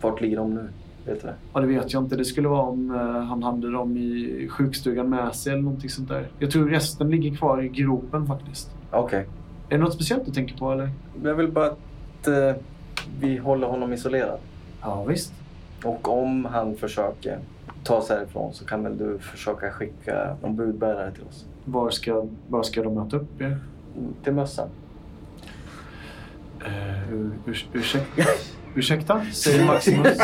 Vart 0.00 0.20
ligger 0.20 0.36
de 0.36 0.54
nu? 0.54 0.68
Vet 1.06 1.22
du 1.22 1.28
det? 1.28 1.34
Ja, 1.52 1.60
det 1.60 1.66
vet 1.66 1.92
jag 1.92 2.02
inte. 2.02 2.16
Det 2.16 2.24
skulle 2.24 2.48
vara 2.48 2.62
om 2.62 2.90
eh, 2.90 3.22
han 3.22 3.42
hade 3.42 3.70
dem 3.70 3.96
i 3.96 4.48
sjukstugan 4.50 5.10
med 5.10 5.34
sig 5.34 5.52
eller 5.52 5.62
någonting 5.62 5.90
sånt 5.90 6.08
där. 6.08 6.28
Jag 6.38 6.50
tror 6.50 6.68
resten 6.68 7.10
ligger 7.10 7.36
kvar 7.36 7.62
i 7.62 7.68
gropen 7.68 8.26
faktiskt. 8.26 8.70
Okej. 8.90 9.26
Är 9.68 9.78
det 9.78 9.84
något 9.84 9.94
speciellt 9.94 10.26
du 10.26 10.32
tänker 10.32 10.58
på 10.58 10.72
eller? 10.72 10.90
Jag 11.24 11.34
vill 11.34 11.52
bara 11.52 11.66
att 11.66 12.26
eh, 12.26 12.62
vi 13.20 13.36
håller 13.36 13.66
honom 13.66 13.92
isolerad. 13.92 14.38
Ja, 14.82 15.04
visst. 15.04 15.32
Och 15.84 16.22
om 16.22 16.44
han 16.44 16.76
försöker 16.76 17.38
ta 17.84 18.02
sig 18.02 18.16
härifrån 18.18 18.54
så 18.54 18.64
kan 18.64 18.84
väl 18.84 18.98
du 18.98 19.18
försöka 19.18 19.70
skicka 19.70 20.36
någon 20.42 20.56
budbärare 20.56 21.12
till 21.12 21.22
oss. 21.28 21.44
Var 21.64 21.90
ska, 21.90 22.26
var 22.48 22.62
ska 22.62 22.82
de 22.82 22.94
möta 22.94 23.16
upp 23.16 23.40
er? 23.40 23.58
Till 24.24 24.32
mössan. 24.32 24.68
Uh, 26.66 27.12
ur, 27.14 27.30
ur, 27.46 27.66
ursäkta? 27.72 28.22
ursäkta? 28.74 29.24
Säger 29.32 29.64
Maximus. 29.66 30.18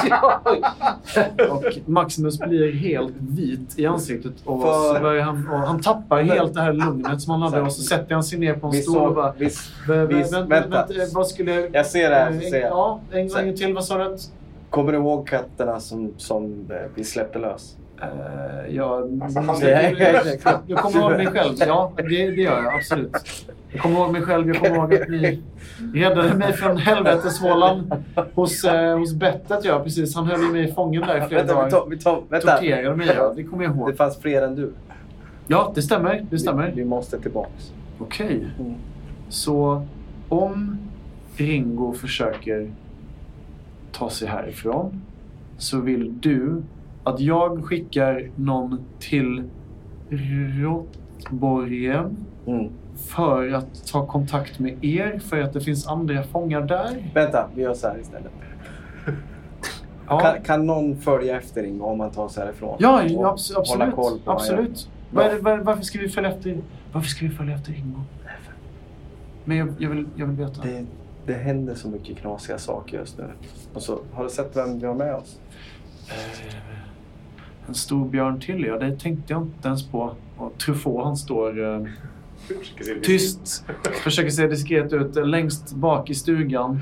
och 1.51 1.65
Maximus 1.89 2.39
blir 2.39 2.73
helt 2.73 3.13
vit 3.19 3.79
i 3.79 3.87
ansiktet 3.87 4.33
och 4.45 4.63
För- 4.63 5.21
han, 5.21 5.49
och 5.49 5.59
han 5.59 5.83
tappar 5.83 6.23
helt 6.23 6.55
det 6.55 6.61
här 6.61 6.73
lugnet 6.73 7.21
som 7.23 7.31
han 7.33 7.43
hade 7.43 7.61
och 7.63 7.73
så 7.73 7.83
sätter 7.83 8.15
han 8.15 8.25
sig 8.25 8.39
ner 8.39 8.55
på 8.55 8.67
en 8.67 8.73
Vi 8.73 8.83
stol 8.83 9.09
och 9.09 9.15
bara... 9.15 9.33
Vi, 9.39 9.45
Visst, 9.45 9.71
vänta, 9.89 10.45
vänta. 10.45 10.69
vänta, 10.87 10.95
vad 11.15 11.27
skulle... 11.27 11.69
jag 11.73 11.87
ser 11.87 12.11
det 12.11 12.17
här. 12.17 12.31
Eh, 12.31 12.41
Så 12.41 12.51
ser 12.51 12.61
jag. 12.61 12.71
Ja, 12.71 13.01
en 13.13 13.29
gång 13.29 13.57
till. 13.57 13.75
Vad 13.75 13.85
sa 13.85 13.99
du? 14.09 14.17
Kommer 14.71 14.93
du 14.93 14.99
ihåg 14.99 15.29
katterna 15.29 15.81
som, 15.81 16.13
som 16.17 16.67
eh, 16.71 16.77
vi 16.95 17.05
släppte 17.05 17.39
lös? 17.39 17.77
Eh, 18.03 18.75
ja, 18.75 19.03
Alltså, 19.23 19.41
han- 19.41 19.61
jag, 19.61 19.93
jag 20.67 20.79
kommer 20.79 21.01
ihåg 21.01 21.11
mig 21.13 21.27
själv. 21.27 21.55
Ja, 21.67 21.93
det, 21.97 22.03
det 22.05 22.43
gör 22.43 22.63
jag 22.63 22.75
absolut. 22.75 23.13
Jag 23.73 23.83
kommer 23.83 23.97
ihåg 23.99 24.13
mig 24.13 24.23
själv. 24.23 24.49
Jag 24.49 24.57
kommer 24.57 24.77
ihåg 24.77 24.95
att 24.95 25.09
ni 25.09 25.43
räddade 25.95 26.35
mig 26.35 26.53
från 26.53 26.77
helveteshålan 26.77 27.93
hos, 28.35 28.65
eh, 28.65 28.99
hos 28.99 29.15
bettet. 29.15 29.65
Ja, 29.65 29.81
precis. 29.85 30.15
Han 30.17 30.27
höll 30.27 30.41
ju 30.41 30.53
mig 30.53 30.75
fången 30.75 31.03
där 31.07 31.25
i 31.25 31.29
flera 31.29 31.43
Vänta, 31.43 31.55
vi 31.55 31.61
dagar. 31.61 31.71
tar, 31.71 31.87
vi 31.91 31.99
tar, 31.99 32.23
vänta. 32.29 32.57
Torterade 32.57 32.97
mig, 32.97 33.11
ja. 33.17 33.33
Det 33.37 33.45
kommer 33.45 33.65
jag 33.65 33.73
Det 33.73 33.79
ihåg. 33.79 33.97
fanns 33.97 34.19
fler 34.19 34.43
än 34.43 34.55
du. 34.55 34.73
Ja, 35.47 35.73
det 35.75 35.83
stämmer. 35.83 36.15
Det 36.15 36.27
Vi, 36.31 36.39
stämmer. 36.39 36.73
vi 36.77 36.85
måste 36.85 37.21
tillbaks. 37.21 37.73
Okej. 37.99 38.47
Mm. 38.59 38.75
Så 39.29 39.87
om 40.29 40.79
Ringo 41.37 41.93
försöker 41.93 42.71
ta 43.99 44.11
sig 44.11 44.29
härifrån 44.29 45.01
så 45.59 45.81
vill 45.81 46.21
du 46.21 46.63
att 47.05 47.21
jag 47.21 47.65
skickar 47.65 48.31
någon 48.37 48.81
till 48.99 49.43
Råttborgen 50.61 52.17
Mm. 52.47 52.69
för 52.97 53.53
att 53.53 53.87
ta 53.87 54.07
kontakt 54.07 54.59
med 54.59 54.85
er 54.85 55.19
för 55.19 55.41
att 55.41 55.53
det 55.53 55.61
finns 55.61 55.87
andra 55.87 56.23
fångar 56.23 56.61
där? 56.61 57.11
Vänta, 57.15 57.49
vi 57.55 57.63
gör 57.63 57.75
så 57.75 57.89
här 57.89 57.99
istället. 58.01 58.33
Ja, 60.09 60.21
Kan, 60.21 60.43
kan 60.43 60.67
någon 60.67 60.97
följa 60.97 61.37
efter 61.37 61.63
Ingo 61.65 61.85
om 61.85 61.99
man 61.99 62.11
tar 62.11 62.29
sig 62.29 62.45
härifrån? 62.45 62.77
ja, 62.79 63.03
Och 63.03 63.09
abs- 63.09 63.55
hålla 63.55 63.85
absolut. 63.85 63.95
koll 63.95 64.19
på 64.25 64.33
absolut. 64.33 64.91
Det, 65.11 65.39
var, 65.43 65.59
varför 65.59 65.83
ska 65.83 65.99
vi 65.99 66.09
följa 66.09 66.31
efter, 66.31 66.59
varför 66.93 67.09
ska 67.09 67.25
vi 67.27 67.31
följa 67.31 67.55
efter 67.55 67.73
Ringo? 67.73 68.01
Men 69.45 69.57
jag, 69.57 69.69
jag, 69.79 69.91
vill, 69.91 70.07
jag 70.17 70.27
vill 70.27 70.37
veta. 70.37 70.63
Det, 70.63 70.85
det 71.29 71.35
händer 71.35 71.75
så 71.75 71.89
mycket 71.89 72.19
knasiga 72.19 72.59
saker 72.59 72.99
just 72.99 73.19
nu. 73.19 73.25
Och 73.75 73.83
så, 73.83 73.99
har 74.13 74.25
du 74.25 74.31
sett 74.31 74.57
vem 74.57 74.79
vi 74.79 74.87
har 74.87 74.95
med 74.95 75.15
oss? 75.15 75.39
Eh, 76.09 76.55
En 77.69 77.75
stor 77.75 78.09
björn 78.09 78.41
till, 78.41 78.65
ja. 78.65 78.79
Det 78.79 78.97
tänkte 78.99 79.33
jag 79.33 79.43
inte 79.43 79.69
ens 79.69 79.87
på. 79.87 80.15
Och 80.37 80.59
Truffaut, 80.59 81.05
han 81.05 81.17
står 81.17 81.75
eh, 81.77 81.87
tyst. 83.03 83.65
Försöker 84.03 84.31
se 84.31 84.47
diskret 84.47 84.93
ut 84.93 85.17
eh, 85.17 85.27
längst 85.27 85.73
bak 85.73 86.11
i 86.11 86.15
stugan. 86.15 86.81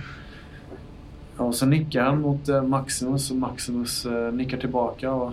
Och 1.36 1.54
så 1.54 1.66
nickar 1.66 2.02
han 2.02 2.20
mot 2.20 2.48
eh, 2.48 2.62
Maximus 2.62 3.30
och 3.30 3.36
Maximus 3.36 4.06
eh, 4.06 4.32
nickar 4.32 4.58
tillbaka. 4.58 5.12
Och 5.12 5.32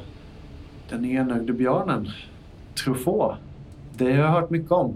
den 0.89 1.05
enögde 1.05 1.53
björnen, 1.53 2.09
Truffaut. 2.83 3.35
Det 3.97 4.05
har 4.11 4.19
jag 4.19 4.31
hört 4.31 4.49
mycket 4.49 4.71
om. 4.71 4.93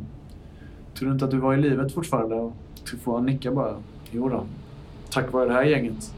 Tror 0.93 1.07
du 1.07 1.13
inte 1.13 1.25
att 1.25 1.31
du 1.31 1.37
var 1.37 1.53
i 1.53 1.57
livet 1.57 1.93
fortfarande? 1.93 2.51
Truffaut 2.89 3.23
nickar 3.23 3.51
bara. 3.51 3.75
Jo 4.11 4.29
då. 4.29 4.43
Tack 5.09 5.33
vare 5.33 5.45
det 5.47 5.53
här 5.53 5.63
gänget. 5.63 6.13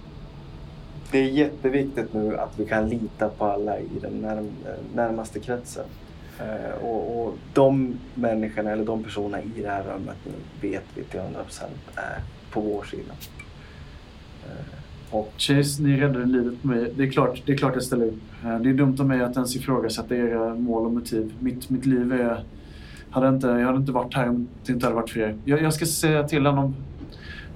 Det 1.11 1.19
är 1.19 1.25
jätteviktigt 1.29 2.13
nu 2.13 2.37
att 2.37 2.59
vi 2.59 2.65
kan 2.65 2.89
lita 2.89 3.29
på 3.29 3.45
alla 3.45 3.79
i 3.79 3.87
den 4.01 4.13
närm 4.13 4.47
närmaste 4.95 5.39
kretsen. 5.39 5.85
Eh, 6.39 6.83
och, 6.83 7.21
och 7.27 7.35
de 7.53 7.93
människorna, 8.15 8.71
eller 8.71 8.85
de 8.85 9.03
personerna 9.03 9.41
i 9.41 9.61
det 9.61 9.69
här 9.69 9.83
rummet 9.83 10.17
nu 10.25 10.69
vet 10.69 10.83
vi 10.95 11.03
till 11.03 11.19
100% 11.19 11.23
är 11.95 12.21
på 12.51 12.61
vår 12.61 12.83
sida. 12.83 13.13
Eh, 14.45 15.15
och 15.15 15.33
Chase, 15.37 15.81
ni 15.83 15.97
räddade 15.97 16.25
livet 16.25 16.61
på 16.61 16.67
mig. 16.67 16.93
Det 16.97 17.03
är 17.03 17.11
klart, 17.11 17.41
det 17.45 17.53
är 17.53 17.57
klart 17.57 17.73
jag 17.73 17.83
ställer 17.83 18.05
upp. 18.05 18.21
Eh, 18.45 18.59
Det 18.59 18.69
är 18.69 18.73
dumt 18.73 18.95
av 18.99 19.05
mig 19.07 19.21
att 19.21 19.35
ens 19.35 19.55
ifrågasätta 19.55 20.15
era 20.15 20.55
mål 20.55 20.85
och 20.85 20.91
motiv. 20.91 21.33
Mitt, 21.39 21.69
mitt 21.69 21.85
liv 21.85 22.13
är... 22.13 22.43
Hade 23.11 23.27
inte, 23.29 23.47
jag 23.47 23.65
hade 23.65 23.77
inte 23.77 23.91
varit 23.91 24.13
här 24.13 24.29
om 24.29 24.47
det 24.65 24.73
inte 24.73 24.85
hade 24.85 24.95
varit 24.95 25.09
för 25.09 25.19
er. 25.19 25.35
Jag, 25.45 25.61
jag 25.61 25.73
ska 25.73 25.85
säga 25.85 26.27
till 26.27 26.45
honom 26.45 26.75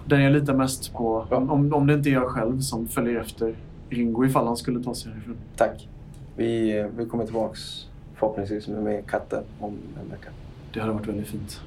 den 0.06 0.22
jag 0.22 0.34
litar 0.34 0.54
mest 0.54 0.94
på. 0.94 1.28
Om, 1.30 1.50
om, 1.50 1.74
om 1.74 1.88
det 1.88 1.94
inte 1.94 2.10
är 2.10 2.14
jag 2.14 2.28
själv 2.28 2.60
som 2.60 2.88
följer 2.88 3.22
efter 3.22 3.56
Ringo 3.90 4.26
ifall 4.26 4.48
han 4.48 4.58
skulle 4.58 4.84
ta 4.84 4.96
sig 4.96 5.12
härifrån. 5.12 5.36
tack. 5.56 5.88
Vi, 6.36 6.86
vi 6.98 7.06
kommer 7.06 7.26
tillbaks 7.26 7.88
förhoppningsvis 8.16 8.68
med, 8.68 8.84
med 8.84 9.06
katten 9.08 9.44
om 9.60 9.74
en 10.04 10.10
vecka. 10.10 10.30
Det 10.74 10.80
hade 10.80 10.94
varit 10.94 11.08
väldigt 11.08 11.28
fint. 11.28 11.62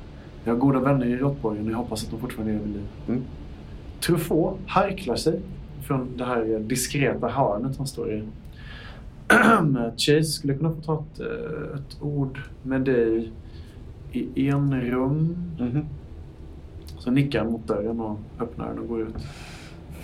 Jag 0.44 0.52
har 0.52 0.58
goda 0.60 0.80
vänner 0.80 1.06
i 1.06 1.16
Råttborgen 1.16 1.66
och 1.66 1.72
jag 1.72 1.76
hoppas 1.76 2.04
att 2.04 2.10
de 2.10 2.20
fortfarande 2.20 2.52
är 2.52 2.58
vid 2.58 2.68
liv. 2.68 2.86
Mm. 3.08 3.22
Truffaut 4.00 4.58
harklar 4.66 5.16
sig 5.16 5.40
från 5.82 6.16
det 6.16 6.24
här 6.24 6.58
diskreta 6.58 7.28
hörnet 7.28 7.76
han 7.76 7.86
står 7.86 8.12
i. 8.12 8.22
Chase 9.96 10.24
skulle 10.24 10.54
kunna 10.54 10.70
få 10.70 10.80
ta 10.80 10.94
ett, 10.94 11.20
eh, 11.20 11.78
ett 11.78 12.02
ord 12.02 12.40
med 12.62 12.80
dig 12.80 13.32
i 14.12 14.48
en 14.48 14.80
rum. 14.80 15.36
Mhm. 15.58 15.86
Så 17.06 17.12
nickar 17.12 17.38
han 17.38 17.52
mot 17.52 17.66
dörren 17.66 18.00
och 18.00 18.18
öppnar 18.40 18.68
den 18.68 18.78
och 18.78 18.88
går 18.88 19.00
ut. 19.00 19.14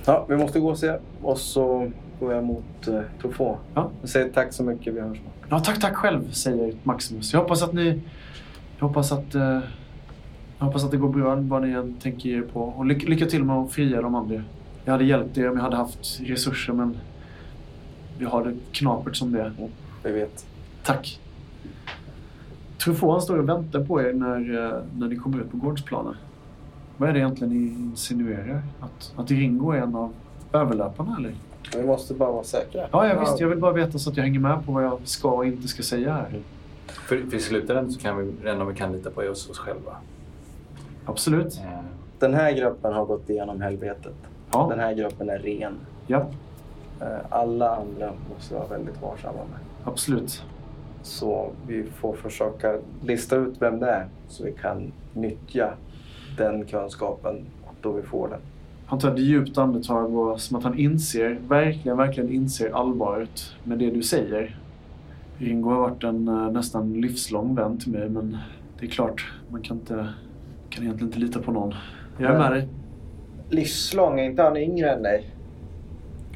Ja, 0.05 0.27
vi 0.29 0.37
måste 0.37 0.61
gå 0.61 0.71
och 0.71 0.79
se. 0.79 0.99
Och 1.23 1.39
så 1.39 1.91
går 2.21 2.33
jag 2.33 2.45
mot 2.45 2.89
uh, 2.89 3.01
Truffaut. 3.21 3.59
Ja. 3.75 3.91
Jag 4.01 4.11
säger 4.11 4.29
tack 4.29 4.53
så 4.53 4.63
mycket, 4.63 4.95
vi 4.95 5.01
hörs. 5.01 5.19
Ja, 5.49 5.59
tack, 5.59 5.81
tack 5.81 5.97
själv, 5.97 6.31
säger 6.31 6.75
Maximus. 6.83 7.33
Jag 7.33 7.41
hoppas 7.41 7.63
att 7.63 7.73
ni... 7.73 8.01
Jag 8.79 8.87
hoppas 8.87 9.13
att... 9.13 9.35
eh, 9.35 9.61
jag 10.59 10.67
hoppas 10.67 10.85
att 10.85 10.91
det 10.91 10.97
går 10.97 11.09
bra 11.09 11.35
vad 11.35 11.63
ni 11.63 11.71
än 11.71 11.95
tänker 11.95 12.29
er 12.31 12.43
på. 12.43 12.61
Och 12.61 12.87
lycka, 12.87 13.09
lycka 13.09 13.27
till 13.27 13.45
med 13.45 13.57
att 13.57 13.73
fria 13.73 14.03
de 14.03 14.15
andra. 14.15 14.43
Jag 14.85 14.93
hade 14.93 15.05
hjälpt 15.05 15.39
er 15.39 15.51
om 15.51 15.57
jag 15.57 15.65
hade 15.65 15.77
haft 15.77 16.21
resurser, 16.21 16.73
men... 16.73 16.97
Vi 18.19 18.25
har 18.25 18.45
det 18.45 18.55
knapert 18.73 19.17
som 19.17 19.33
det 19.33 19.41
är. 19.41 19.53
Vi 20.03 20.13
vet. 20.13 20.47
Tack. 20.83 21.21
Truffaut 22.85 23.23
står 23.23 23.39
och 23.39 23.49
väntar 23.49 23.85
på 23.85 24.03
er 24.03 24.13
när, 24.13 24.67
eh, 24.67 24.83
när 24.99 25.09
ni 25.09 25.17
kommer 25.17 25.39
ut 25.41 25.51
på 25.51 25.57
gårdsplanen. 25.57 26.15
Vad 27.03 27.09
är 27.09 27.13
det 27.13 27.19
egentligen 27.19 27.53
ni 27.53 27.67
insinuerar? 27.69 28.63
Att, 28.81 29.13
att 29.17 29.31
Ringo 29.31 29.71
är 29.73 29.79
en 29.81 29.95
av 29.95 30.13
överlöparna, 30.53 31.17
eller? 31.19 31.35
Vi 31.77 31.87
måste 31.87 32.15
bara 32.15 32.33
vara 32.33 32.45
säkra. 32.45 32.87
Ja, 32.93 33.07
jag 33.09 33.21
visst. 33.21 33.41
Jag 33.41 33.49
vill 33.49 33.59
bara 33.59 33.73
veta 33.73 33.99
så 33.99 34.11
att 34.11 34.17
jag 34.17 34.25
hänger 34.25 34.41
med 34.41 34.67
på 34.67 34.73
vad 34.73 34.85
jag 34.85 34.99
ska 35.05 35.31
och 35.31 35.47
inte 35.47 35.69
ska 35.69 35.83
säga 35.83 36.13
här. 36.13 36.41
För, 36.87 37.17
för 37.17 37.37
i 37.37 37.41
slutändan 37.41 37.93
så 37.93 38.01
kan 38.01 38.17
vi, 38.19 38.33
det 38.43 38.51
enda 38.51 38.65
vi 38.65 38.75
kan 38.75 38.93
lita 38.93 39.11
på 39.11 39.23
är 39.23 39.31
oss, 39.31 39.51
oss 39.51 39.59
själva. 39.59 39.97
Absolut. 41.05 41.57
Eh, 41.59 41.79
Den 42.19 42.35
här 42.35 42.53
gruppen 42.53 42.93
har 42.93 43.05
gått 43.05 43.31
igenom 43.31 43.61
helvetet. 43.61 44.15
Ja. 44.53 44.67
Den 44.71 44.81
här 44.81 44.95
gruppen 44.95 45.31
är 45.31 45.39
ren. 45.39 45.75
Ja, 46.07 46.27
Eh, 47.01 47.07
Alla 47.31 47.77
andra 47.77 48.13
måste 48.35 48.55
vara 48.55 48.67
väldigt 48.67 49.03
varsamma 49.03 49.39
med. 49.51 49.59
absolut. 49.85 50.45
Så 51.03 51.51
vi 51.67 51.85
får 51.85 52.15
försöka 52.17 52.79
lista 53.05 53.37
ut 53.37 53.55
vem 53.59 53.81
det 53.81 53.91
är 53.91 54.07
så 54.29 54.45
vi 54.45 54.53
kan 54.53 54.93
nyttja 55.15 55.71
den 56.37 56.65
kunskapen 56.65 57.45
då 57.81 57.93
vi 57.93 58.03
får 58.03 58.29
den. 58.29 58.41
Han 58.87 58.99
tar 58.99 59.13
ett 59.13 59.19
djupt 59.19 59.59
andetag 59.59 60.17
och 60.17 60.41
som 60.41 60.57
att 60.57 60.65
han 60.65 60.79
inser, 60.79 61.39
verkligen, 61.49 61.97
verkligen 61.97 62.31
inser 62.31 62.71
allvaret 62.71 63.55
med 63.65 63.79
det 63.79 63.91
du 63.91 64.03
säger. 64.03 64.59
Ringo 65.39 65.71
har 65.71 65.79
varit 65.79 66.05
en 66.05 66.29
eh, 66.29 66.51
nästan 66.51 66.93
livslång 66.93 67.55
vän 67.55 67.79
till 67.79 67.93
mig, 67.93 68.09
men 68.09 68.39
det 68.81 68.87
är 68.87 68.91
klart, 68.91 69.33
man 69.49 69.63
kan, 69.63 69.77
inte, 69.77 70.09
kan 70.69 70.85
egentligen 70.85 71.09
inte 71.09 71.19
lita 71.19 71.43
på 71.43 71.53
någon. 71.53 71.75
Jag 72.19 72.35
är 72.35 72.39
med 72.39 72.53
dig. 72.53 72.69
Livslång, 73.49 74.21
är 74.21 74.25
inte 74.25 74.43
han 74.43 74.57
yngre 74.57 74.91
än 74.91 75.03
dig? 75.03 75.31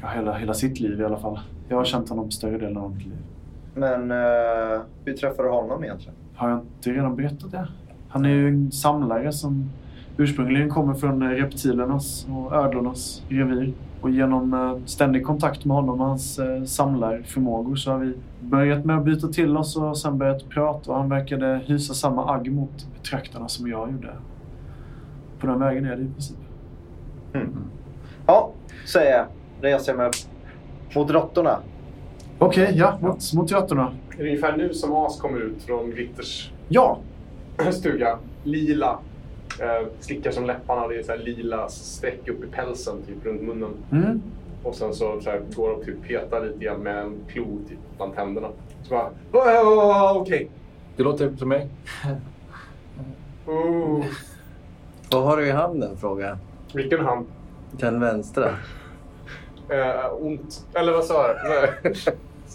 Ja, 0.01 0.07
hela, 0.07 0.33
hela 0.33 0.53
sitt 0.53 0.79
liv 0.79 1.01
i 1.01 1.03
alla 1.03 1.17
fall. 1.17 1.39
Jag 1.69 1.77
har 1.77 1.85
känt 1.85 2.09
honom 2.09 2.31
större 2.31 2.57
delen 2.57 2.77
av 2.77 2.95
mitt 2.95 3.05
liv. 3.05 3.17
Men 3.75 4.11
uh, 4.11 4.81
hur 5.05 5.13
träffade 5.13 5.47
du 5.47 5.51
honom 5.51 5.83
egentligen? 5.83 6.15
Har 6.35 6.49
jag 6.49 6.59
inte 6.59 6.91
redan 6.91 7.15
berättat 7.15 7.51
det? 7.51 7.67
Han 8.09 8.25
är 8.25 8.29
ju 8.29 8.47
en 8.47 8.71
samlare 8.71 9.31
som 9.31 9.69
ursprungligen 10.17 10.69
kommer 10.69 10.93
från 10.93 11.21
eh, 11.21 11.29
reptilernas 11.29 12.27
och 12.31 12.53
ödlornas 12.55 13.23
revir. 13.29 13.73
Och 14.01 14.09
genom 14.09 14.53
eh, 14.53 14.77
ständig 14.85 15.25
kontakt 15.25 15.65
med 15.65 15.75
honom 15.75 16.01
och 16.01 16.07
hans 16.07 16.39
eh, 16.39 16.63
samlarförmågor 16.63 17.75
så 17.75 17.91
har 17.91 17.99
vi 17.99 18.13
börjat 18.41 18.85
med 18.85 18.97
att 18.97 19.05
byta 19.05 19.27
till 19.27 19.57
oss 19.57 19.77
och 19.77 19.97
sen 19.97 20.17
börjat 20.17 20.49
prata. 20.49 20.91
Och 20.91 20.97
han 20.97 21.09
verkade 21.09 21.61
hysa 21.65 21.93
samma 21.93 22.33
agg 22.35 22.51
mot 22.51 22.87
trakterna 23.09 23.47
som 23.47 23.67
jag 23.67 23.91
gjorde. 23.91 24.09
På 25.39 25.47
den 25.47 25.59
vägen 25.59 25.85
är 25.85 25.95
det 25.95 26.01
i 26.01 26.11
princip. 26.13 26.37
Ja, 28.25 28.51
säger 28.85 29.17
jag. 29.17 29.25
Reser 29.61 29.91
jag 29.91 29.97
mig. 29.97 30.11
Mot 30.95 31.11
råttorna. 31.11 31.59
Okej, 32.39 32.73
ja. 32.75 32.97
Mot, 33.01 33.33
mot 33.33 33.51
råttorna. 33.51 33.91
Är 34.11 34.17
det 34.17 34.29
ungefär 34.29 34.57
nu 34.57 34.73
som 34.73 34.95
As 34.95 35.21
kommer 35.21 35.39
ut 35.39 35.63
från 35.63 35.89
Glitters 35.91 36.51
Ja! 36.67 36.97
stuga? 37.71 38.19
Lila. 38.43 38.99
Eh, 39.61 39.87
slickar 39.99 40.31
som 40.31 40.45
läpparna. 40.45 40.87
Det 40.87 40.95
är 40.99 41.03
så 41.03 41.11
här 41.11 41.19
lila 41.19 41.69
streck 41.69 42.27
upp 42.27 42.43
i 42.43 42.47
pälsen, 42.47 42.95
typ 43.07 43.25
runt 43.25 43.41
munnen. 43.41 43.71
Mm. 43.91 44.21
Och 44.63 44.75
sen 44.75 44.93
så, 44.93 45.21
så 45.21 45.29
här, 45.29 45.41
går 45.55 45.69
och 45.69 45.83
typ 45.85 46.07
petar 46.07 46.45
lite 46.45 46.59
grann 46.65 46.79
med 46.79 46.97
en 46.97 47.15
klo 47.31 47.59
typ, 47.69 47.77
bland 47.97 48.15
tänderna. 48.15 48.47
Så 48.83 48.89
bara... 48.89 49.09
"Åh, 49.31 49.43
åh, 49.67 49.77
åh, 49.77 50.17
Okej. 50.21 50.49
det 50.95 51.03
låter 51.03 51.35
som 51.37 51.49
mig. 51.49 51.67
Oh. 53.45 54.05
Vad 55.11 55.23
har 55.23 55.37
du 55.37 55.47
i 55.47 55.51
handen? 55.51 55.97
frågar 55.97 56.27
jag. 56.27 56.37
Vilken 56.73 57.05
hand? 57.05 57.25
Den 57.71 57.99
vänstra. 57.99 58.49
Eh, 59.69 60.13
ont. 60.21 60.65
Eller 60.73 60.91
vad 60.91 61.05
sa 61.05 61.27
jag? 61.27 61.69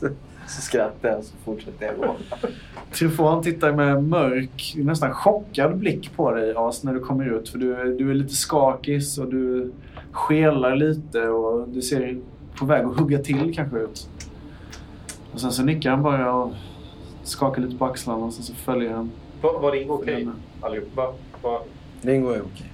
Så, 0.47 0.61
skrattar 0.63 1.09
jag 1.09 1.25
så 1.25 1.35
fortsätter 1.45 1.87
jag 1.87 1.97
gå. 1.97 3.25
Han 3.29 3.43
tittar 3.43 3.73
med 3.73 4.05
mörk, 4.05 4.75
nästan 4.77 5.13
chockad 5.15 5.77
blick 5.77 6.17
på 6.17 6.31
dig 6.31 6.55
As 6.57 6.85
när 6.85 6.95
du 6.95 7.01
kommer 7.01 7.37
ut. 7.39 7.49
För 7.49 7.59
du, 7.59 7.75
är- 7.75 7.85
du 7.99 8.11
är 8.11 8.15
lite 8.15 8.35
skakis 8.35 9.19
och 9.19 9.27
du 9.31 9.73
skelar 10.13 10.77
lite 10.77 11.29
och 11.29 11.69
du 11.69 11.83
ser 11.83 12.19
på 12.59 12.65
väg 12.67 12.85
att 12.85 12.97
hugga 12.99 13.19
till 13.19 13.55
kanske 13.55 13.79
ut. 13.79 14.09
Och 15.33 15.41
sen 15.41 15.53
så 15.53 15.63
nickar 15.63 15.91
han 15.91 16.03
bara 16.03 16.35
och 16.35 16.53
skakar 17.23 17.63
lite 17.63 17.77
på 17.77 17.85
axlarna 17.85 18.25
och 18.25 18.33
sen 18.33 18.43
så 18.45 18.55
följer 18.55 18.93
han. 18.93 19.11
Var, 19.41 19.61
var 19.61 19.73
det 19.73 19.87
okej 19.89 20.29
allihop? 20.61 20.89
Va? 20.97 21.13
Va? 21.43 21.59
Ringo 22.03 22.31
är 22.31 22.41
okej. 22.41 22.73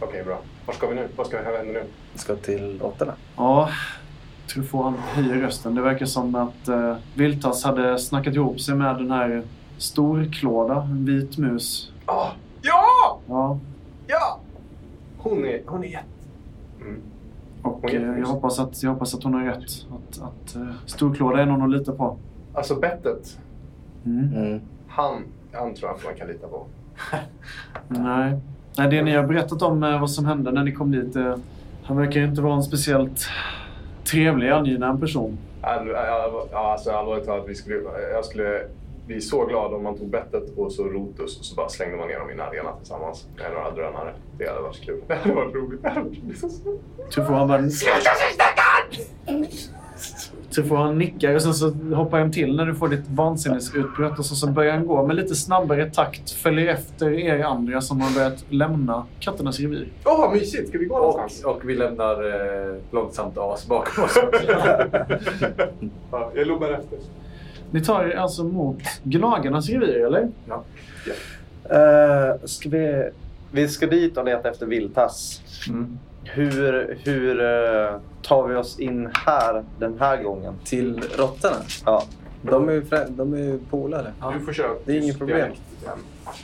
Okej, 0.00 0.24
bra. 0.24 0.38
Var 0.66 0.74
ska 0.74 0.86
vi 0.86 0.94
nu? 0.94 1.08
Vad 1.16 1.26
ska 1.26 1.38
vi 1.38 1.44
hända 1.44 1.62
nu? 1.72 1.84
Vi 2.12 2.18
ska 2.18 2.36
till 2.36 2.78
råttorna. 2.80 3.12
Ja, 3.36 3.68
Truffaut 4.54 4.84
han 4.84 4.94
höjer 4.98 5.40
rösten. 5.42 5.74
Det 5.74 5.82
verkar 5.82 6.06
som 6.06 6.34
att 6.34 6.68
uh, 6.68 6.94
Viltas 7.14 7.64
hade 7.64 7.98
snackat 7.98 8.34
ihop 8.34 8.60
sig 8.60 8.74
med 8.74 8.96
den 8.96 9.10
här 9.10 9.42
storklåda, 9.78 10.82
en 10.82 11.04
vit 11.04 11.38
mus. 11.38 11.92
Ah, 12.06 12.26
ja! 12.62 13.18
Ja, 13.28 13.58
Ja! 14.06 14.38
Hon 15.18 15.44
är, 15.44 15.60
hon 15.66 15.84
är 15.84 15.88
jätte... 15.88 16.04
Mm. 16.80 17.00
och 17.62 17.78
Hon 17.82 17.90
är 17.90 18.12
eh, 18.12 18.18
jag, 18.18 18.26
hoppas 18.26 18.58
att, 18.58 18.82
jag 18.82 18.90
hoppas 18.90 19.14
att 19.14 19.22
hon 19.22 19.34
har 19.34 19.44
rätt. 19.44 19.86
Att, 19.90 20.22
att 20.22 20.56
uh, 20.56 20.70
storklåda 20.86 21.42
är 21.42 21.46
någon 21.46 21.62
att 21.62 21.70
lita 21.78 21.92
på. 21.92 22.16
Alltså 22.54 22.74
bettet, 22.74 23.38
Mm. 24.04 24.36
Mm. 24.36 24.60
han, 24.88 25.22
han 25.52 25.74
tror 25.74 25.90
jag 25.90 25.96
att 25.98 26.04
man 26.04 26.14
kan 26.14 26.28
lita 26.28 26.46
på. 26.48 26.66
Nej. 27.88 28.38
Nej, 28.78 28.90
det 28.90 29.02
ni 29.02 29.14
har 29.14 29.26
berättat 29.26 29.62
om 29.62 29.82
eh, 29.82 30.00
vad 30.00 30.10
som 30.10 30.24
hände 30.24 30.52
när 30.52 30.64
ni 30.64 30.72
kom 30.72 30.90
dit. 30.90 31.16
eh, 31.16 31.34
Han 31.82 31.96
verkar 31.96 32.20
inte 32.20 32.42
vara 32.42 32.54
en 32.54 32.62
speciellt 32.62 33.26
trevlig, 34.10 34.48
angenäm 34.50 35.00
person. 35.00 35.38
Ja, 35.62 36.50
alltså 36.52 36.90
allvarligt 36.90 37.26
talat, 37.26 37.48
vi 37.48 37.54
skulle, 37.54 37.76
jag 38.12 38.24
skulle 38.24 38.62
bli 39.06 39.20
så 39.20 39.46
glad 39.46 39.74
om 39.74 39.82
man 39.82 39.98
tog 39.98 40.10
bettet 40.10 40.58
och 40.58 40.72
så 40.72 40.84
Rotus 40.84 41.38
och 41.38 41.44
så 41.44 41.54
bara 41.54 41.68
slängde 41.68 41.96
man 41.96 42.08
ner 42.08 42.18
dem 42.18 42.30
i 42.30 42.32
en 42.32 42.40
arena 42.40 42.72
tillsammans 42.78 43.26
med 43.36 43.52
några 43.52 43.70
drönare. 43.70 44.14
Det 44.38 44.48
hade 44.48 44.60
varit 44.60 44.80
kul. 44.80 45.00
Det 45.08 45.14
hade 45.14 45.34
varit 45.34 45.54
roligt. 45.54 45.82
Det 45.82 45.88
hade 45.88 46.00
varit 46.00 46.18
roligt. 46.24 47.10
Truffaut 47.10 47.50
han 47.50 47.70
bara... 50.50 50.54
Truffaut 50.54 50.78
han 50.78 50.98
nickar 50.98 51.34
och 51.34 51.42
sen 51.42 51.54
så 51.54 51.70
hoppar 51.94 52.18
han 52.20 52.32
till 52.32 52.56
när 52.56 52.66
du 52.66 52.74
får 52.74 52.88
ditt 52.88 53.08
vansinnesutbrott 53.08 54.18
och 54.18 54.26
så, 54.26 54.34
så 54.34 54.46
börjar 54.46 54.72
han 54.72 54.86
gå 54.86 55.06
med 55.06 55.16
lite 55.16 55.34
snabbare 55.34 55.90
takt. 55.90 56.30
Följer 56.30 56.66
efter 56.66 57.12
er 57.12 57.44
andra 57.44 57.80
som 57.80 58.00
har 58.00 58.14
börjat 58.14 58.44
lämna 58.48 59.06
katternas 59.20 59.60
revir. 59.60 59.88
Åh, 60.04 60.20
vad 60.20 60.32
mysigt! 60.32 60.68
Ska 60.68 60.78
vi 60.78 60.84
gå 60.84 60.94
Och, 60.94 61.00
någonstans? 61.16 61.44
och 61.44 61.68
vi 61.70 61.74
lämnar 61.74 62.24
eh, 62.70 62.74
långsamt 62.90 63.38
As 63.38 63.66
bakom 63.66 64.04
oss. 64.04 64.18
ja, 66.10 66.32
jag 66.34 66.46
lobbar 66.46 66.68
efter. 66.68 66.98
Ni 67.70 67.80
tar 67.80 68.04
er 68.04 68.16
alltså 68.16 68.44
mot 68.44 68.78
Gnagarnas 69.02 69.68
revir, 69.68 70.06
eller? 70.06 70.28
Uh, 71.72 72.44
ska 72.44 72.68
vi... 72.68 73.10
vi 73.52 73.68
ska 73.68 73.86
dit 73.86 74.16
och 74.16 74.24
leta 74.24 74.50
efter 74.50 74.66
vildtass. 74.66 75.42
Mm. 75.68 75.98
Hur, 76.24 76.98
hur 77.04 77.40
eh, 77.40 77.96
tar 78.22 78.46
vi 78.48 78.54
oss 78.54 78.78
in 78.78 79.08
här 79.26 79.64
den 79.78 79.96
här 80.00 80.22
gången? 80.22 80.54
Till 80.64 81.00
råttorna? 81.16 81.56
Ja, 81.86 82.02
De 82.42 82.68
är 82.68 82.72
ju, 82.72 82.84
de 83.08 83.34
är 83.34 83.38
ju 83.38 83.58
polare. 83.70 84.12
Du 84.38 84.40
får 84.44 84.52
köra 84.52 84.68
Det 84.84 84.92
är 84.92 85.00
inget 85.02 85.18
problem. 85.18 85.52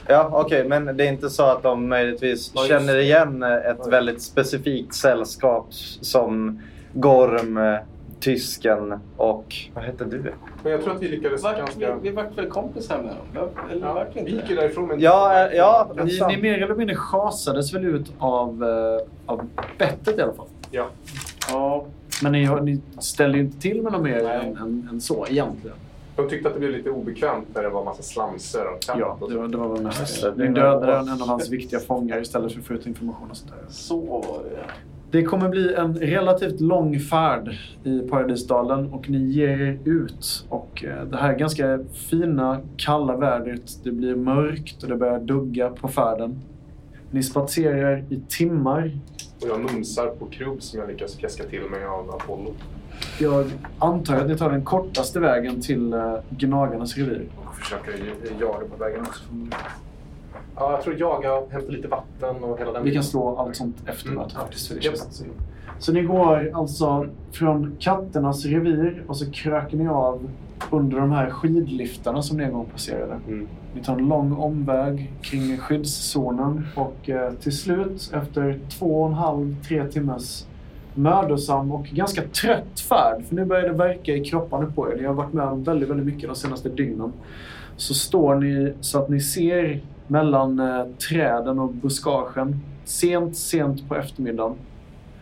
ja 0.07 0.29
okej, 0.33 0.69
men 0.69 0.97
det 0.97 1.05
är 1.05 1.09
inte 1.09 1.31
så 1.31 1.43
att 1.45 1.63
de 1.63 1.89
möjligtvis 1.89 2.53
Ja, 2.55 2.65
känner 2.69 2.97
igen 2.99 3.43
ett 3.43 3.77
Ja, 3.85 3.91
väldigt 3.91 4.23
specifikt 4.23 4.95
sällskap 4.95 5.67
som 6.01 6.63
Gorm, 6.93 7.57
eh, 7.57 7.79
tysken 8.21 9.01
och... 9.17 9.55
Vad 9.75 9.85
hette 9.85 10.05
du? 10.05 10.33
Men 10.63 10.73
jag 10.73 10.83
tror 10.83 10.95
att 10.95 11.03
vi 11.03 11.09
lyckades 11.09 11.43
ganska... 11.43 11.95
vi 11.95 12.11
vart 12.11 12.39
väl 12.39 12.51
kompisar 12.51 13.03
med 13.03 13.15
dem? 13.35 13.49
Eller 13.71 13.87
Ja, 13.87 14.07
vi 14.15 14.31
gick 14.31 14.51
ju 14.51 14.57
därifrån 14.57 14.89
med 14.89 15.01
Ja, 15.01 15.49
eh, 15.49 15.57
ja, 15.57 15.91
det 15.95 16.01
är 16.01 16.29
Ni, 16.29 16.37
ni 16.37 16.43
mer 16.43 16.63
eller 16.63 16.75
mindre 16.75 16.97
schasades 16.97 17.75
väl 17.75 17.85
ut 17.85 18.13
av, 18.19 18.65
eh, 18.65 19.33
av 19.33 19.49
bettet 19.79 20.19
i 20.19 20.23
alla 20.23 20.33
fall? 20.35 20.47
Ja. 20.71 20.87
Ja. 21.51 21.87
Men 22.23 22.33
ni, 22.33 22.49
ni 22.63 22.81
ställde 22.99 23.39
ju 23.39 23.45
inte 23.45 23.61
till 23.61 23.83
med 23.83 23.93
något 23.93 24.03
mer 24.03 24.25
än, 24.25 24.57
än, 24.57 24.89
än 24.93 25.01
så 25.01 25.27
egentligen. 25.29 25.77
De 26.17 26.29
tyckte 26.29 26.49
att 26.49 26.55
det 26.55 26.61
blev 26.61 26.73
lite 26.73 26.91
obekvämt 26.91 27.47
när 27.55 27.63
det 27.63 27.69
var 27.69 27.85
massa 27.85 28.03
slamsor 28.03 28.67
och 28.67 28.83
katt 28.83 28.97
Ja, 28.99 29.19
det 29.29 29.37
var, 29.37 29.49
det 29.49 29.57
var 29.57 29.69
väl 29.69 29.83
mest 29.83 30.01
Just 30.01 30.23
det. 30.23 30.35
Ni 30.37 30.49
dödade 30.49 30.97
en, 30.97 31.09
en 31.09 31.23
av 31.23 31.29
hans 31.29 31.51
viktiga 31.51 31.81
fångar 31.81 32.21
istället 32.21 32.53
för 32.53 32.61
att 32.61 32.67
få 32.67 32.75
ut 32.75 32.87
information 32.87 33.31
och 33.31 33.37
sånt 33.37 33.51
där. 33.51 33.65
Så 33.69 34.01
var 34.01 34.41
det 34.51 34.65
Det 35.17 35.25
kommer 35.25 35.49
bli 35.49 35.75
en 35.75 35.95
relativt 35.95 36.61
lång 36.61 37.01
färd 37.01 37.57
i 37.85 37.99
Paradisdalen 37.99 38.93
och 38.93 39.11
ni 39.11 39.19
ger 39.19 39.49
er 39.49 39.79
ut. 39.85 40.45
Och 40.49 40.85
eh, 40.85 41.05
det 41.05 41.17
här 41.17 41.35
ganska 41.35 41.79
fina, 41.93 42.61
kalla 42.77 43.17
vädret, 43.17 43.79
det 43.85 43.93
blir 43.93 44.15
mörkt 44.15 44.83
och 44.83 44.89
det 44.89 44.97
börjar 44.97 45.21
dugga 45.21 45.71
på 45.71 45.89
färden. 45.89 46.41
Ni 47.11 47.23
spatserar 47.23 48.05
i 48.09 48.21
timmar. 48.29 48.99
Och 49.43 49.49
jag 49.49 49.61
mumsar 49.61 50.07
på 50.07 50.27
krubb 50.27 50.63
som 50.63 50.81
jag 50.81 50.89
lyckas 50.89 51.17
fjäska 51.17 51.45
till 51.45 51.71
mig 51.71 51.85
av 51.85 52.11
Apollo. 52.11 52.55
Jag 53.21 53.47
antar 53.79 54.17
att 54.17 54.29
ni 54.29 54.37
tar 54.37 54.51
den 54.51 54.65
kortaste 54.65 55.21
vägen 55.21 55.61
till 55.61 55.95
uh, 55.95 56.19
Gnagarnas 56.31 56.97
revir. 56.97 57.29
Och 57.37 57.57
försöker 57.57 57.93
jaga 58.41 58.67
på 58.67 58.85
vägen 58.85 59.01
också. 59.01 59.23
Ja, 60.57 60.73
jag 60.73 60.83
tror 60.83 60.97
jaga, 61.01 61.43
hämta 61.51 61.69
lite 61.73 61.89
vatten 61.89 62.45
och 62.45 62.59
hela 62.59 62.73
den 62.73 62.85
Vi 62.85 62.95
kan 62.95 63.03
slå 63.03 63.37
allt 63.37 63.57
sånt 63.57 63.77
efter 63.87 64.11
Mm. 64.11 64.29
faktiskt. 64.29 64.69
För 64.69 64.75
det 64.75 64.85
Japp. 64.85 64.97
känns 64.97 65.25
Så 65.79 65.93
ni 65.93 66.03
går 66.03 66.51
alltså 66.55 67.07
från 67.33 67.77
katternas 67.79 68.45
revir 68.45 69.03
och 69.07 69.17
så 69.17 69.31
kröker 69.31 69.77
ni 69.77 69.89
av 69.89 70.29
under 70.71 71.01
de 71.01 71.13
här 71.13 71.31
skidliftarna 71.31 72.23
som 72.23 72.37
ni 72.37 72.45
en 72.45 72.53
gång 72.53 72.67
passerade. 72.73 73.19
Mm. 73.29 73.49
Ni 73.75 73.83
tar 73.83 73.93
en 73.99 74.09
lång 74.09 74.33
omväg 74.33 75.13
kring 75.23 75.59
skyddszonen 75.59 76.67
och 76.77 77.11
eh, 77.11 77.33
till 77.33 77.57
slut 77.59 78.11
efter 78.15 78.59
två 78.79 79.03
och 79.03 79.09
en 79.09 79.15
halv, 79.15 79.57
tre 79.69 79.85
timmars 79.89 80.45
mödosam 80.95 81.73
och 81.73 81.85
ganska 81.87 82.23
trött 82.23 82.81
färd, 82.89 83.25
för 83.25 83.35
nu 83.35 83.45
börjar 83.45 83.63
det 83.69 83.73
verka 83.75 84.15
i 84.15 84.25
kropparna 84.25 84.67
på 84.75 84.93
er. 84.93 84.97
Ni 84.97 85.05
har 85.05 85.15
varit 85.15 85.33
med 85.33 85.45
om 85.45 85.63
väldigt, 85.63 85.89
väldigt 85.91 86.07
mycket 86.07 86.29
de 86.29 86.37
senaste 86.37 86.69
dygnen. 86.69 87.13
Så 87.77 87.95
står 87.95 88.35
ni 88.35 88.73
så 88.81 88.99
att 89.03 89.09
ni 89.09 89.21
ser 89.21 89.81
mellan 90.07 90.61
eh, 90.61 90.85
träden 91.09 91.59
och 91.59 91.69
buskagen 91.73 92.61
sent, 92.85 93.37
sent 93.37 93.89
på 93.89 93.97
eftermiddagen 93.97 94.55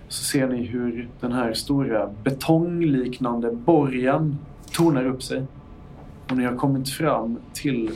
så 0.09 0.25
ser 0.25 0.47
ni 0.47 0.63
hur 0.63 1.09
den 1.21 1.33
här 1.33 1.53
stora 1.53 2.11
betongliknande 2.25 3.51
borgen 3.53 4.39
tornar 4.73 5.07
upp 5.07 5.23
sig. 5.23 5.43
Och 6.31 6.37
ni 6.37 6.45
har 6.45 6.57
kommit 6.57 6.89
fram 6.89 7.39
till 7.53 7.91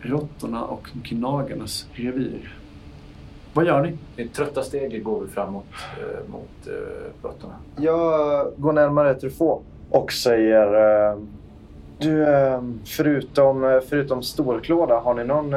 råttorna 0.00 0.64
och 0.64 0.88
gnagarnas 1.02 1.86
revir. 1.92 2.54
Vad 3.54 3.66
gör 3.66 3.82
ni? 3.82 4.22
I 4.22 4.28
trötta 4.28 4.62
steg 4.62 5.04
går 5.04 5.20
vi 5.20 5.26
framåt 5.28 5.64
eh, 6.00 6.32
mot 6.32 6.66
eh, 6.66 7.22
råttorna. 7.28 7.54
Jag 7.76 8.46
går 8.56 8.72
närmare 8.72 9.14
Truffaut 9.14 9.62
och 9.90 10.12
säger... 10.12 10.66
eh, 11.10 11.18
Du, 11.98 12.22
eh, 12.22 12.62
förutom, 12.84 13.64
eh, 13.64 13.80
förutom 13.88 14.22
Storklåda, 14.22 14.98
har 15.00 15.14
ni 15.14 15.24
någon 15.24 15.50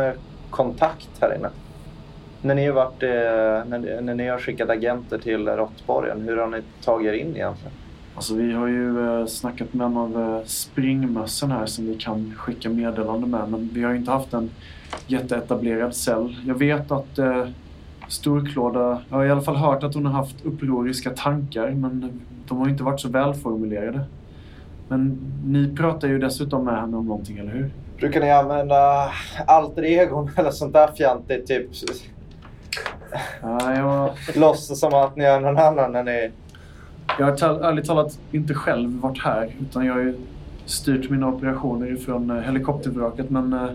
kontakt 0.50 1.10
här 1.22 1.36
inne? 1.36 1.50
När 2.42 2.56
ni 2.56 2.68
har, 2.68 2.74
varit, 2.74 3.04
eh, 3.04 3.10
när, 3.70 4.02
när 4.02 4.16
ni 4.16 4.28
har 4.28 4.38
skickat 4.38 4.70
agenter 4.70 5.18
till 5.18 5.48
Råttborgen, 5.48 6.22
hur 6.22 6.38
har 6.38 6.48
ni 6.48 6.62
tagit 6.84 7.08
er 7.08 7.14
in 7.14 7.36
egentligen? 7.36 7.74
Alltså 8.18 8.36
vi 8.36 8.54
har 8.54 8.68
ju 8.68 9.20
eh, 9.20 9.26
snackat 9.26 9.74
med 9.74 9.86
en 9.86 9.98
av 9.98 10.22
eh, 10.22 10.46
springmössen 10.46 11.52
här 11.52 11.66
som 11.66 11.88
vi 11.88 11.96
kan 11.96 12.34
skicka 12.38 12.70
meddelande 12.70 13.28
med. 13.28 13.50
Men 13.50 13.70
vi 13.74 13.84
har 13.84 13.94
inte 13.94 14.12
haft 14.12 14.34
en 14.34 14.50
jätteetablerad 15.08 15.96
cell. 15.96 16.36
Jag 16.46 16.56
vet 16.56 16.92
att 16.92 17.18
eh, 17.18 17.48
Storklåda, 18.08 19.02
jag 19.10 19.18
har 19.18 19.26
i 19.26 19.32
alla 19.32 19.42
fall 19.42 19.56
hört 19.56 19.84
att 19.84 19.94
hon 19.94 20.06
har 20.06 20.14
haft 20.14 20.46
upproriska 20.46 21.10
tankar 21.10 21.72
men 21.72 22.22
de 22.48 22.58
har 22.58 22.70
inte 22.70 22.84
varit 22.84 23.00
så 23.00 23.10
välformulerade. 23.10 24.02
Men 24.88 25.18
ni 25.46 25.76
pratar 25.76 26.08
ju 26.08 26.20
dessutom 26.20 26.66
med 26.66 26.82
henne 26.82 26.98
om 26.98 27.06
någonting, 27.06 27.38
eller 27.38 27.52
hur? 27.52 27.72
Brukar 27.98 28.20
ni 28.20 28.32
använda 28.32 29.12
alter 29.48 29.84
egon 29.84 30.32
eller 30.38 30.52
sånt 30.52 30.74
där 30.74 30.88
fjantigt? 30.88 31.48
Typ 31.48 31.66
Ja, 33.42 33.76
jag, 33.76 34.10
låtsas 34.36 34.80
som 34.80 34.94
att 34.94 35.16
ni 35.16 35.24
är 35.24 35.40
någon 35.40 35.58
annan 35.58 35.92
när 35.92 36.04
ni... 36.04 36.32
jag 37.20 37.26
har 37.26 37.36
tal- 37.36 37.62
ärligt 37.64 37.86
talat 37.86 38.20
inte 38.32 38.54
själv 38.54 39.00
varit 39.02 39.24
här 39.24 39.56
utan 39.62 39.86
jag 39.86 39.94
har 39.94 40.02
ju 40.02 40.16
styrt 40.66 41.10
mina 41.10 41.28
operationer 41.28 41.96
från 41.96 42.30
eh, 42.30 42.42
helikoptervraket. 42.42 43.30
Men 43.30 43.54
eh, 43.54 43.70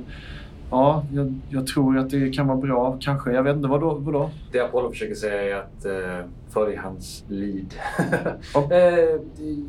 ja, 0.71 1.05
jag, 1.13 1.35
jag 1.51 1.67
tror 1.67 1.99
att 1.99 2.11
det 2.11 2.31
kan 2.31 2.47
vara 2.47 2.59
bra 2.59 2.99
kanske. 3.01 3.33
Jag 3.33 3.43
vet 3.43 3.57
inte, 3.57 3.69
vadå? 3.69 3.95
vadå? 3.95 4.31
Det 4.53 4.61
Apollo 4.61 4.91
försöker 4.91 5.15
säga 5.15 5.57
är 5.57 5.61
att 5.61 5.85
eh, 5.85 6.27
följ 6.51 6.77
hans 6.77 7.25
eh, 8.71 9.21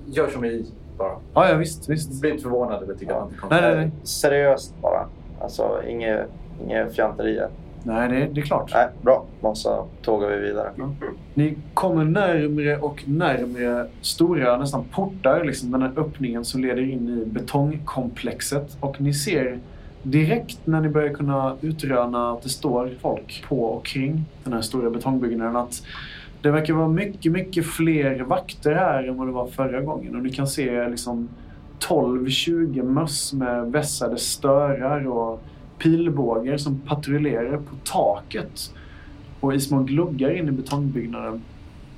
gör 0.05 0.29
som 0.29 0.41
vi 0.41 0.65
bara. 0.97 1.15
Ja, 1.33 1.49
ja 1.49 1.55
visst, 1.55 1.89
visst. 1.89 2.21
Bli 2.21 2.29
inte 2.29 2.43
förvånad 2.43 2.83
det 2.87 3.05
är 3.11 3.25
Nej, 3.49 3.61
nej, 3.61 3.75
nej. 3.75 3.91
Seriöst 4.03 4.73
bara. 4.81 5.07
Alltså 5.41 5.81
inget, 5.87 6.27
inget 6.65 6.95
fjanterier. 6.95 7.49
Nej, 7.83 8.09
det, 8.09 8.25
det 8.33 8.41
är 8.41 8.45
klart. 8.45 8.71
Nej, 8.73 8.87
bra. 9.01 9.25
Och 9.41 9.57
så 9.57 9.85
tågar 10.01 10.29
vi 10.29 10.37
vidare. 10.37 10.71
Ni 11.33 11.57
kommer 11.73 12.03
närmre 12.03 12.77
och 12.77 13.03
närmre 13.07 13.87
stora 14.01 14.57
nästan 14.57 14.83
portar, 14.83 15.43
liksom 15.43 15.71
den 15.71 15.81
här 15.81 15.91
öppningen 15.97 16.45
som 16.45 16.61
leder 16.61 16.81
in 16.81 17.09
i 17.09 17.25
betongkomplexet. 17.25 18.77
Och 18.79 19.01
ni 19.01 19.13
ser 19.13 19.59
direkt 20.03 20.59
när 20.65 20.81
ni 20.81 20.89
börjar 20.89 21.13
kunna 21.13 21.57
utröna 21.61 22.31
att 22.31 22.41
det 22.41 22.49
står 22.49 22.91
folk 23.01 23.45
på 23.47 23.65
och 23.65 23.85
kring 23.85 24.25
den 24.43 24.53
här 24.53 24.61
stora 24.61 24.89
betongbyggnaden 24.89 25.55
att 25.55 25.83
det 26.43 26.51
verkar 26.51 26.73
vara 26.73 26.87
mycket, 26.87 27.31
mycket 27.31 27.65
fler 27.65 28.19
vakter 28.19 28.73
här 28.73 29.03
än 29.03 29.17
vad 29.17 29.27
det 29.27 29.31
var 29.31 29.47
förra 29.47 29.81
gången. 29.81 30.15
Och 30.15 30.23
ni 30.23 30.29
kan 30.29 30.47
se 30.47 30.89
liksom 30.89 31.29
12-20 31.79 32.83
möss 32.83 33.33
med 33.33 33.71
vässade 33.71 34.17
störar 34.17 35.07
och 35.07 35.43
pilbågar 35.77 36.57
som 36.57 36.79
patrullerar 36.79 37.57
på 37.57 37.75
taket 37.83 38.73
och 39.39 39.55
i 39.55 39.59
små 39.59 39.83
gluggar 39.83 40.37
in 40.37 40.47
i 40.47 40.51
betongbyggnaden. 40.51 41.41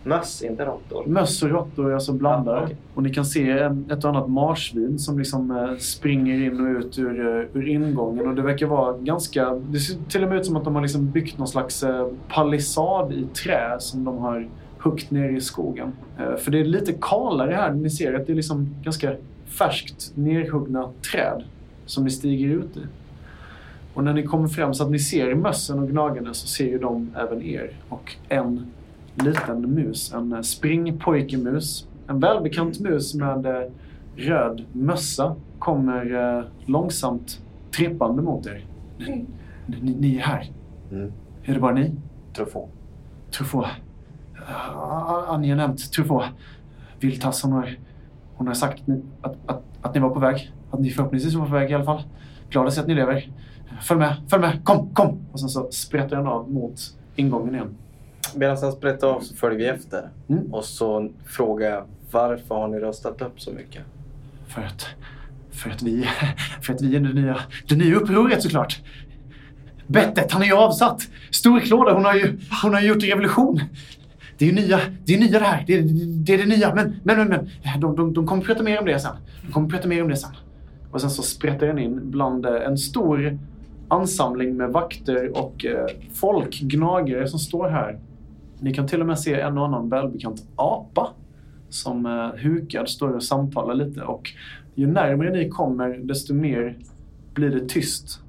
Möss, 0.06 0.42
inte 0.42 0.66
råttor. 0.66 1.06
Möss 1.06 1.44
och 1.44 1.50
råttor 1.50 1.90
är 1.90 1.94
alltså 1.94 2.14
blandade. 2.14 2.58
Ja, 2.58 2.64
okej. 2.64 2.78
Och 2.94 3.04
ni 3.04 3.14
kan 3.14 3.26
se 3.26 3.52
en, 3.52 3.92
ett 3.92 4.04
och 4.04 4.10
annat 4.10 4.30
marsvin 4.30 5.00
som 5.00 5.20
liksom 5.20 5.52
eh, 5.52 5.78
springer 5.78 6.46
in 6.46 6.68
och 6.68 6.80
ut 6.80 7.00
ur, 7.00 7.20
eh, 7.20 7.58
ur 7.60 7.68
ingången. 7.68 8.28
Och 8.28 8.36
det 8.36 8.42
verkar 8.42 8.66
vara 8.66 8.98
ganska... 8.98 9.50
Det 9.54 9.80
ser 9.80 9.98
till 10.10 10.24
och 10.24 10.30
med 10.30 10.38
ut 10.38 10.46
som 10.46 10.56
att 10.56 10.64
de 10.64 10.76
har 10.76 10.82
liksom 10.82 11.12
byggt 11.12 11.38
någon 11.38 11.48
slags 11.48 11.84
eh, 11.84 12.08
palissad 12.30 13.14
i 13.14 13.26
trä 13.44 13.76
som 13.80 14.04
de 14.04 14.18
har 14.18 14.48
huggit 14.78 15.12
ner 15.12 15.30
i 15.30 15.42
skogen. 15.42 15.92
För 16.38 16.52
det 16.52 16.60
är 16.60 16.66
lite 16.66 16.94
kalare 17.02 17.54
här. 17.54 17.74
Ni 17.74 17.90
ser 17.90 18.14
att 18.14 18.28
det 18.28 18.34
är 18.34 18.36
liksom 18.36 18.76
ganska 18.84 19.16
färskt 19.46 20.12
nerhuggna 20.16 20.90
träd 21.12 21.44
som 21.86 22.04
ni 22.04 22.10
stiger 22.10 22.48
ut 22.48 22.78
i. 22.78 22.82
Och 23.94 24.04
när 24.04 24.14
ni 24.14 24.24
kommer 24.24 24.48
fram 24.48 24.74
så 24.74 24.84
att 24.84 24.92
ni 24.92 25.00
ser 25.00 25.36
mössen 25.36 25.80
och 25.80 25.90
gnagarna 25.90 26.34
så 26.34 26.48
ser 26.48 26.66
ju 26.66 26.78
de 26.78 27.12
även 27.16 27.42
er. 27.42 27.72
Och 27.90 28.16
en 28.30 28.66
liten 29.16 29.74
mus, 29.74 30.14
en 30.14 30.34
eh, 30.34 30.42
springpojkemus. 30.42 31.88
En 32.08 32.20
välbekant 32.20 32.80
mus 32.80 33.16
med 33.16 33.46
eh, 33.46 33.72
röd 34.16 34.66
mössa 34.72 35.36
kommer 35.60 36.38
eh, 36.38 36.44
långsamt 36.66 37.42
trippande 37.72 38.22
mot 38.22 38.48
er. 38.48 38.66
Ni, 38.98 39.26
ni, 39.66 39.96
ni 40.00 40.16
är 40.16 40.22
här. 40.22 40.52
Mm. 40.92 41.12
Är 41.44 41.54
det 41.54 41.60
bara 41.60 41.74
ni? 41.74 41.92
Truffaut. 42.36 42.70
Truffaut. 43.32 43.68
Uh, 44.36 45.30
Annie 45.30 45.50
har 45.50 45.56
nämnt 45.56 45.92
Truffaut. 45.92 46.26
Viltas, 47.00 47.44
hon 47.44 47.52
har, 47.52 47.78
hon 48.36 48.48
har 48.48 48.54
sagt 48.54 48.82
att 48.82 48.88
ni, 48.88 49.02
att, 49.22 49.36
att, 49.46 49.64
att 49.82 49.94
ni 49.94 50.00
var 50.00 50.10
på 50.10 50.20
väg. 50.20 50.52
Att 50.72 50.80
ni 50.80 50.90
förhoppningsvis 50.90 51.34
var 51.34 51.46
på 51.46 51.54
väg 51.54 51.72
i 51.72 51.74
alla 51.74 51.84
fall. 51.84 52.04
Glad 52.50 52.68
att 52.68 52.74
se 52.74 52.82
att 52.82 52.88
ni 52.88 52.96
lever. 52.96 53.32
Följ 53.82 54.00
med, 54.00 54.16
följ 54.28 54.42
med, 54.42 54.64
kom, 54.64 54.90
kom! 54.94 55.20
Och 55.32 55.40
sen 55.40 55.50
så 55.50 55.72
sprätter 55.72 56.16
han 56.16 56.28
av 56.28 56.52
mot 56.52 56.80
ingången 57.16 57.56
igen. 57.56 57.76
Medan 58.36 58.58
han 58.62 58.72
sprätter 58.72 59.08
av 59.08 59.20
så 59.20 59.36
följer 59.36 59.60
vi 59.60 59.66
efter. 59.66 60.10
Mm. 60.30 60.54
Och 60.54 60.66
så 60.66 61.10
frågar 61.26 61.70
jag 61.70 61.84
varför 62.12 62.56
har 62.56 62.68
ni 62.68 62.80
röstat 62.80 63.22
upp 63.22 63.42
så 63.42 63.52
mycket? 63.52 63.82
För 64.48 64.62
att, 64.62 64.88
för 65.52 65.70
att 65.70 65.82
vi, 65.82 66.08
för 66.62 66.74
att 66.74 66.82
vi 66.82 66.96
är 66.96 67.00
det 67.00 67.14
nya, 67.14 67.40
det 67.68 67.76
nya 67.76 67.96
upproret 67.96 68.44
såklart. 68.44 68.82
Bettet, 69.88 70.32
han 70.32 70.42
är 70.42 70.46
ju 70.46 70.54
avsatt. 70.54 71.08
Storklåda, 71.32 71.94
hon 71.94 72.06
har 72.06 72.16
ju, 72.16 72.38
hon 72.64 72.74
har 72.74 72.82
ju 72.82 72.88
gjort 72.88 73.04
revolution. 73.04 73.62
Det 74.38 74.46
är 74.46 74.50
ju 74.50 74.56
nya, 74.56 74.80
det 75.06 75.14
är 75.14 75.20
nya 75.20 75.40
det 75.40 75.46
här. 75.46 75.64
Det 75.68 75.74
är 75.74 75.82
det, 76.26 76.34
är 76.34 76.38
det 76.38 76.46
nya. 76.46 76.76
Men, 76.76 76.96
men, 77.04 77.18
men, 77.18 77.30
men 77.30 77.80
de, 77.80 77.96
de, 77.96 78.14
de 78.14 78.28
kommer 78.28 78.44
prata 78.44 78.64
mer 78.64 78.80
om 78.80 78.86
det 78.86 79.00
sen. 79.00 79.16
De 79.46 79.52
kommer 79.52 79.70
prata 79.70 79.88
mer 79.88 80.02
om 80.02 80.10
det 80.10 80.18
sen. 80.18 80.32
Och 80.92 81.02
sen 81.02 81.10
så 81.10 81.22
sprätter 81.22 81.68
den 81.68 81.80
in 81.80 82.12
bland 82.12 82.46
eh, 82.46 82.62
en 82.66 82.78
stor 82.78 83.40
ansamling 83.88 84.58
med 84.58 84.70
vakter 84.70 85.38
och 85.38 85.66
eh, 85.66 85.88
folk, 86.14 86.60
gnagare 86.62 87.28
som 87.28 87.40
står 87.40 87.70
här. 87.70 88.00
Ni 88.66 88.74
kan 88.74 88.88
till 88.88 89.02
och 89.02 89.08
med 89.08 89.20
se 89.20 89.40
en 89.40 89.58
och 89.58 89.66
annan 89.66 89.90
välbekant 89.90 90.44
apa 90.56 91.10
som 91.70 92.06
eh, 92.06 92.42
hukad 92.44 92.90
står 92.90 93.10
och 93.10 93.24
samtalar 93.24 93.74
lite. 93.76 94.02
Och 94.02 94.32
ju 94.76 94.88
närmare 94.88 95.32
ni 95.32 95.50
kommer, 95.50 95.98
desto 96.04 96.34
mer 96.34 96.78
blir 97.34 97.50
det 97.50 97.70
tyst. 97.70 98.20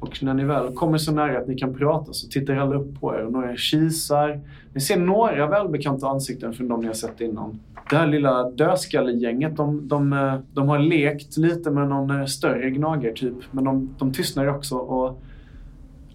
Och 0.00 0.22
när 0.22 0.34
ni 0.34 0.44
väl 0.44 0.74
kommer 0.74 0.98
så 0.98 1.12
nära 1.12 1.38
att 1.38 1.48
ni 1.48 1.58
kan 1.58 1.74
prata 1.74 2.12
så 2.12 2.28
tittar 2.28 2.56
alla 2.56 2.76
upp 2.76 3.00
på 3.00 3.14
er 3.14 3.24
och 3.24 3.32
några 3.32 3.56
kisar. 3.56 4.40
Ni 4.72 4.80
ser 4.80 4.96
några 4.96 5.46
välbekanta 5.46 6.08
ansikten 6.08 6.52
från 6.52 6.68
de 6.68 6.80
ni 6.80 6.86
har 6.86 6.94
sett 6.94 7.20
innan. 7.20 7.60
Det 7.90 7.96
här 7.96 8.06
lilla 8.06 8.50
dödskallegänget, 8.50 9.56
de, 9.56 9.88
de, 9.88 10.12
eh, 10.12 10.34
de 10.54 10.68
har 10.68 10.78
lekt 10.78 11.36
lite 11.36 11.70
med 11.70 11.88
någon 11.88 12.20
eh, 12.20 12.26
större 12.26 12.70
gnagartyp. 12.70 13.36
Men 13.50 13.64
de, 13.64 13.94
de 13.98 14.12
tystnar 14.12 14.46
också. 14.46 14.76
Och 14.76 15.22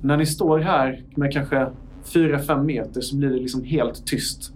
när 0.02 0.18
ni 0.18 0.26
står 0.26 0.60
här 0.60 1.04
med 1.16 1.34
kanske 1.34 1.68
4-5 2.06 2.64
meter 2.64 3.02
så 3.02 3.16
blir 3.16 3.30
det 3.30 3.40
liksom 3.40 3.64
helt 3.64 4.06
tyst. 4.06 4.54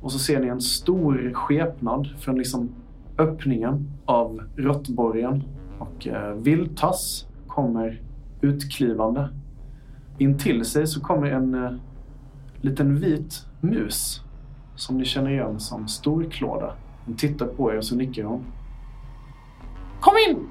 Och 0.00 0.12
så 0.12 0.18
ser 0.18 0.40
ni 0.40 0.48
en 0.48 0.60
stor 0.60 1.30
skepnad 1.34 2.08
från 2.20 2.38
liksom 2.38 2.68
öppningen 3.18 3.90
av 4.04 4.42
råttborgen. 4.56 5.42
Och 5.78 6.06
eh, 6.06 6.32
Viltas 6.34 7.26
kommer 7.46 8.02
utklivande. 8.40 9.28
In 10.18 10.38
till 10.38 10.64
sig 10.64 10.86
så 10.86 11.00
kommer 11.00 11.26
en, 11.26 11.54
eh, 11.54 11.72
liten 12.60 13.00
vit 13.00 13.46
mus 13.60 14.20
som 14.76 14.98
ni 14.98 15.04
känner 15.04 15.30
igen 15.30 15.60
som 15.60 15.88
Storklåda. 15.88 16.74
Hon 17.04 17.16
tittar 17.16 17.46
på 17.46 17.72
er 17.72 17.76
och 17.76 17.84
så 17.84 17.96
nickar 17.96 18.24
hon. 18.24 18.44
Kom 20.00 20.14
in! 20.28 20.36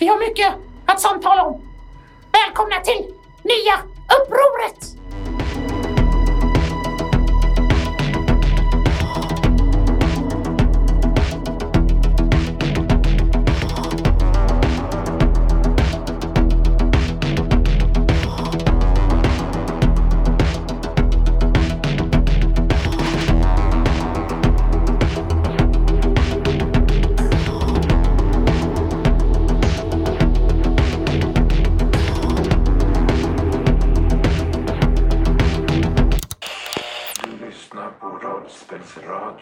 Vi 0.00 0.06
har 0.06 0.28
mycket 0.28 0.54
att 0.86 1.00
samtala 1.00 1.42
om. 1.42 1.60
Välkomna 2.44 2.80
till 2.80 3.04
nya 3.42 3.74
upproret! 4.16 4.78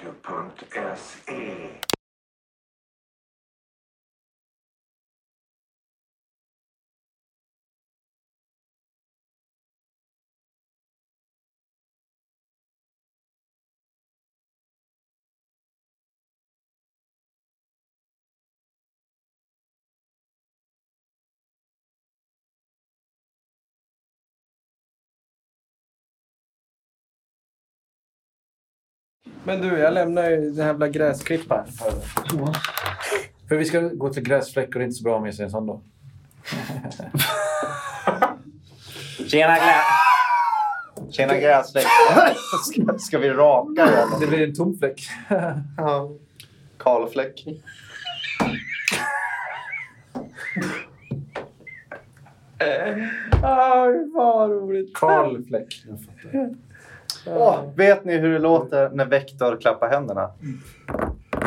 rollspelsradio.se. 0.04 1.33
Men 29.44 29.60
du, 29.60 29.78
jag 29.78 29.94
lämnar 29.94 30.30
ju 30.30 30.36
den 30.36 30.58
här 30.60 30.66
jävla 30.66 30.88
gräsklippan. 30.88 31.66
För 33.48 33.56
vi 33.56 33.64
ska 33.64 33.80
gå 33.80 34.12
till 34.12 34.22
gräsfläck 34.22 34.68
och 34.68 34.74
det 34.74 34.80
är 34.80 34.84
inte 34.84 34.96
så 34.96 35.04
bra 35.04 35.20
med 35.20 35.34
sig 35.34 35.44
en 35.44 35.50
sån 35.50 35.66
då. 35.66 35.82
Tjena 39.26 39.54
grä... 39.54 39.74
Tjena 41.10 41.38
gräsfläck. 41.38 41.86
Ska, 42.64 42.98
ska 42.98 43.18
vi 43.18 43.30
raka 43.30 43.86
den? 43.86 44.20
Det 44.20 44.26
blir 44.26 44.48
en 44.48 44.54
tom 44.54 44.78
fläck. 44.78 45.00
Ja. 45.76 46.10
Kalfläck. 46.78 47.44
Aj, 53.42 54.10
vad 54.14 54.50
roligt. 54.50 54.94
Karl 54.94 55.44
fläck. 55.44 55.84
Åh, 57.26 57.58
vet 57.76 58.04
ni 58.04 58.16
hur 58.16 58.32
det 58.32 58.38
låter 58.38 58.90
när 58.90 59.06
Vektor 59.06 59.56
klappar 59.60 59.88
händerna? 59.88 60.30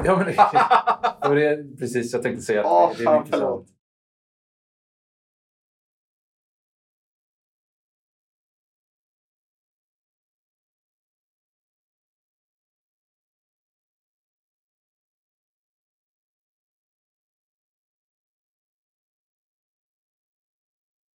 Ja, 0.05 0.15
men 0.17 0.25
det, 0.25 0.31
det 1.21 1.27
var 1.27 1.35
det 1.35 1.79
precis 1.79 2.13
jag 2.13 2.23
tänkte 2.23 2.41
säga. 2.43 2.63
Åh, 2.65 2.91
det 2.97 3.03
är 3.03 3.05
fan, 3.05 3.21
mycket 3.23 3.35
förlåt. 3.39 3.65